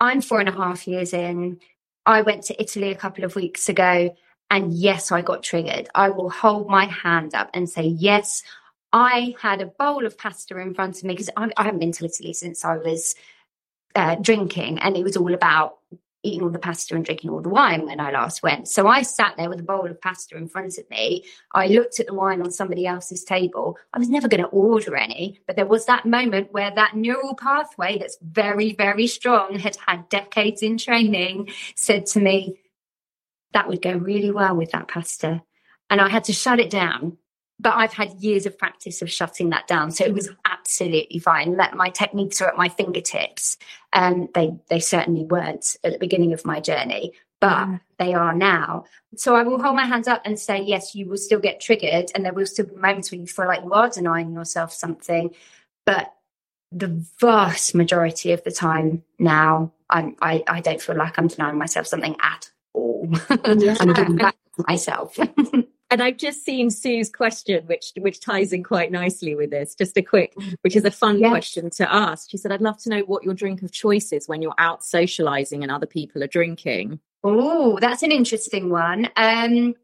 I'm 0.00 0.20
four 0.20 0.40
and 0.40 0.48
a 0.48 0.52
half 0.52 0.88
years 0.88 1.12
in. 1.12 1.60
I 2.06 2.22
went 2.22 2.44
to 2.44 2.60
Italy 2.60 2.90
a 2.90 2.96
couple 2.96 3.24
of 3.24 3.36
weeks 3.36 3.68
ago, 3.68 4.16
and 4.50 4.72
yes, 4.72 5.12
I 5.12 5.20
got 5.20 5.42
triggered. 5.42 5.88
I 5.94 6.10
will 6.10 6.30
hold 6.30 6.68
my 6.68 6.86
hand 6.86 7.34
up 7.34 7.50
and 7.52 7.68
say, 7.68 7.84
yes, 7.84 8.42
I 8.92 9.34
had 9.40 9.60
a 9.60 9.66
bowl 9.66 10.06
of 10.06 10.18
pasta 10.18 10.58
in 10.58 10.74
front 10.74 10.98
of 10.98 11.04
me 11.04 11.14
because 11.14 11.30
I, 11.36 11.50
I 11.56 11.64
haven't 11.64 11.80
been 11.80 11.92
to 11.92 12.04
Italy 12.04 12.32
since 12.32 12.64
I 12.64 12.76
was 12.76 13.14
uh, 13.94 14.16
drinking, 14.16 14.78
and 14.78 14.96
it 14.96 15.04
was 15.04 15.16
all 15.16 15.34
about 15.34 15.78
eating 16.22 16.42
all 16.42 16.50
the 16.50 16.58
pasta 16.58 16.94
and 16.94 17.04
drinking 17.04 17.30
all 17.30 17.40
the 17.40 17.48
wine 17.48 17.86
when 17.86 17.98
I 17.98 18.10
last 18.10 18.42
went. 18.42 18.68
So 18.68 18.86
I 18.86 19.02
sat 19.02 19.36
there 19.36 19.48
with 19.48 19.60
a 19.60 19.64
bowl 19.64 19.86
of 19.86 20.00
pasta 20.00 20.36
in 20.36 20.48
front 20.48 20.76
of 20.76 20.88
me. 20.90 21.24
I 21.54 21.68
looked 21.68 21.98
at 21.98 22.06
the 22.06 22.14
wine 22.14 22.42
on 22.42 22.50
somebody 22.50 22.86
else's 22.86 23.24
table. 23.24 23.78
I 23.94 23.98
was 23.98 24.10
never 24.10 24.28
going 24.28 24.42
to 24.42 24.48
order 24.48 24.96
any, 24.96 25.40
but 25.46 25.56
there 25.56 25.66
was 25.66 25.86
that 25.86 26.04
moment 26.04 26.52
where 26.52 26.70
that 26.70 26.94
neural 26.94 27.34
pathway 27.34 27.98
that's 27.98 28.18
very, 28.20 28.74
very 28.74 29.06
strong, 29.06 29.58
had 29.58 29.76
had 29.86 30.08
decades 30.08 30.62
in 30.62 30.76
training, 30.76 31.48
said 31.74 32.06
to 32.06 32.20
me, 32.20 32.60
that 33.52 33.68
would 33.68 33.82
go 33.82 33.92
really 33.92 34.30
well 34.30 34.54
with 34.54 34.72
that 34.72 34.88
pasta. 34.88 35.42
And 35.88 36.00
I 36.00 36.08
had 36.08 36.24
to 36.24 36.32
shut 36.32 36.60
it 36.60 36.70
down 36.70 37.16
but 37.60 37.74
I've 37.74 37.92
had 37.92 38.14
years 38.20 38.46
of 38.46 38.56
practice 38.56 39.02
of 39.02 39.10
shutting 39.10 39.50
that 39.50 39.66
down. 39.66 39.90
So 39.90 40.04
it 40.04 40.14
was 40.14 40.30
absolutely 40.46 41.18
fine. 41.18 41.58
That 41.58 41.76
my 41.76 41.90
techniques 41.90 42.40
are 42.40 42.48
at 42.48 42.56
my 42.56 42.70
fingertips. 42.70 43.58
And 43.92 44.22
um, 44.22 44.28
they 44.34 44.54
they 44.68 44.80
certainly 44.80 45.24
weren't 45.24 45.76
at 45.84 45.92
the 45.92 45.98
beginning 45.98 46.32
of 46.32 46.46
my 46.46 46.60
journey, 46.60 47.12
but 47.38 47.66
mm. 47.66 47.80
they 47.98 48.14
are 48.14 48.34
now. 48.34 48.84
So 49.16 49.34
I 49.34 49.42
will 49.42 49.60
hold 49.60 49.76
my 49.76 49.84
hands 49.84 50.08
up 50.08 50.22
and 50.24 50.38
say, 50.38 50.62
yes, 50.62 50.94
you 50.94 51.06
will 51.06 51.18
still 51.18 51.40
get 51.40 51.60
triggered, 51.60 52.10
and 52.14 52.24
there 52.24 52.32
will 52.32 52.46
still 52.46 52.66
be 52.66 52.76
moments 52.76 53.10
when 53.10 53.20
you 53.20 53.26
feel 53.26 53.46
like 53.46 53.62
you 53.62 53.72
are 53.72 53.90
denying 53.90 54.32
yourself 54.32 54.72
something. 54.72 55.34
But 55.84 56.14
the 56.72 57.04
vast 57.20 57.74
majority 57.74 58.32
of 58.32 58.44
the 58.44 58.52
time 58.52 59.02
now, 59.18 59.72
I'm, 59.90 60.16
I 60.22 60.44
I 60.46 60.60
don't 60.60 60.80
feel 60.80 60.96
like 60.96 61.18
I'm 61.18 61.26
denying 61.26 61.58
myself 61.58 61.88
something 61.88 62.16
at 62.22 62.50
all. 62.72 63.08
Yeah. 63.30 63.76
I'm 63.80 63.92
giving 63.92 64.16
back 64.16 64.36
to 64.56 64.64
myself. 64.66 65.18
And 65.90 66.02
I've 66.02 66.16
just 66.16 66.44
seen 66.44 66.70
Sue's 66.70 67.10
question, 67.10 67.64
which 67.66 67.92
which 67.98 68.20
ties 68.20 68.52
in 68.52 68.62
quite 68.62 68.92
nicely 68.92 69.34
with 69.34 69.50
this. 69.50 69.74
Just 69.74 69.96
a 69.96 70.02
quick, 70.02 70.34
which 70.62 70.76
is 70.76 70.84
a 70.84 70.90
fun 70.90 71.18
yes. 71.18 71.30
question 71.30 71.70
to 71.70 71.92
ask. 71.92 72.30
She 72.30 72.36
said, 72.36 72.52
"I'd 72.52 72.60
love 72.60 72.78
to 72.82 72.90
know 72.90 73.00
what 73.00 73.24
your 73.24 73.34
drink 73.34 73.62
of 73.62 73.72
choice 73.72 74.12
is 74.12 74.28
when 74.28 74.40
you're 74.40 74.54
out 74.58 74.82
socialising 74.82 75.62
and 75.62 75.70
other 75.70 75.86
people 75.86 76.22
are 76.22 76.28
drinking." 76.28 77.00
Oh, 77.24 77.78
that's 77.80 78.02
an 78.02 78.12
interesting 78.12 78.70
one. 78.70 79.08
Um, 79.16 79.74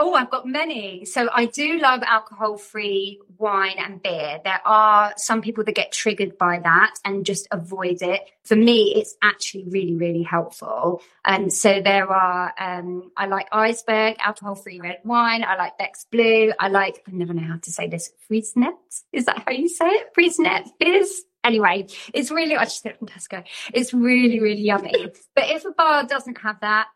Oh, 0.00 0.14
I've 0.14 0.30
got 0.30 0.46
many. 0.46 1.04
So 1.04 1.28
I 1.32 1.46
do 1.46 1.78
love 1.78 2.02
alcohol 2.06 2.56
free 2.56 3.20
wine 3.36 3.76
and 3.78 4.00
beer. 4.00 4.38
There 4.44 4.60
are 4.64 5.12
some 5.16 5.42
people 5.42 5.64
that 5.64 5.74
get 5.74 5.90
triggered 5.90 6.38
by 6.38 6.60
that 6.60 6.94
and 7.04 7.26
just 7.26 7.48
avoid 7.50 8.00
it. 8.00 8.20
For 8.44 8.54
me, 8.54 8.94
it's 8.94 9.16
actually 9.22 9.64
really, 9.68 9.96
really 9.96 10.22
helpful. 10.22 11.02
And 11.24 11.44
um, 11.44 11.50
so 11.50 11.80
there 11.82 12.08
are, 12.12 12.54
um, 12.60 13.10
I 13.16 13.26
like 13.26 13.50
Eisberg, 13.50 14.16
alcohol 14.20 14.54
free 14.54 14.80
red 14.80 14.98
wine. 15.04 15.42
I 15.42 15.56
like 15.56 15.78
Beck's 15.78 16.04
Blue. 16.04 16.52
I 16.60 16.68
like, 16.68 17.02
I 17.08 17.10
never 17.10 17.34
know 17.34 17.42
how 17.42 17.56
to 17.56 17.72
say 17.72 17.88
this, 17.88 18.12
Freixenet. 18.30 18.74
Is 19.12 19.24
that 19.24 19.42
how 19.46 19.52
you 19.52 19.68
say 19.68 19.88
it? 19.88 20.14
Freixenet 20.16 20.68
Fizz. 20.80 21.24
Anyway, 21.42 21.86
it's 22.14 22.30
really, 22.30 22.56
I 22.56 22.64
just 22.64 22.82
said 22.82 22.98
from 22.98 23.08
Tesco. 23.08 23.44
It's 23.72 23.92
really, 23.92 24.38
really 24.38 24.60
yummy. 24.60 25.08
But 25.34 25.50
if 25.50 25.64
a 25.64 25.72
bar 25.72 26.04
doesn't 26.04 26.38
have 26.38 26.60
that, 26.60 26.88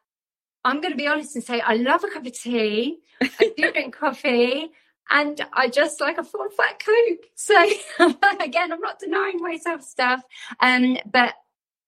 I'm 0.64 0.80
going 0.80 0.92
to 0.92 0.96
be 0.98 1.06
honest 1.06 1.34
and 1.34 1.44
say 1.44 1.60
I 1.60 1.74
love 1.74 2.04
a 2.04 2.08
cup 2.08 2.26
of 2.26 2.32
tea. 2.32 2.98
I 3.20 3.52
do 3.56 3.72
drink 3.72 3.96
coffee. 3.96 4.70
And 5.10 5.44
I 5.52 5.68
just 5.68 6.00
like 6.00 6.18
a 6.18 6.24
full 6.24 6.48
fat 6.56 6.82
Coke. 6.82 7.26
So 7.34 7.54
again, 8.40 8.72
I'm 8.72 8.80
not 8.80 8.98
denying 8.98 9.40
myself 9.40 9.82
stuff. 9.82 10.22
Um, 10.60 10.96
but 11.10 11.34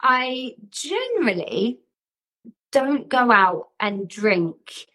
I 0.02 0.56
generally 0.70 1.80
don't 2.72 3.08
go 3.08 3.30
out 3.30 3.68
and 3.78 4.08
drink 4.08 4.88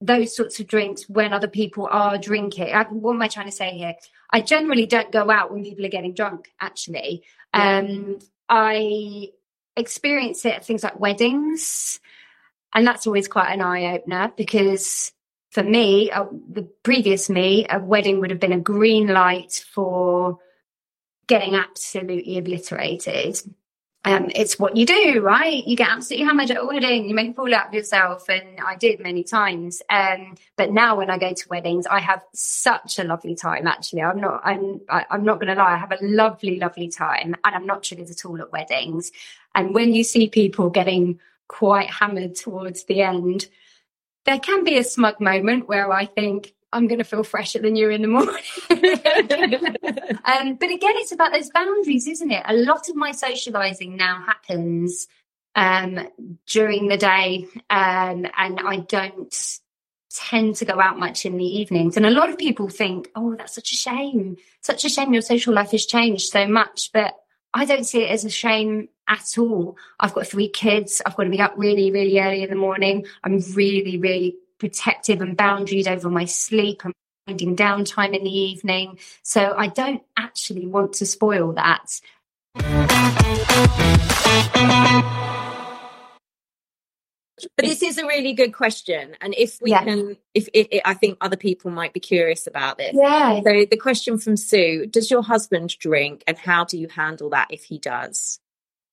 those 0.00 0.34
sorts 0.34 0.60
of 0.60 0.66
drinks 0.66 1.08
when 1.08 1.32
other 1.32 1.48
people 1.48 1.88
are 1.90 2.16
drinking. 2.16 2.72
I, 2.72 2.84
what 2.84 3.14
am 3.14 3.22
I 3.22 3.28
trying 3.28 3.46
to 3.46 3.52
say 3.52 3.76
here? 3.76 3.94
I 4.30 4.40
generally 4.40 4.86
don't 4.86 5.12
go 5.12 5.30
out 5.30 5.52
when 5.52 5.64
people 5.64 5.84
are 5.84 5.90
getting 5.90 6.14
drunk, 6.14 6.50
actually. 6.60 7.22
Um, 7.52 8.18
I 8.48 9.30
experience 9.76 10.44
it 10.44 10.54
at 10.54 10.64
things 10.64 10.84
like 10.84 10.98
weddings. 11.00 12.00
And 12.74 12.86
that's 12.86 13.06
always 13.06 13.28
quite 13.28 13.52
an 13.52 13.60
eye 13.60 13.94
opener 13.94 14.32
because 14.36 15.12
for 15.50 15.62
me, 15.62 16.10
uh, 16.10 16.26
the 16.48 16.62
previous 16.82 17.28
me, 17.28 17.66
a 17.68 17.78
wedding 17.80 18.20
would 18.20 18.30
have 18.30 18.40
been 18.40 18.52
a 18.52 18.60
green 18.60 19.08
light 19.08 19.64
for 19.72 20.38
getting 21.26 21.54
absolutely 21.54 22.38
obliterated. 22.38 23.40
Um, 24.04 24.30
it's 24.34 24.58
what 24.58 24.76
you 24.76 24.86
do, 24.86 25.20
right? 25.20 25.62
You 25.66 25.76
get 25.76 25.90
absolutely 25.90 26.26
hammered 26.26 26.50
at 26.50 26.56
a 26.56 26.64
wedding. 26.64 27.08
You 27.08 27.14
make 27.14 27.32
a 27.32 27.34
fool 27.34 27.54
out 27.54 27.68
of 27.68 27.74
yourself, 27.74 28.30
and 28.30 28.58
I 28.66 28.74
did 28.76 28.98
many 28.98 29.22
times. 29.22 29.82
Um, 29.90 30.36
but 30.56 30.72
now, 30.72 30.96
when 30.96 31.10
I 31.10 31.18
go 31.18 31.34
to 31.34 31.48
weddings, 31.50 31.86
I 31.86 32.00
have 32.00 32.24
such 32.32 32.98
a 32.98 33.04
lovely 33.04 33.34
time. 33.34 33.66
Actually, 33.66 34.02
I'm 34.02 34.18
not. 34.18 34.40
I'm. 34.42 34.80
I, 34.88 35.00
am 35.00 35.06
i 35.10 35.14
am 35.16 35.24
not 35.24 35.38
going 35.38 35.54
to 35.54 35.60
lie. 35.60 35.74
I 35.74 35.76
have 35.76 35.92
a 35.92 35.98
lovely, 36.00 36.58
lovely 36.58 36.88
time, 36.88 37.36
and 37.44 37.54
I'm 37.54 37.66
not 37.66 37.82
triggered 37.82 38.08
at 38.08 38.24
all 38.24 38.40
at 38.40 38.52
weddings. 38.52 39.12
And 39.54 39.74
when 39.74 39.92
you 39.92 40.02
see 40.02 40.28
people 40.28 40.70
getting 40.70 41.20
quite 41.50 41.90
hammered 41.90 42.36
towards 42.36 42.84
the 42.84 43.02
end, 43.02 43.48
there 44.24 44.38
can 44.38 44.62
be 44.62 44.78
a 44.78 44.84
smug 44.84 45.20
moment 45.20 45.66
where 45.66 45.90
I 45.90 46.06
think, 46.06 46.54
I'm 46.72 46.86
going 46.86 46.98
to 46.98 47.04
feel 47.04 47.24
fresher 47.24 47.58
than 47.58 47.74
you 47.74 47.90
in 47.90 48.02
the 48.02 48.08
morning. 48.08 48.36
um, 48.70 50.54
but 50.54 50.70
again, 50.70 50.94
it's 50.98 51.10
about 51.10 51.32
those 51.32 51.50
boundaries, 51.50 52.06
isn't 52.06 52.30
it? 52.30 52.44
A 52.46 52.54
lot 52.54 52.88
of 52.88 52.94
my 52.94 53.10
socializing 53.10 53.96
now 53.96 54.22
happens 54.24 55.08
um, 55.56 56.06
during 56.46 56.86
the 56.86 56.96
day, 56.96 57.48
um, 57.68 58.26
and 58.36 58.60
I 58.64 58.84
don't 58.86 59.58
tend 60.14 60.54
to 60.56 60.64
go 60.64 60.80
out 60.80 61.00
much 61.00 61.26
in 61.26 61.36
the 61.36 61.44
evenings. 61.44 61.96
And 61.96 62.06
a 62.06 62.10
lot 62.10 62.30
of 62.30 62.38
people 62.38 62.68
think, 62.68 63.08
oh, 63.16 63.34
that's 63.34 63.56
such 63.56 63.72
a 63.72 63.76
shame. 63.76 64.36
Such 64.60 64.84
a 64.84 64.88
shame 64.88 65.12
your 65.12 65.22
social 65.22 65.52
life 65.52 65.72
has 65.72 65.86
changed 65.86 66.30
so 66.30 66.46
much. 66.46 66.90
But 66.92 67.14
I 67.52 67.64
don't 67.64 67.84
see 67.84 68.04
it 68.04 68.12
as 68.12 68.24
a 68.24 68.30
shame 68.30 68.88
at 69.10 69.36
all. 69.36 69.76
I've 69.98 70.14
got 70.14 70.26
three 70.26 70.48
kids. 70.48 71.02
I've 71.04 71.16
got 71.16 71.24
to 71.24 71.30
be 71.30 71.40
up 71.40 71.54
really, 71.56 71.90
really 71.90 72.18
early 72.20 72.42
in 72.42 72.48
the 72.48 72.56
morning. 72.56 73.04
I'm 73.24 73.40
really, 73.54 73.98
really 73.98 74.36
protective 74.58 75.20
and 75.20 75.36
boundaried 75.36 75.88
over 75.88 76.08
my 76.08 76.24
sleep. 76.24 76.82
I'm 76.84 76.94
finding 77.26 77.56
downtime 77.56 78.16
in 78.16 78.24
the 78.24 78.30
evening. 78.30 78.98
So 79.22 79.54
I 79.56 79.66
don't 79.66 80.02
actually 80.16 80.66
want 80.66 80.94
to 80.94 81.06
spoil 81.06 81.52
that. 81.54 82.00
But 87.56 87.64
this 87.64 87.82
is 87.82 87.98
a 87.98 88.06
really 88.06 88.34
good 88.34 88.52
question, 88.52 89.16
and 89.22 89.34
if 89.34 89.62
we 89.62 89.70
yeah. 89.70 89.84
can, 89.84 90.18
if 90.34 90.48
it, 90.52 90.68
it, 90.74 90.82
I 90.84 90.92
think 90.92 91.16
other 91.22 91.38
people 91.38 91.70
might 91.70 91.94
be 91.94 92.00
curious 92.00 92.46
about 92.46 92.76
this. 92.76 92.92
Yeah. 92.94 93.40
So 93.40 93.64
the 93.70 93.78
question 93.78 94.18
from 94.18 94.36
Sue: 94.36 94.84
Does 94.84 95.10
your 95.10 95.22
husband 95.22 95.78
drink, 95.78 96.22
and 96.26 96.36
how 96.36 96.66
do 96.66 96.76
you 96.76 96.88
handle 96.88 97.30
that 97.30 97.48
if 97.50 97.64
he 97.64 97.78
does? 97.78 98.40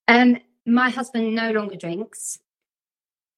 Um, 0.08 0.38
my 0.66 0.90
husband 0.90 1.34
no 1.34 1.52
longer 1.52 1.76
drinks, 1.76 2.38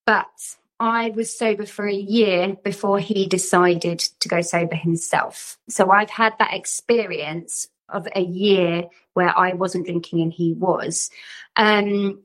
but 0.05 0.55
I 0.79 1.11
was 1.11 1.37
sober 1.37 1.65
for 1.65 1.87
a 1.87 1.93
year 1.93 2.57
before 2.63 2.99
he 2.99 3.27
decided 3.27 3.99
to 3.99 4.27
go 4.27 4.41
sober 4.41 4.75
himself. 4.75 5.59
So 5.69 5.91
I've 5.91 6.09
had 6.09 6.33
that 6.39 6.53
experience 6.53 7.67
of 7.87 8.07
a 8.15 8.21
year 8.21 8.85
where 9.13 9.37
I 9.37 9.53
wasn't 9.53 9.85
drinking 9.85 10.21
and 10.21 10.33
he 10.33 10.53
was. 10.53 11.11
Um, 11.55 12.23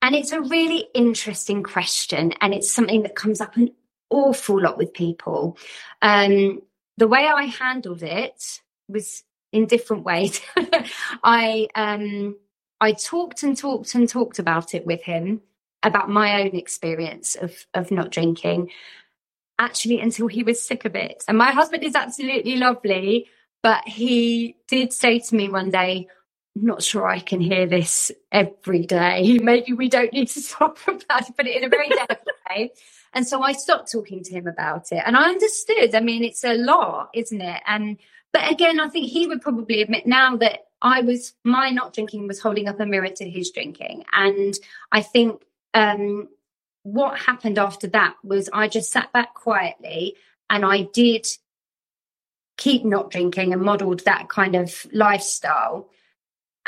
and 0.00 0.14
it's 0.14 0.32
a 0.32 0.40
really 0.40 0.88
interesting 0.94 1.62
question, 1.62 2.32
and 2.40 2.54
it's 2.54 2.70
something 2.70 3.02
that 3.02 3.16
comes 3.16 3.40
up 3.40 3.56
an 3.56 3.70
awful 4.10 4.60
lot 4.60 4.78
with 4.78 4.92
people. 4.94 5.58
Um, 6.02 6.62
the 6.96 7.08
way 7.08 7.26
I 7.26 7.44
handled 7.44 8.02
it 8.02 8.60
was 8.88 9.24
in 9.52 9.66
different 9.66 10.04
ways. 10.04 10.40
I 11.24 11.68
um, 11.74 12.36
I 12.80 12.92
talked 12.92 13.42
and 13.42 13.56
talked 13.56 13.94
and 13.94 14.08
talked 14.08 14.38
about 14.38 14.74
it 14.74 14.86
with 14.86 15.02
him 15.02 15.42
about 15.82 16.08
my 16.08 16.42
own 16.42 16.56
experience 16.56 17.34
of 17.34 17.66
of 17.74 17.90
not 17.90 18.10
drinking, 18.10 18.70
actually 19.58 20.00
until 20.00 20.26
he 20.26 20.42
was 20.42 20.62
sick 20.62 20.84
of 20.84 20.94
it. 20.94 21.24
And 21.28 21.36
my 21.36 21.52
husband 21.52 21.82
is 21.84 21.94
absolutely 21.94 22.56
lovely, 22.56 23.26
but 23.62 23.86
he 23.86 24.56
did 24.68 24.92
say 24.92 25.18
to 25.18 25.34
me 25.34 25.48
one 25.48 25.70
day, 25.70 26.08
not 26.62 26.82
sure 26.82 27.06
I 27.06 27.20
can 27.20 27.40
hear 27.40 27.66
this 27.66 28.10
every 28.32 28.84
day. 28.86 29.38
Maybe 29.42 29.72
we 29.72 29.88
don't 29.88 30.12
need 30.12 30.28
to 30.28 30.42
talk 30.48 30.78
about 30.86 31.28
it, 31.28 31.34
but 31.36 31.46
in 31.46 31.64
a 31.64 31.68
very 31.68 31.88
delicate 31.88 32.24
way. 32.50 32.72
And 33.14 33.26
so 33.26 33.42
I 33.42 33.52
stopped 33.52 33.90
talking 33.90 34.22
to 34.24 34.32
him 34.32 34.46
about 34.46 34.92
it. 34.92 35.02
And 35.04 35.16
I 35.16 35.30
understood. 35.30 35.94
I 35.94 36.00
mean, 36.00 36.22
it's 36.22 36.44
a 36.44 36.54
lot, 36.54 37.10
isn't 37.14 37.40
it? 37.40 37.62
And, 37.66 37.96
but 38.32 38.50
again, 38.50 38.80
I 38.80 38.88
think 38.88 39.08
he 39.08 39.26
would 39.26 39.40
probably 39.40 39.80
admit 39.80 40.06
now 40.06 40.36
that 40.36 40.67
I 40.80 41.00
was, 41.00 41.34
my 41.44 41.70
not 41.70 41.92
drinking 41.94 42.28
was 42.28 42.40
holding 42.40 42.68
up 42.68 42.80
a 42.80 42.86
mirror 42.86 43.08
to 43.08 43.28
his 43.28 43.50
drinking. 43.50 44.04
And 44.12 44.54
I 44.92 45.02
think, 45.02 45.42
um, 45.74 46.28
what 46.84 47.18
happened 47.18 47.58
after 47.58 47.86
that 47.88 48.14
was 48.24 48.48
I 48.52 48.68
just 48.68 48.90
sat 48.90 49.12
back 49.12 49.34
quietly 49.34 50.16
and 50.48 50.64
I 50.64 50.82
did 50.82 51.26
keep 52.56 52.84
not 52.84 53.10
drinking 53.10 53.52
and 53.52 53.60
modeled 53.60 54.04
that 54.04 54.28
kind 54.28 54.54
of 54.54 54.86
lifestyle 54.92 55.90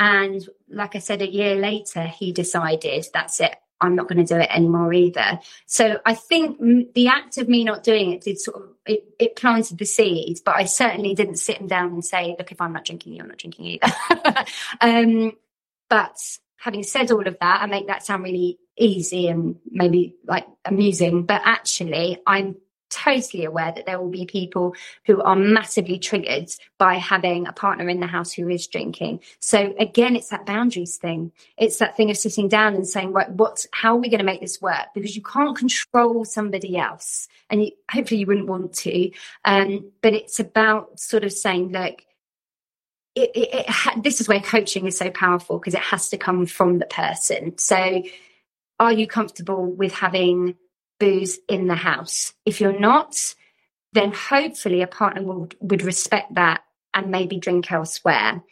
and 0.00 0.48
like 0.70 0.96
I 0.96 0.98
said, 0.98 1.20
a 1.20 1.30
year 1.30 1.56
later, 1.56 2.06
he 2.06 2.32
decided 2.32 3.06
that's 3.12 3.38
it. 3.38 3.54
I'm 3.80 3.94
not 3.94 4.08
going 4.08 4.24
to 4.24 4.34
do 4.34 4.40
it 4.40 4.50
anymore 4.50 4.92
either. 4.92 5.40
So 5.66 6.00
I 6.04 6.14
think 6.14 6.94
the 6.94 7.08
act 7.08 7.38
of 7.38 7.48
me 7.48 7.64
not 7.64 7.82
doing 7.82 8.12
it 8.12 8.22
did 8.22 8.40
sort 8.40 8.62
of 8.62 8.68
it, 8.86 9.04
it 9.18 9.36
planted 9.36 9.78
the 9.78 9.84
seeds, 9.84 10.40
but 10.40 10.56
I 10.56 10.64
certainly 10.64 11.14
didn't 11.14 11.36
sit 11.36 11.58
him 11.58 11.66
down 11.66 11.92
and 11.92 12.04
say, 12.04 12.34
"Look, 12.38 12.52
if 12.52 12.60
I'm 12.60 12.72
not 12.72 12.84
drinking, 12.84 13.14
you're 13.14 13.26
not 13.26 13.38
drinking 13.38 13.66
either." 13.66 14.44
um, 14.80 15.32
but 15.88 16.16
having 16.56 16.82
said 16.82 17.10
all 17.10 17.26
of 17.26 17.38
that, 17.40 17.62
I 17.62 17.66
make 17.66 17.86
that 17.86 18.04
sound 18.04 18.22
really 18.22 18.58
easy 18.76 19.28
and 19.28 19.56
maybe 19.70 20.16
like 20.26 20.46
amusing, 20.64 21.24
but 21.24 21.42
actually, 21.44 22.18
I'm 22.26 22.56
totally 22.90 23.44
aware 23.44 23.72
that 23.72 23.86
there 23.86 24.00
will 24.00 24.10
be 24.10 24.26
people 24.26 24.74
who 25.06 25.22
are 25.22 25.36
massively 25.36 25.98
triggered 25.98 26.50
by 26.78 26.94
having 26.94 27.46
a 27.46 27.52
partner 27.52 27.88
in 27.88 28.00
the 28.00 28.06
house 28.06 28.32
who 28.32 28.48
is 28.48 28.66
drinking. 28.66 29.20
So 29.38 29.74
again, 29.78 30.16
it's 30.16 30.28
that 30.28 30.46
boundaries 30.46 30.96
thing. 30.96 31.32
It's 31.56 31.78
that 31.78 31.96
thing 31.96 32.10
of 32.10 32.16
sitting 32.16 32.48
down 32.48 32.74
and 32.74 32.86
saying, 32.86 33.12
right, 33.12 33.30
what's, 33.30 33.66
how 33.72 33.94
are 33.94 34.00
we 34.00 34.10
going 34.10 34.18
to 34.18 34.24
make 34.24 34.40
this 34.40 34.60
work? 34.60 34.88
Because 34.94 35.16
you 35.16 35.22
can't 35.22 35.56
control 35.56 36.24
somebody 36.24 36.76
else 36.76 37.28
and 37.48 37.64
you, 37.64 37.72
hopefully 37.90 38.20
you 38.20 38.26
wouldn't 38.26 38.48
want 38.48 38.74
to. 38.74 39.10
Um, 39.44 39.90
but 40.02 40.12
it's 40.12 40.40
about 40.40 41.00
sort 41.00 41.24
of 41.24 41.32
saying, 41.32 41.72
look, 41.72 42.02
it, 43.14 43.30
it, 43.34 43.54
it 43.54 43.68
ha- 43.68 44.00
this 44.02 44.20
is 44.20 44.28
where 44.28 44.40
coaching 44.40 44.86
is 44.86 44.96
so 44.96 45.10
powerful 45.10 45.58
because 45.58 45.74
it 45.74 45.80
has 45.80 46.08
to 46.10 46.18
come 46.18 46.46
from 46.46 46.78
the 46.78 46.86
person. 46.86 47.58
So 47.58 48.02
are 48.78 48.92
you 48.92 49.06
comfortable 49.06 49.70
with 49.70 49.92
having 49.92 50.56
booze 51.00 51.40
in 51.48 51.66
the 51.66 51.74
house. 51.74 52.32
If 52.46 52.60
you're 52.60 52.78
not, 52.78 53.34
then 53.92 54.12
hopefully 54.12 54.82
a 54.82 54.86
partner 54.86 55.24
will, 55.24 55.48
would 55.60 55.82
respect 55.82 56.36
that 56.36 56.62
and 56.94 57.10
maybe 57.10 57.38
drink 57.38 57.72
elsewhere. 57.72 58.42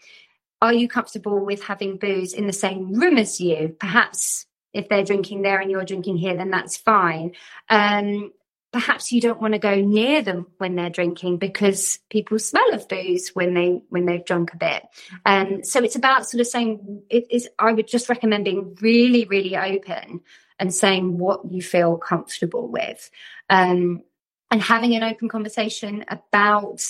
Are 0.60 0.72
you 0.72 0.88
comfortable 0.88 1.44
with 1.44 1.62
having 1.62 1.98
booze 1.98 2.32
in 2.32 2.48
the 2.48 2.52
same 2.52 2.94
room 2.94 3.16
as 3.16 3.40
you? 3.40 3.76
Perhaps 3.78 4.46
if 4.72 4.88
they're 4.88 5.04
drinking 5.04 5.42
there 5.42 5.60
and 5.60 5.70
you're 5.70 5.84
drinking 5.84 6.16
here, 6.16 6.36
then 6.36 6.50
that's 6.50 6.76
fine. 6.76 7.32
Um, 7.70 8.32
perhaps 8.72 9.12
you 9.12 9.20
don't 9.20 9.40
want 9.40 9.54
to 9.54 9.58
go 9.58 9.76
near 9.76 10.22
them 10.22 10.46
when 10.58 10.74
they're 10.74 10.90
drinking 10.90 11.38
because 11.38 11.98
people 12.10 12.38
smell 12.38 12.74
of 12.74 12.86
booze 12.88 13.30
when 13.30 13.54
they 13.54 13.82
when 13.88 14.04
they've 14.04 14.24
drunk 14.24 14.52
a 14.52 14.56
bit 14.56 14.82
um, 15.24 15.64
so 15.64 15.82
it's 15.82 15.96
about 15.96 16.28
sort 16.28 16.40
of 16.40 16.46
saying 16.46 17.02
it 17.08 17.26
is 17.30 17.48
i 17.58 17.72
would 17.72 17.88
just 17.88 18.08
recommend 18.08 18.44
being 18.44 18.76
really 18.80 19.24
really 19.24 19.56
open 19.56 20.20
and 20.58 20.74
saying 20.74 21.18
what 21.18 21.50
you 21.50 21.62
feel 21.62 21.96
comfortable 21.96 22.68
with 22.68 23.10
um, 23.50 24.02
and 24.50 24.62
having 24.62 24.94
an 24.94 25.02
open 25.02 25.28
conversation 25.28 26.04
about 26.08 26.82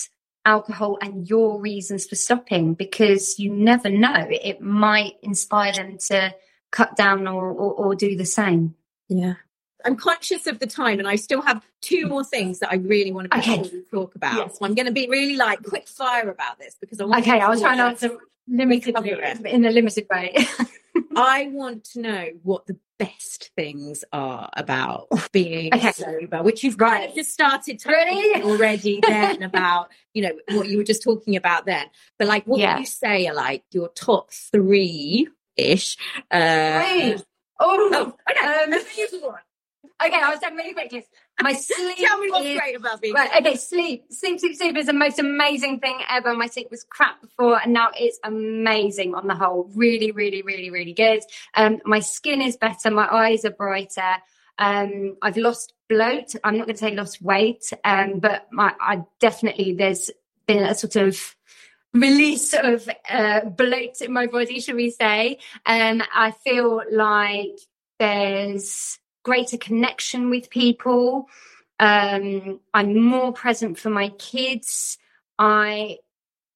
alcohol 0.45 0.97
and 1.01 1.29
your 1.29 1.59
reasons 1.59 2.07
for 2.07 2.15
stopping 2.15 2.73
because 2.73 3.37
you 3.37 3.53
never 3.53 3.89
know 3.89 4.27
it 4.29 4.61
might 4.61 5.13
inspire 5.21 5.73
them 5.73 5.97
to 5.97 6.33
cut 6.71 6.95
down 6.95 7.27
or, 7.27 7.49
or, 7.49 7.73
or 7.73 7.95
do 7.95 8.15
the 8.15 8.25
same 8.25 8.73
yeah 9.09 9.35
I'm 9.85 9.95
conscious 9.95 10.45
of 10.47 10.59
the 10.59 10.67
time, 10.67 10.99
and 10.99 11.07
I 11.07 11.15
still 11.15 11.41
have 11.41 11.65
two 11.81 12.07
more 12.07 12.23
things 12.23 12.59
that 12.59 12.71
I 12.71 12.75
really 12.75 13.11
want 13.11 13.31
to 13.31 13.37
okay. 13.37 13.63
talk 13.91 14.13
about. 14.15 14.35
Yes. 14.35 14.59
So 14.59 14.65
I'm 14.65 14.75
going 14.75 14.87
to 14.87 14.91
be 14.91 15.07
really 15.07 15.37
like 15.37 15.63
quick 15.63 15.87
fire 15.87 16.29
about 16.29 16.59
this 16.59 16.75
because 16.79 16.99
I 16.99 17.05
want. 17.05 17.21
Okay, 17.21 17.39
I 17.39 17.47
was 17.47 17.61
trying 17.61 17.77
to 17.77 17.83
answer 17.83 18.17
limited 18.47 18.95
in 19.45 19.65
a 19.65 19.69
limited 19.69 20.07
way. 20.09 20.35
I 21.15 21.47
want 21.51 21.85
to 21.91 22.01
know 22.01 22.25
what 22.43 22.65
the 22.67 22.77
best 22.99 23.51
things 23.55 24.03
are 24.11 24.49
about 24.53 25.07
being 25.31 25.73
okay. 25.73 25.91
sober, 25.91 26.43
which 26.43 26.63
you've 26.63 26.79
right. 26.79 26.99
kind 26.99 27.09
of 27.09 27.15
just 27.15 27.31
started 27.31 27.79
talking 27.79 28.43
already 28.43 28.99
then 29.07 29.41
about, 29.41 29.89
you 30.13 30.21
know, 30.21 30.33
what 30.49 30.67
you 30.67 30.77
were 30.77 30.83
just 30.83 31.01
talking 31.01 31.35
about 31.35 31.65
then. 31.65 31.87
But 32.19 32.27
like, 32.27 32.45
what 32.45 32.59
yeah. 32.59 32.77
you 32.77 32.85
say 32.85 33.27
are 33.27 33.33
like 33.33 33.63
your 33.71 33.89
top 33.89 34.31
three 34.31 35.27
ish? 35.57 35.97
Uh, 36.29 37.17
Oh, 37.59 37.89
oh 37.93 38.15
okay. 38.31 38.73
Um, 38.73 39.35
Okay, 40.01 40.15
I 40.15 40.29
was 40.29 40.39
done 40.39 40.55
really 40.55 40.73
quickly. 40.73 41.05
My 41.41 41.53
sleep. 41.53 41.97
Tell 41.97 42.19
me 42.19 42.29
what's 42.31 42.45
is, 42.45 42.57
great 42.57 42.75
about 42.75 43.01
being. 43.01 43.13
Right, 43.13 43.29
okay, 43.39 43.55
sleep. 43.55 44.05
Sleep, 44.11 44.39
sleep, 44.39 44.55
sleep 44.55 44.77
is 44.77 44.87
the 44.87 44.93
most 44.93 45.19
amazing 45.19 45.79
thing 45.79 45.99
ever. 46.09 46.33
My 46.35 46.47
sleep 46.47 46.69
was 46.71 46.83
crap 46.83 47.21
before, 47.21 47.61
and 47.61 47.73
now 47.73 47.89
it's 47.97 48.19
amazing 48.23 49.15
on 49.15 49.27
the 49.27 49.35
whole. 49.35 49.69
Really, 49.75 50.11
really, 50.11 50.41
really, 50.41 50.69
really 50.69 50.93
good. 50.93 51.21
Um, 51.53 51.79
my 51.85 51.99
skin 51.99 52.41
is 52.41 52.57
better. 52.57 52.91
My 52.91 53.07
eyes 53.07 53.45
are 53.45 53.51
brighter. 53.51 54.15
Um, 54.57 55.15
I've 55.21 55.37
lost 55.37 55.73
bloat. 55.87 56.35
I'm 56.43 56.57
not 56.57 56.67
going 56.67 56.75
to 56.75 56.79
say 56.79 56.95
lost 56.95 57.21
weight, 57.21 57.71
um, 57.83 58.19
but 58.19 58.47
my, 58.51 58.73
I 58.79 59.03
definitely 59.19 59.73
there's 59.73 60.11
been 60.45 60.63
a 60.63 60.75
sort 60.75 60.97
of 60.97 61.35
release 61.93 62.53
of 62.53 62.87
uh, 63.09 63.45
bloat 63.45 64.01
in 64.01 64.11
my 64.11 64.27
body, 64.27 64.59
should 64.59 64.75
we 64.75 64.91
say? 64.91 65.39
Um, 65.65 66.03
I 66.13 66.31
feel 66.31 66.81
like 66.91 67.57
there's 67.99 68.99
greater 69.29 69.57
connection 69.57 70.31
with 70.31 70.49
people. 70.49 71.29
Um, 71.79 72.59
I'm 72.73 72.99
more 72.99 73.31
present 73.31 73.77
for 73.77 73.91
my 73.91 74.09
kids. 74.09 74.97
I 75.37 75.99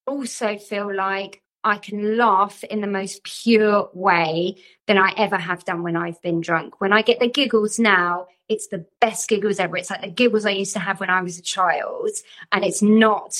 also 0.07 0.57
feel 0.57 0.91
like 0.91 1.43
I 1.63 1.77
can 1.77 2.17
laugh 2.17 2.63
in 2.63 2.81
the 2.81 2.87
most 2.87 3.23
pure 3.23 3.91
way 3.93 4.55
than 4.87 4.97
I 4.97 5.13
ever 5.15 5.37
have 5.37 5.63
done 5.65 5.83
when 5.83 5.95
I've 5.95 6.19
been 6.23 6.41
drunk. 6.41 6.81
When 6.81 6.91
I 6.91 7.03
get 7.03 7.19
the 7.19 7.29
giggles 7.29 7.77
now, 7.77 8.25
it's 8.49 8.69
the 8.69 8.87
best 8.99 9.29
giggles 9.29 9.59
ever. 9.59 9.77
It's 9.77 9.91
like 9.91 10.01
the 10.01 10.09
giggles 10.09 10.47
I 10.47 10.49
used 10.49 10.73
to 10.73 10.79
have 10.79 10.99
when 10.99 11.11
I 11.11 11.21
was 11.21 11.37
a 11.37 11.43
child. 11.43 12.09
And 12.51 12.65
it's 12.65 12.81
not 12.81 13.37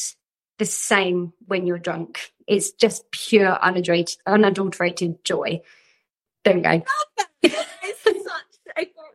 the 0.59 0.65
same 0.65 1.33
when 1.47 1.65
you're 1.65 1.79
drunk. 1.79 2.31
It's 2.45 2.71
just 2.71 3.09
pure 3.09 3.57
unadulterated, 3.59 4.19
unadulterated 4.27 5.25
joy. 5.25 5.61
We 6.45 6.61
go. 6.61 6.83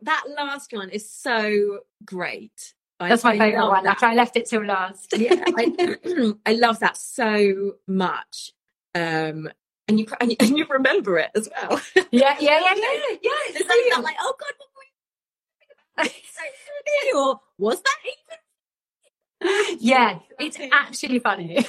That 0.03 0.23
last 0.35 0.73
one 0.73 0.89
is 0.89 1.09
so 1.09 1.79
great. 2.05 2.73
That's 2.99 3.23
I, 3.23 3.33
my 3.33 3.37
favourite 3.37 3.67
one. 3.67 3.83
That. 3.85 4.03
I 4.03 4.13
left 4.13 4.35
it 4.35 4.47
till 4.47 4.65
last. 4.65 5.13
yeah, 5.17 5.43
I, 5.57 5.95
I 6.45 6.53
love 6.53 6.79
that 6.79 6.97
so 6.97 7.73
much. 7.87 8.51
Um, 8.93 9.49
and 9.87 9.99
you 9.99 10.05
and 10.19 10.31
you, 10.31 10.37
and 10.39 10.57
you 10.57 10.65
remember 10.69 11.17
it 11.17 11.31
as 11.35 11.49
well. 11.49 11.81
Yeah, 12.11 12.35
yeah, 12.39 12.59
yeah, 12.59 12.73
yeah, 12.75 13.17
yeah. 13.21 13.31
It's 13.49 13.67
like, 13.67 14.03
like, 14.03 14.15
oh 14.19 14.33
god, 14.39 14.53
what 14.57 14.69
were 14.75 16.03
you? 16.05 17.17
or 17.17 17.39
was 17.57 17.81
that 17.81 17.97
even? 18.05 19.77
Yeah, 19.79 20.19
it's 20.39 20.57
actually 20.71 21.19
funny. 21.19 21.65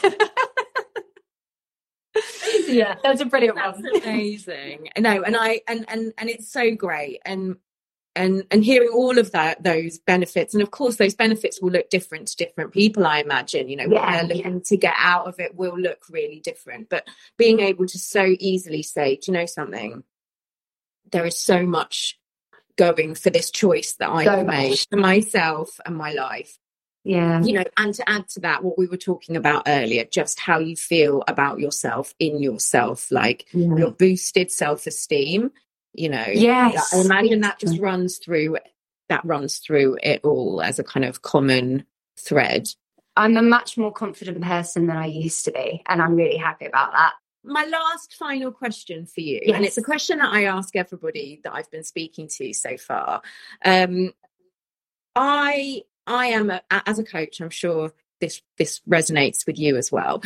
yeah, 2.68 2.96
that's 3.02 3.20
a 3.20 3.26
brilliant 3.26 3.56
that's 3.56 3.80
one. 3.80 4.02
Amazing. 4.02 4.88
No, 4.98 5.22
and 5.22 5.36
I 5.36 5.60
and 5.68 5.84
and 5.88 6.12
and 6.18 6.28
it's 6.28 6.50
so 6.50 6.74
great. 6.74 7.20
And 7.24 7.56
and 8.16 8.44
and 8.50 8.64
hearing 8.64 8.90
all 8.92 9.18
of 9.18 9.32
that 9.32 9.62
those 9.62 9.98
benefits 9.98 10.54
and 10.54 10.62
of 10.62 10.70
course 10.70 10.96
those 10.96 11.14
benefits 11.14 11.60
will 11.60 11.70
look 11.70 11.88
different 11.90 12.28
to 12.28 12.36
different 12.36 12.72
people 12.72 13.06
i 13.06 13.20
imagine 13.20 13.68
you 13.68 13.76
know 13.76 13.84
yeah, 13.84 13.88
what 13.88 14.10
they're 14.10 14.36
looking 14.36 14.54
yeah. 14.54 14.60
to 14.64 14.76
get 14.76 14.94
out 14.98 15.26
of 15.26 15.38
it 15.38 15.54
will 15.54 15.78
look 15.78 16.02
really 16.10 16.40
different 16.40 16.88
but 16.88 17.06
being 17.36 17.60
able 17.60 17.86
to 17.86 17.98
so 17.98 18.34
easily 18.38 18.82
say 18.82 19.16
do 19.16 19.30
you 19.30 19.38
know 19.38 19.46
something 19.46 20.02
there 21.12 21.26
is 21.26 21.38
so 21.38 21.64
much 21.64 22.18
going 22.76 23.14
for 23.14 23.30
this 23.30 23.50
choice 23.50 23.94
that 23.94 24.10
i 24.10 24.24
so 24.24 24.44
made 24.44 24.78
for 24.90 24.96
myself 24.96 25.78
and 25.86 25.96
my 25.96 26.12
life 26.12 26.58
yeah 27.04 27.42
you 27.42 27.52
know 27.52 27.64
and 27.76 27.94
to 27.94 28.08
add 28.08 28.26
to 28.28 28.40
that 28.40 28.64
what 28.64 28.76
we 28.76 28.86
were 28.86 28.96
talking 28.96 29.36
about 29.36 29.62
earlier 29.66 30.04
just 30.04 30.40
how 30.40 30.58
you 30.58 30.76
feel 30.76 31.22
about 31.28 31.60
yourself 31.60 32.12
in 32.18 32.42
yourself 32.42 33.10
like 33.10 33.46
yeah. 33.52 33.76
your 33.76 33.90
boosted 33.90 34.50
self-esteem 34.50 35.50
you 35.92 36.08
know 36.08 36.24
yes 36.28 36.94
i 36.94 37.00
imagine 37.00 37.40
that 37.40 37.58
just 37.58 37.78
runs 37.80 38.18
through 38.18 38.56
that 39.10 39.24
runs 39.24 39.58
through 39.58 39.98
it 40.02 40.20
all 40.24 40.62
as 40.62 40.78
a 40.78 40.84
kind 40.84 41.04
of 41.04 41.20
common 41.20 41.84
thread. 42.16 42.68
I'm 43.16 43.36
a 43.36 43.42
much 43.42 43.76
more 43.76 43.92
confident 43.92 44.40
person 44.40 44.86
than 44.86 44.96
i 44.96 45.06
used 45.06 45.44
to 45.44 45.50
be 45.50 45.82
and 45.88 46.00
i'm 46.00 46.14
really 46.14 46.38
happy 46.38 46.64
about 46.66 46.92
that. 46.92 47.12
My 47.42 47.64
last 47.64 48.14
final 48.14 48.52
question 48.52 49.06
for 49.06 49.20
you 49.20 49.40
yes. 49.42 49.56
and 49.56 49.64
it's 49.64 49.76
a 49.76 49.82
question 49.82 50.18
that 50.18 50.32
i 50.32 50.44
ask 50.44 50.74
everybody 50.76 51.40
that 51.44 51.52
i've 51.52 51.70
been 51.70 51.84
speaking 51.84 52.28
to 52.36 52.54
so 52.54 52.76
far. 52.76 53.20
Um 53.64 54.12
i 55.16 55.82
i 56.06 56.26
am 56.28 56.50
a, 56.50 56.62
as 56.70 56.98
a 57.00 57.04
coach 57.04 57.40
i'm 57.40 57.50
sure 57.50 57.92
this 58.20 58.42
this 58.58 58.80
resonates 58.88 59.46
with 59.46 59.58
you 59.58 59.76
as 59.76 59.90
well. 59.90 60.22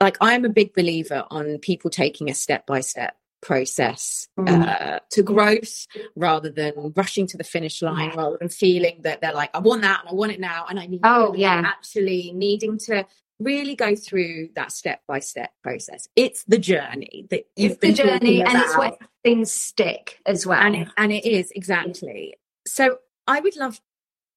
Like 0.00 0.16
i'm 0.20 0.44
a 0.44 0.50
big 0.50 0.74
believer 0.74 1.24
on 1.30 1.58
people 1.58 1.88
taking 1.88 2.28
a 2.28 2.34
step 2.34 2.66
by 2.66 2.80
step 2.80 3.16
process 3.44 4.26
mm. 4.38 4.48
uh, 4.48 4.98
to 5.10 5.22
growth 5.22 5.86
rather 6.16 6.50
than 6.50 6.72
rushing 6.96 7.26
to 7.26 7.36
the 7.36 7.44
finish 7.44 7.82
line 7.82 8.10
yeah. 8.10 8.16
rather 8.16 8.38
than 8.40 8.48
feeling 8.48 9.00
that 9.02 9.20
they're 9.20 9.34
like 9.34 9.50
i 9.54 9.58
want 9.58 9.82
that 9.82 10.00
and 10.00 10.08
i 10.08 10.12
want 10.14 10.32
it 10.32 10.40
now 10.40 10.64
and 10.68 10.80
i 10.80 10.86
need 10.86 11.00
oh 11.04 11.34
yeah. 11.34 11.62
actually 11.64 12.32
needing 12.34 12.78
to 12.78 13.06
really 13.38 13.74
go 13.76 13.94
through 13.94 14.48
that 14.54 14.70
step 14.70 15.02
by 15.08 15.18
step 15.18 15.50
process. 15.60 16.08
It's 16.14 16.44
the 16.44 16.56
journey 16.56 17.26
that 17.30 17.46
it's 17.56 17.78
the 17.78 17.92
journey 17.92 18.40
and 18.40 18.56
it's 18.56 18.78
where 18.78 18.92
things 19.24 19.50
stick 19.50 20.20
as 20.24 20.46
well. 20.46 20.60
And 20.60 20.76
it, 20.76 20.88
and 20.96 21.12
it 21.12 21.26
is 21.26 21.50
exactly. 21.50 22.36
So 22.66 22.98
i 23.26 23.40
would 23.40 23.56
love 23.56 23.80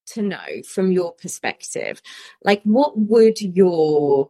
to 0.08 0.22
know 0.22 0.62
from 0.68 0.92
your 0.92 1.12
perspective 1.14 2.02
like 2.44 2.62
what 2.64 2.98
would 2.98 3.42
your 3.42 4.30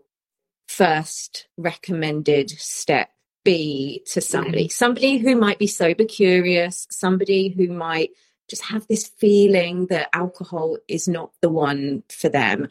first 0.68 1.48
recommended 1.58 2.50
step 2.50 3.10
be 3.48 4.04
to 4.06 4.20
somebody, 4.20 4.68
somebody 4.68 5.18
who 5.18 5.38
might 5.38 5.58
be 5.58 5.68
sober 5.68 6.04
curious, 6.04 6.86
somebody 6.90 7.48
who 7.48 7.70
might 7.70 8.12
just 8.50 8.62
have 8.64 8.86
this 8.88 9.08
feeling 9.08 9.86
that 9.88 10.10
alcohol 10.12 10.78
is 10.90 11.08
not 11.08 11.32
the 11.42 11.50
one 11.50 12.04
for 12.10 12.28
them. 12.28 12.68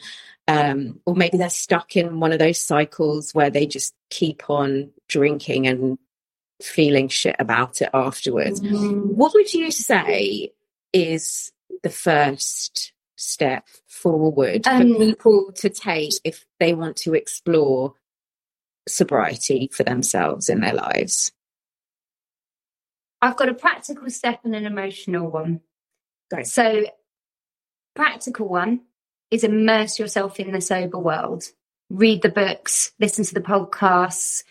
Um, 0.46 1.00
or 1.06 1.16
maybe 1.16 1.38
they're 1.38 1.48
stuck 1.48 1.96
in 1.96 2.20
one 2.20 2.30
of 2.30 2.38
those 2.38 2.60
cycles 2.60 3.34
where 3.34 3.48
they 3.48 3.66
just 3.66 3.94
keep 4.10 4.50
on 4.50 4.90
drinking 5.08 5.66
and 5.66 5.98
feeling 6.62 7.08
shit 7.08 7.36
about 7.38 7.80
it 7.80 7.88
afterwards. 7.94 8.60
Mm. 8.60 9.14
What 9.14 9.32
would 9.32 9.54
you 9.54 9.70
say 9.70 10.52
is 10.92 11.52
the 11.82 11.90
first 11.90 12.92
step 13.16 13.66
forward 13.88 14.66
um, 14.66 14.92
for 14.92 14.98
people 14.98 15.52
to 15.52 15.70
take 15.70 16.12
if 16.22 16.44
they 16.60 16.74
want 16.74 16.96
to 16.98 17.14
explore 17.14 17.94
sobriety 18.88 19.70
for 19.72 19.84
themselves 19.84 20.48
in 20.48 20.60
their 20.60 20.74
lives? 20.74 21.32
I've 23.22 23.36
got 23.36 23.48
a 23.48 23.54
practical 23.54 24.08
step 24.10 24.40
and 24.44 24.54
an 24.54 24.66
emotional 24.66 25.30
one. 25.30 25.60
Great. 26.30 26.46
So, 26.46 26.84
practical 27.94 28.48
one 28.48 28.82
is 29.30 29.44
immerse 29.44 29.98
yourself 29.98 30.38
in 30.38 30.52
the 30.52 30.60
sober 30.60 30.98
world. 30.98 31.44
Read 31.90 32.22
the 32.22 32.28
books, 32.28 32.92
listen 33.00 33.24
to 33.24 33.34
the 33.34 33.40
podcasts, 33.40 34.42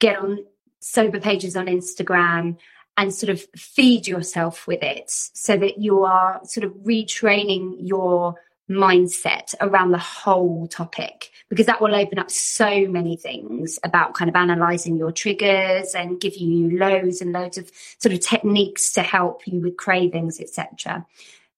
get 0.00 0.18
on 0.18 0.44
sober 0.80 1.20
pages 1.20 1.56
on 1.56 1.66
Instagram, 1.66 2.56
and 2.96 3.12
sort 3.12 3.30
of 3.30 3.44
feed 3.56 4.06
yourself 4.06 4.66
with 4.66 4.82
it 4.82 5.10
so 5.10 5.56
that 5.56 5.78
you 5.78 6.04
are 6.04 6.40
sort 6.44 6.64
of 6.64 6.72
retraining 6.84 7.76
your 7.80 8.36
mindset 8.70 9.54
around 9.60 9.90
the 9.90 9.98
whole 9.98 10.66
topic 10.66 11.30
because 11.50 11.66
that 11.66 11.80
will 11.82 11.94
open 11.94 12.18
up 12.18 12.30
so 12.30 12.86
many 12.88 13.16
things 13.16 13.78
about 13.84 14.14
kind 14.14 14.28
of 14.28 14.34
analyzing 14.36 14.96
your 14.96 15.12
triggers 15.12 15.94
and 15.94 16.18
give 16.20 16.34
you 16.36 16.78
loads 16.78 17.20
and 17.20 17.32
loads 17.32 17.58
of 17.58 17.70
sort 17.98 18.14
of 18.14 18.20
techniques 18.20 18.92
to 18.92 19.02
help 19.02 19.46
you 19.46 19.60
with 19.60 19.76
cravings 19.76 20.40
etc 20.40 21.04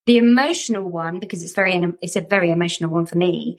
The 0.07 0.19
emotional 0.19 0.89
one, 0.89 1.19
because 1.19 1.43
it's 1.43 1.53
very 1.53 1.75
it's 2.01 2.17
a 2.17 2.21
very 2.21 2.51
emotional 2.51 2.91
one 2.91 3.07
for 3.07 3.19
me, 3.19 3.59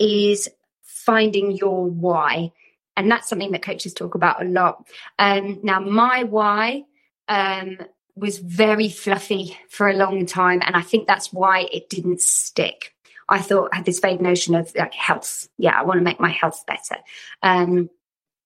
is 0.00 0.48
finding 0.82 1.52
your 1.52 1.86
why. 1.86 2.52
And 2.96 3.10
that's 3.10 3.28
something 3.28 3.52
that 3.52 3.62
coaches 3.62 3.94
talk 3.94 4.14
about 4.16 4.42
a 4.42 4.48
lot. 4.48 4.86
Um, 5.18 5.60
now, 5.62 5.80
my 5.80 6.24
why 6.24 6.84
um, 7.28 7.78
was 8.16 8.38
very 8.38 8.88
fluffy 8.88 9.58
for 9.68 9.88
a 9.88 9.96
long 9.96 10.26
time. 10.26 10.62
And 10.64 10.76
I 10.76 10.82
think 10.82 11.06
that's 11.06 11.32
why 11.32 11.68
it 11.72 11.88
didn't 11.88 12.20
stick. 12.20 12.94
I 13.28 13.40
thought 13.40 13.70
I 13.72 13.76
had 13.76 13.86
this 13.86 14.00
vague 14.00 14.20
notion 14.20 14.54
of 14.54 14.72
like 14.76 14.94
health. 14.94 15.48
Yeah, 15.58 15.78
I 15.78 15.84
want 15.84 15.98
to 15.98 16.04
make 16.04 16.20
my 16.20 16.30
health 16.30 16.64
better. 16.66 16.96
Um, 17.42 17.90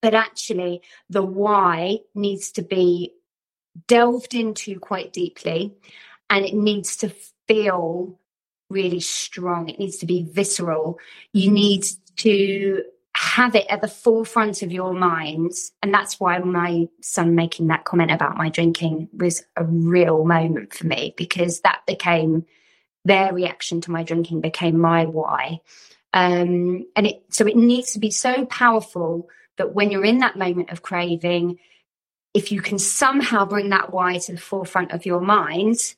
but 0.00 0.14
actually, 0.14 0.82
the 1.10 1.22
why 1.22 1.98
needs 2.14 2.52
to 2.52 2.62
be 2.62 3.12
delved 3.86 4.34
into 4.34 4.78
quite 4.78 5.12
deeply 5.12 5.74
and 6.30 6.44
it 6.44 6.54
needs 6.54 6.96
to 6.98 7.12
feel 7.46 8.18
really 8.70 9.00
strong. 9.00 9.68
It 9.68 9.78
needs 9.78 9.98
to 9.98 10.06
be 10.06 10.26
visceral. 10.30 10.98
You 11.32 11.50
need 11.50 11.84
to 12.16 12.84
have 13.18 13.56
it 13.56 13.66
at 13.68 13.80
the 13.80 13.88
forefront 13.88 14.62
of 14.62 14.70
your 14.70 14.94
mind. 14.94 15.50
And 15.82 15.92
that's 15.92 16.20
why 16.20 16.38
my 16.38 16.88
son 17.00 17.34
making 17.34 17.66
that 17.66 17.84
comment 17.84 18.12
about 18.12 18.36
my 18.36 18.48
drinking 18.48 19.08
was 19.12 19.42
a 19.56 19.64
real 19.64 20.24
moment 20.24 20.72
for 20.72 20.86
me 20.86 21.14
because 21.16 21.60
that 21.62 21.80
became 21.84 22.46
their 23.04 23.32
reaction 23.32 23.80
to 23.80 23.90
my 23.90 24.04
drinking 24.04 24.40
became 24.40 24.78
my 24.78 25.06
why. 25.06 25.60
Um, 26.12 26.86
and 26.94 27.08
it, 27.08 27.24
so 27.30 27.44
it 27.44 27.56
needs 27.56 27.92
to 27.92 27.98
be 27.98 28.12
so 28.12 28.46
powerful 28.46 29.28
that 29.56 29.74
when 29.74 29.90
you're 29.90 30.04
in 30.04 30.18
that 30.18 30.38
moment 30.38 30.70
of 30.70 30.82
craving, 30.82 31.58
if 32.34 32.52
you 32.52 32.60
can 32.60 32.78
somehow 32.78 33.44
bring 33.44 33.70
that 33.70 33.92
why 33.92 34.18
to 34.18 34.32
the 34.32 34.40
forefront 34.40 34.92
of 34.92 35.04
your 35.04 35.20
mind, 35.20 35.96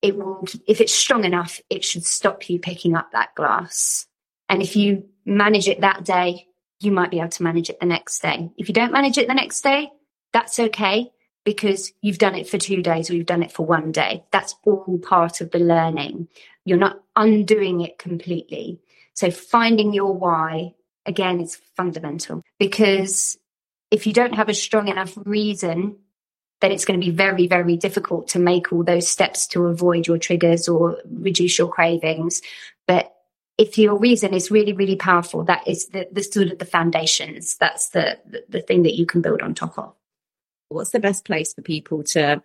it 0.00 0.16
will, 0.16 0.46
if 0.66 0.80
it's 0.80 0.94
strong 0.94 1.24
enough, 1.24 1.60
it 1.68 1.84
should 1.84 2.06
stop 2.06 2.48
you 2.48 2.58
picking 2.58 2.96
up 2.96 3.12
that 3.12 3.34
glass. 3.34 4.06
And 4.48 4.62
if 4.62 4.76
you 4.76 5.10
manage 5.26 5.68
it 5.68 5.82
that 5.82 6.04
day, 6.04 6.46
you 6.84 6.92
might 6.92 7.10
be 7.10 7.18
able 7.18 7.30
to 7.30 7.42
manage 7.42 7.70
it 7.70 7.80
the 7.80 7.86
next 7.86 8.20
day. 8.20 8.50
If 8.56 8.68
you 8.68 8.74
don't 8.74 8.92
manage 8.92 9.18
it 9.18 9.28
the 9.28 9.34
next 9.34 9.62
day, 9.62 9.90
that's 10.32 10.58
okay 10.58 11.10
because 11.44 11.92
you've 12.00 12.18
done 12.18 12.34
it 12.34 12.48
for 12.48 12.58
two 12.58 12.82
days 12.82 13.10
or 13.10 13.14
you've 13.14 13.26
done 13.26 13.42
it 13.42 13.52
for 13.52 13.66
one 13.66 13.92
day. 13.92 14.24
That's 14.32 14.56
all 14.64 14.98
part 14.98 15.40
of 15.40 15.50
the 15.50 15.58
learning. 15.58 16.28
You're 16.64 16.78
not 16.78 17.00
undoing 17.14 17.82
it 17.82 17.98
completely. 17.98 18.80
So 19.14 19.30
finding 19.30 19.92
your 19.92 20.12
why 20.12 20.74
again 21.06 21.40
is 21.40 21.60
fundamental 21.76 22.42
because 22.58 23.38
if 23.90 24.06
you 24.06 24.12
don't 24.12 24.34
have 24.34 24.48
a 24.48 24.54
strong 24.54 24.88
enough 24.88 25.16
reason, 25.24 25.96
then 26.60 26.72
it's 26.72 26.84
going 26.84 26.98
to 26.98 27.04
be 27.04 27.12
very, 27.12 27.46
very 27.46 27.76
difficult 27.76 28.28
to 28.28 28.38
make 28.38 28.72
all 28.72 28.82
those 28.82 29.06
steps 29.06 29.46
to 29.48 29.66
avoid 29.66 30.06
your 30.06 30.18
triggers 30.18 30.66
or 30.66 30.98
reduce 31.10 31.58
your 31.58 31.68
cravings. 31.68 32.40
But 32.88 33.13
if 33.56 33.78
your 33.78 33.96
reason 33.96 34.34
is 34.34 34.50
really, 34.50 34.72
really 34.72 34.96
powerful, 34.96 35.44
that 35.44 35.66
is 35.66 35.88
the, 35.88 36.08
the 36.10 36.22
sort 36.22 36.48
of 36.48 36.58
the 36.58 36.64
foundations. 36.64 37.56
That's 37.56 37.90
the, 37.90 38.18
the, 38.26 38.44
the 38.48 38.60
thing 38.60 38.82
that 38.82 38.94
you 38.94 39.06
can 39.06 39.20
build 39.20 39.42
on 39.42 39.54
top 39.54 39.78
of. 39.78 39.94
What's 40.68 40.90
the 40.90 41.00
best 41.00 41.24
place 41.24 41.54
for 41.54 41.62
people 41.62 42.02
to 42.04 42.42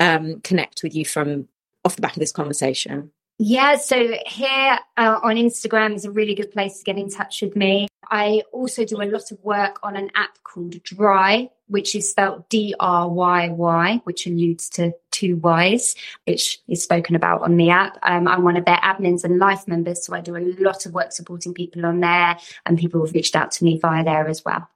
um, 0.00 0.40
connect 0.40 0.82
with 0.82 0.94
you 0.94 1.04
from 1.04 1.48
off 1.84 1.96
the 1.96 2.02
back 2.02 2.16
of 2.16 2.20
this 2.20 2.32
conversation? 2.32 3.12
Yeah, 3.40 3.76
so 3.76 4.14
here 4.26 4.78
uh, 4.96 5.20
on 5.22 5.36
Instagram 5.36 5.94
is 5.94 6.04
a 6.04 6.10
really 6.10 6.34
good 6.34 6.50
place 6.50 6.78
to 6.78 6.84
get 6.84 6.98
in 6.98 7.08
touch 7.08 7.40
with 7.40 7.54
me. 7.54 7.86
I 8.10 8.42
also 8.52 8.84
do 8.84 9.00
a 9.00 9.04
lot 9.04 9.30
of 9.30 9.38
work 9.44 9.78
on 9.84 9.94
an 9.94 10.10
app 10.16 10.42
called 10.42 10.72
Dryy, 10.82 11.48
which 11.68 11.94
is 11.94 12.10
spelled 12.10 12.48
D 12.48 12.74
R 12.80 13.08
Y 13.08 13.48
Y, 13.50 14.00
which 14.02 14.26
alludes 14.26 14.68
to 14.70 14.92
two 15.12 15.36
Y's, 15.36 15.94
which 16.26 16.58
is 16.66 16.82
spoken 16.82 17.14
about 17.14 17.42
on 17.42 17.56
the 17.56 17.70
app. 17.70 17.96
Um, 18.02 18.26
I'm 18.26 18.42
one 18.42 18.56
of 18.56 18.64
their 18.64 18.78
admins 18.78 19.22
and 19.22 19.38
life 19.38 19.68
members, 19.68 20.04
so 20.04 20.14
I 20.14 20.20
do 20.20 20.34
a 20.34 20.42
lot 20.58 20.84
of 20.86 20.92
work 20.92 21.12
supporting 21.12 21.54
people 21.54 21.86
on 21.86 22.00
there, 22.00 22.36
and 22.66 22.76
people 22.76 23.04
have 23.04 23.14
reached 23.14 23.36
out 23.36 23.52
to 23.52 23.64
me 23.64 23.78
via 23.78 24.02
there 24.02 24.26
as 24.26 24.44
well. 24.44 24.68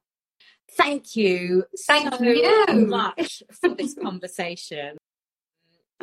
Thank 0.70 1.16
you. 1.16 1.64
Thank 1.86 2.20
you 2.20 2.66
so 2.66 2.72
you 2.74 2.86
much 2.86 3.42
for 3.60 3.70
this 3.70 3.94
conversation. 3.94 4.98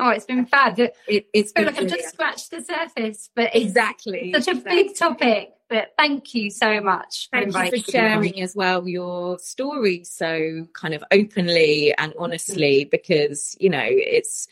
Oh, 0.00 0.08
it's 0.08 0.24
been 0.24 0.46
fab. 0.46 0.78
It, 0.78 0.96
it's 1.06 1.52
been 1.52 1.66
like 1.66 1.78
I've 1.78 1.88
just 1.88 2.08
scratched 2.08 2.50
the 2.50 2.62
surface, 2.62 3.28
but 3.36 3.54
exactly 3.54 4.32
such 4.32 4.48
a 4.48 4.52
exactly. 4.52 4.82
big 4.82 4.96
topic. 4.96 5.50
But 5.68 5.92
thank 5.98 6.34
you 6.34 6.50
so 6.50 6.80
much. 6.80 7.28
Thank 7.30 7.54
you 7.54 7.82
for 7.82 7.90
sharing 7.90 8.40
as 8.40 8.56
well 8.56 8.88
your 8.88 9.38
story 9.38 10.02
so 10.04 10.66
kind 10.72 10.94
of 10.94 11.04
openly 11.12 11.94
and 11.96 12.14
honestly, 12.18 12.84
because 12.84 13.56
you 13.60 13.70
know 13.70 13.86
it's. 13.86 14.48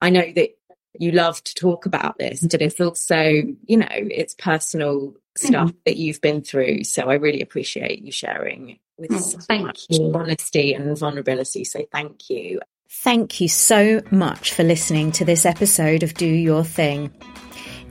I 0.00 0.10
know 0.10 0.32
that 0.34 0.50
you 0.98 1.12
love 1.12 1.42
to 1.44 1.54
talk 1.54 1.86
about 1.86 2.18
this, 2.18 2.46
but 2.46 2.62
it's 2.62 2.80
also 2.80 3.18
you 3.66 3.76
know 3.76 3.88
it's 3.90 4.34
personal 4.34 5.14
stuff 5.36 5.68
mm-hmm. 5.68 5.78
that 5.84 5.96
you've 5.96 6.20
been 6.20 6.42
through. 6.42 6.84
So 6.84 7.10
I 7.10 7.14
really 7.14 7.42
appreciate 7.42 8.02
you 8.02 8.12
sharing 8.12 8.78
with 8.98 9.12
oh, 9.12 9.18
so 9.18 9.58
much 9.58 9.86
you. 9.88 10.12
honesty 10.14 10.74
and 10.74 10.96
vulnerability. 10.96 11.64
So 11.64 11.84
thank 11.90 12.30
you. 12.30 12.60
Thank 12.96 13.40
you 13.40 13.48
so 13.48 14.00
much 14.10 14.52
for 14.52 14.62
listening 14.62 15.12
to 15.12 15.24
this 15.24 15.46
episode 15.46 16.02
of 16.02 16.14
Do 16.14 16.26
Your 16.26 16.62
Thing. 16.62 17.10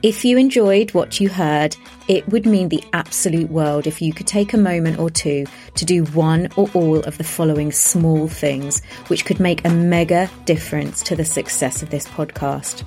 If 0.02 0.24
you 0.24 0.38
enjoyed 0.38 0.94
what 0.94 1.20
you 1.20 1.28
heard, 1.28 1.76
it 2.08 2.26
would 2.28 2.46
mean 2.46 2.68
the 2.68 2.82
absolute 2.92 3.50
world 3.50 3.86
if 3.86 4.00
you 4.00 4.14
could 4.14 4.28
take 4.28 4.54
a 4.54 4.56
moment 4.56 5.00
or 5.00 5.10
two 5.10 5.44
to 5.74 5.84
do 5.84 6.04
one 6.04 6.48
or 6.56 6.70
all 6.72 7.00
of 7.00 7.18
the 7.18 7.24
following 7.24 7.72
small 7.72 8.26
things, 8.26 8.80
which 9.08 9.26
could 9.26 9.40
make 9.40 9.66
a 9.66 9.70
mega 9.70 10.30
difference 10.46 11.02
to 11.02 11.16
the 11.16 11.26
success 11.26 11.82
of 11.82 11.90
this 11.90 12.06
podcast. 12.06 12.84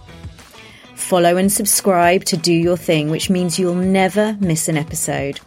Follow 0.95 1.35
and 1.35 1.51
subscribe 1.51 2.23
to 2.23 2.37
Do 2.37 2.53
Your 2.53 2.77
Thing, 2.77 3.11
which 3.11 3.29
means 3.29 3.59
you'll 3.59 3.75
never 3.75 4.37
miss 4.39 4.67
an 4.67 4.77
episode. 4.77 5.41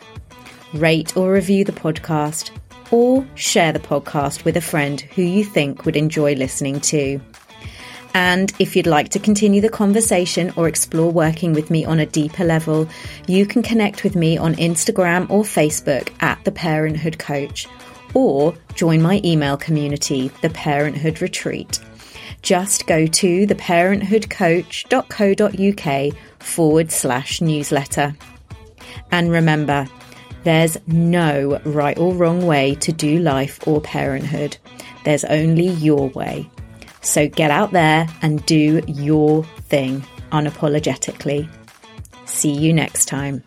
Rate 0.75 1.17
or 1.17 1.33
review 1.33 1.65
the 1.65 1.73
podcast 1.73 2.51
or 2.91 3.27
share 3.35 3.73
the 3.73 3.79
podcast 3.79 4.45
with 4.45 4.57
a 4.57 4.61
friend 4.61 5.01
who 5.01 5.23
you 5.23 5.45
think 5.45 5.85
would 5.85 5.97
enjoy 5.97 6.35
listening 6.35 6.81
to. 6.81 7.21
And 8.15 8.53
if 8.59 8.75
you'd 8.75 8.87
like 8.87 9.11
to 9.11 9.19
continue 9.19 9.61
the 9.61 9.69
conversation 9.69 10.51
or 10.57 10.67
explore 10.67 11.13
working 11.13 11.53
with 11.53 11.71
me 11.71 11.85
on 11.85 12.01
a 12.01 12.07
deeper 12.07 12.45
level, 12.45 12.89
you 13.27 13.45
can 13.47 13.63
connect 13.63 14.03
with 14.03 14.17
me 14.17 14.39
on 14.39 14.55
Instagram 14.55 15.29
or 15.31 15.43
Facebook 15.43 16.11
at 16.21 16.43
The 16.45 16.53
Parenthood 16.53 17.19
Coach 17.19 17.69
or 18.15 18.55
join 18.75 19.03
my 19.03 19.21
email 19.25 19.57
community, 19.57 20.29
The 20.43 20.51
Parenthood 20.51 21.21
Retreat. 21.21 21.81
Just 22.43 22.87
go 22.87 23.07
to 23.07 23.47
theparenthoodcoach.co.uk 23.47 26.17
forward 26.41 26.91
slash 26.91 27.41
newsletter. 27.41 28.17
And 29.11 29.31
remember, 29.31 29.87
there's 30.45 30.79
no 30.87 31.61
right 31.65 31.99
or 31.99 32.15
wrong 32.15 32.47
way 32.47 32.75
to 32.77 32.93
do 32.93 33.19
life 33.19 33.59
or 33.67 33.81
parenthood. 33.81 34.57
There's 35.05 35.25
only 35.25 35.69
your 35.69 36.09
way. 36.11 36.49
So 37.01 37.29
get 37.29 37.51
out 37.51 37.73
there 37.73 38.09
and 38.23 38.45
do 38.47 38.83
your 38.87 39.45
thing 39.45 40.05
unapologetically. 40.33 41.49
See 42.27 42.53
you 42.53 42.73
next 42.73 43.07
time. 43.07 43.43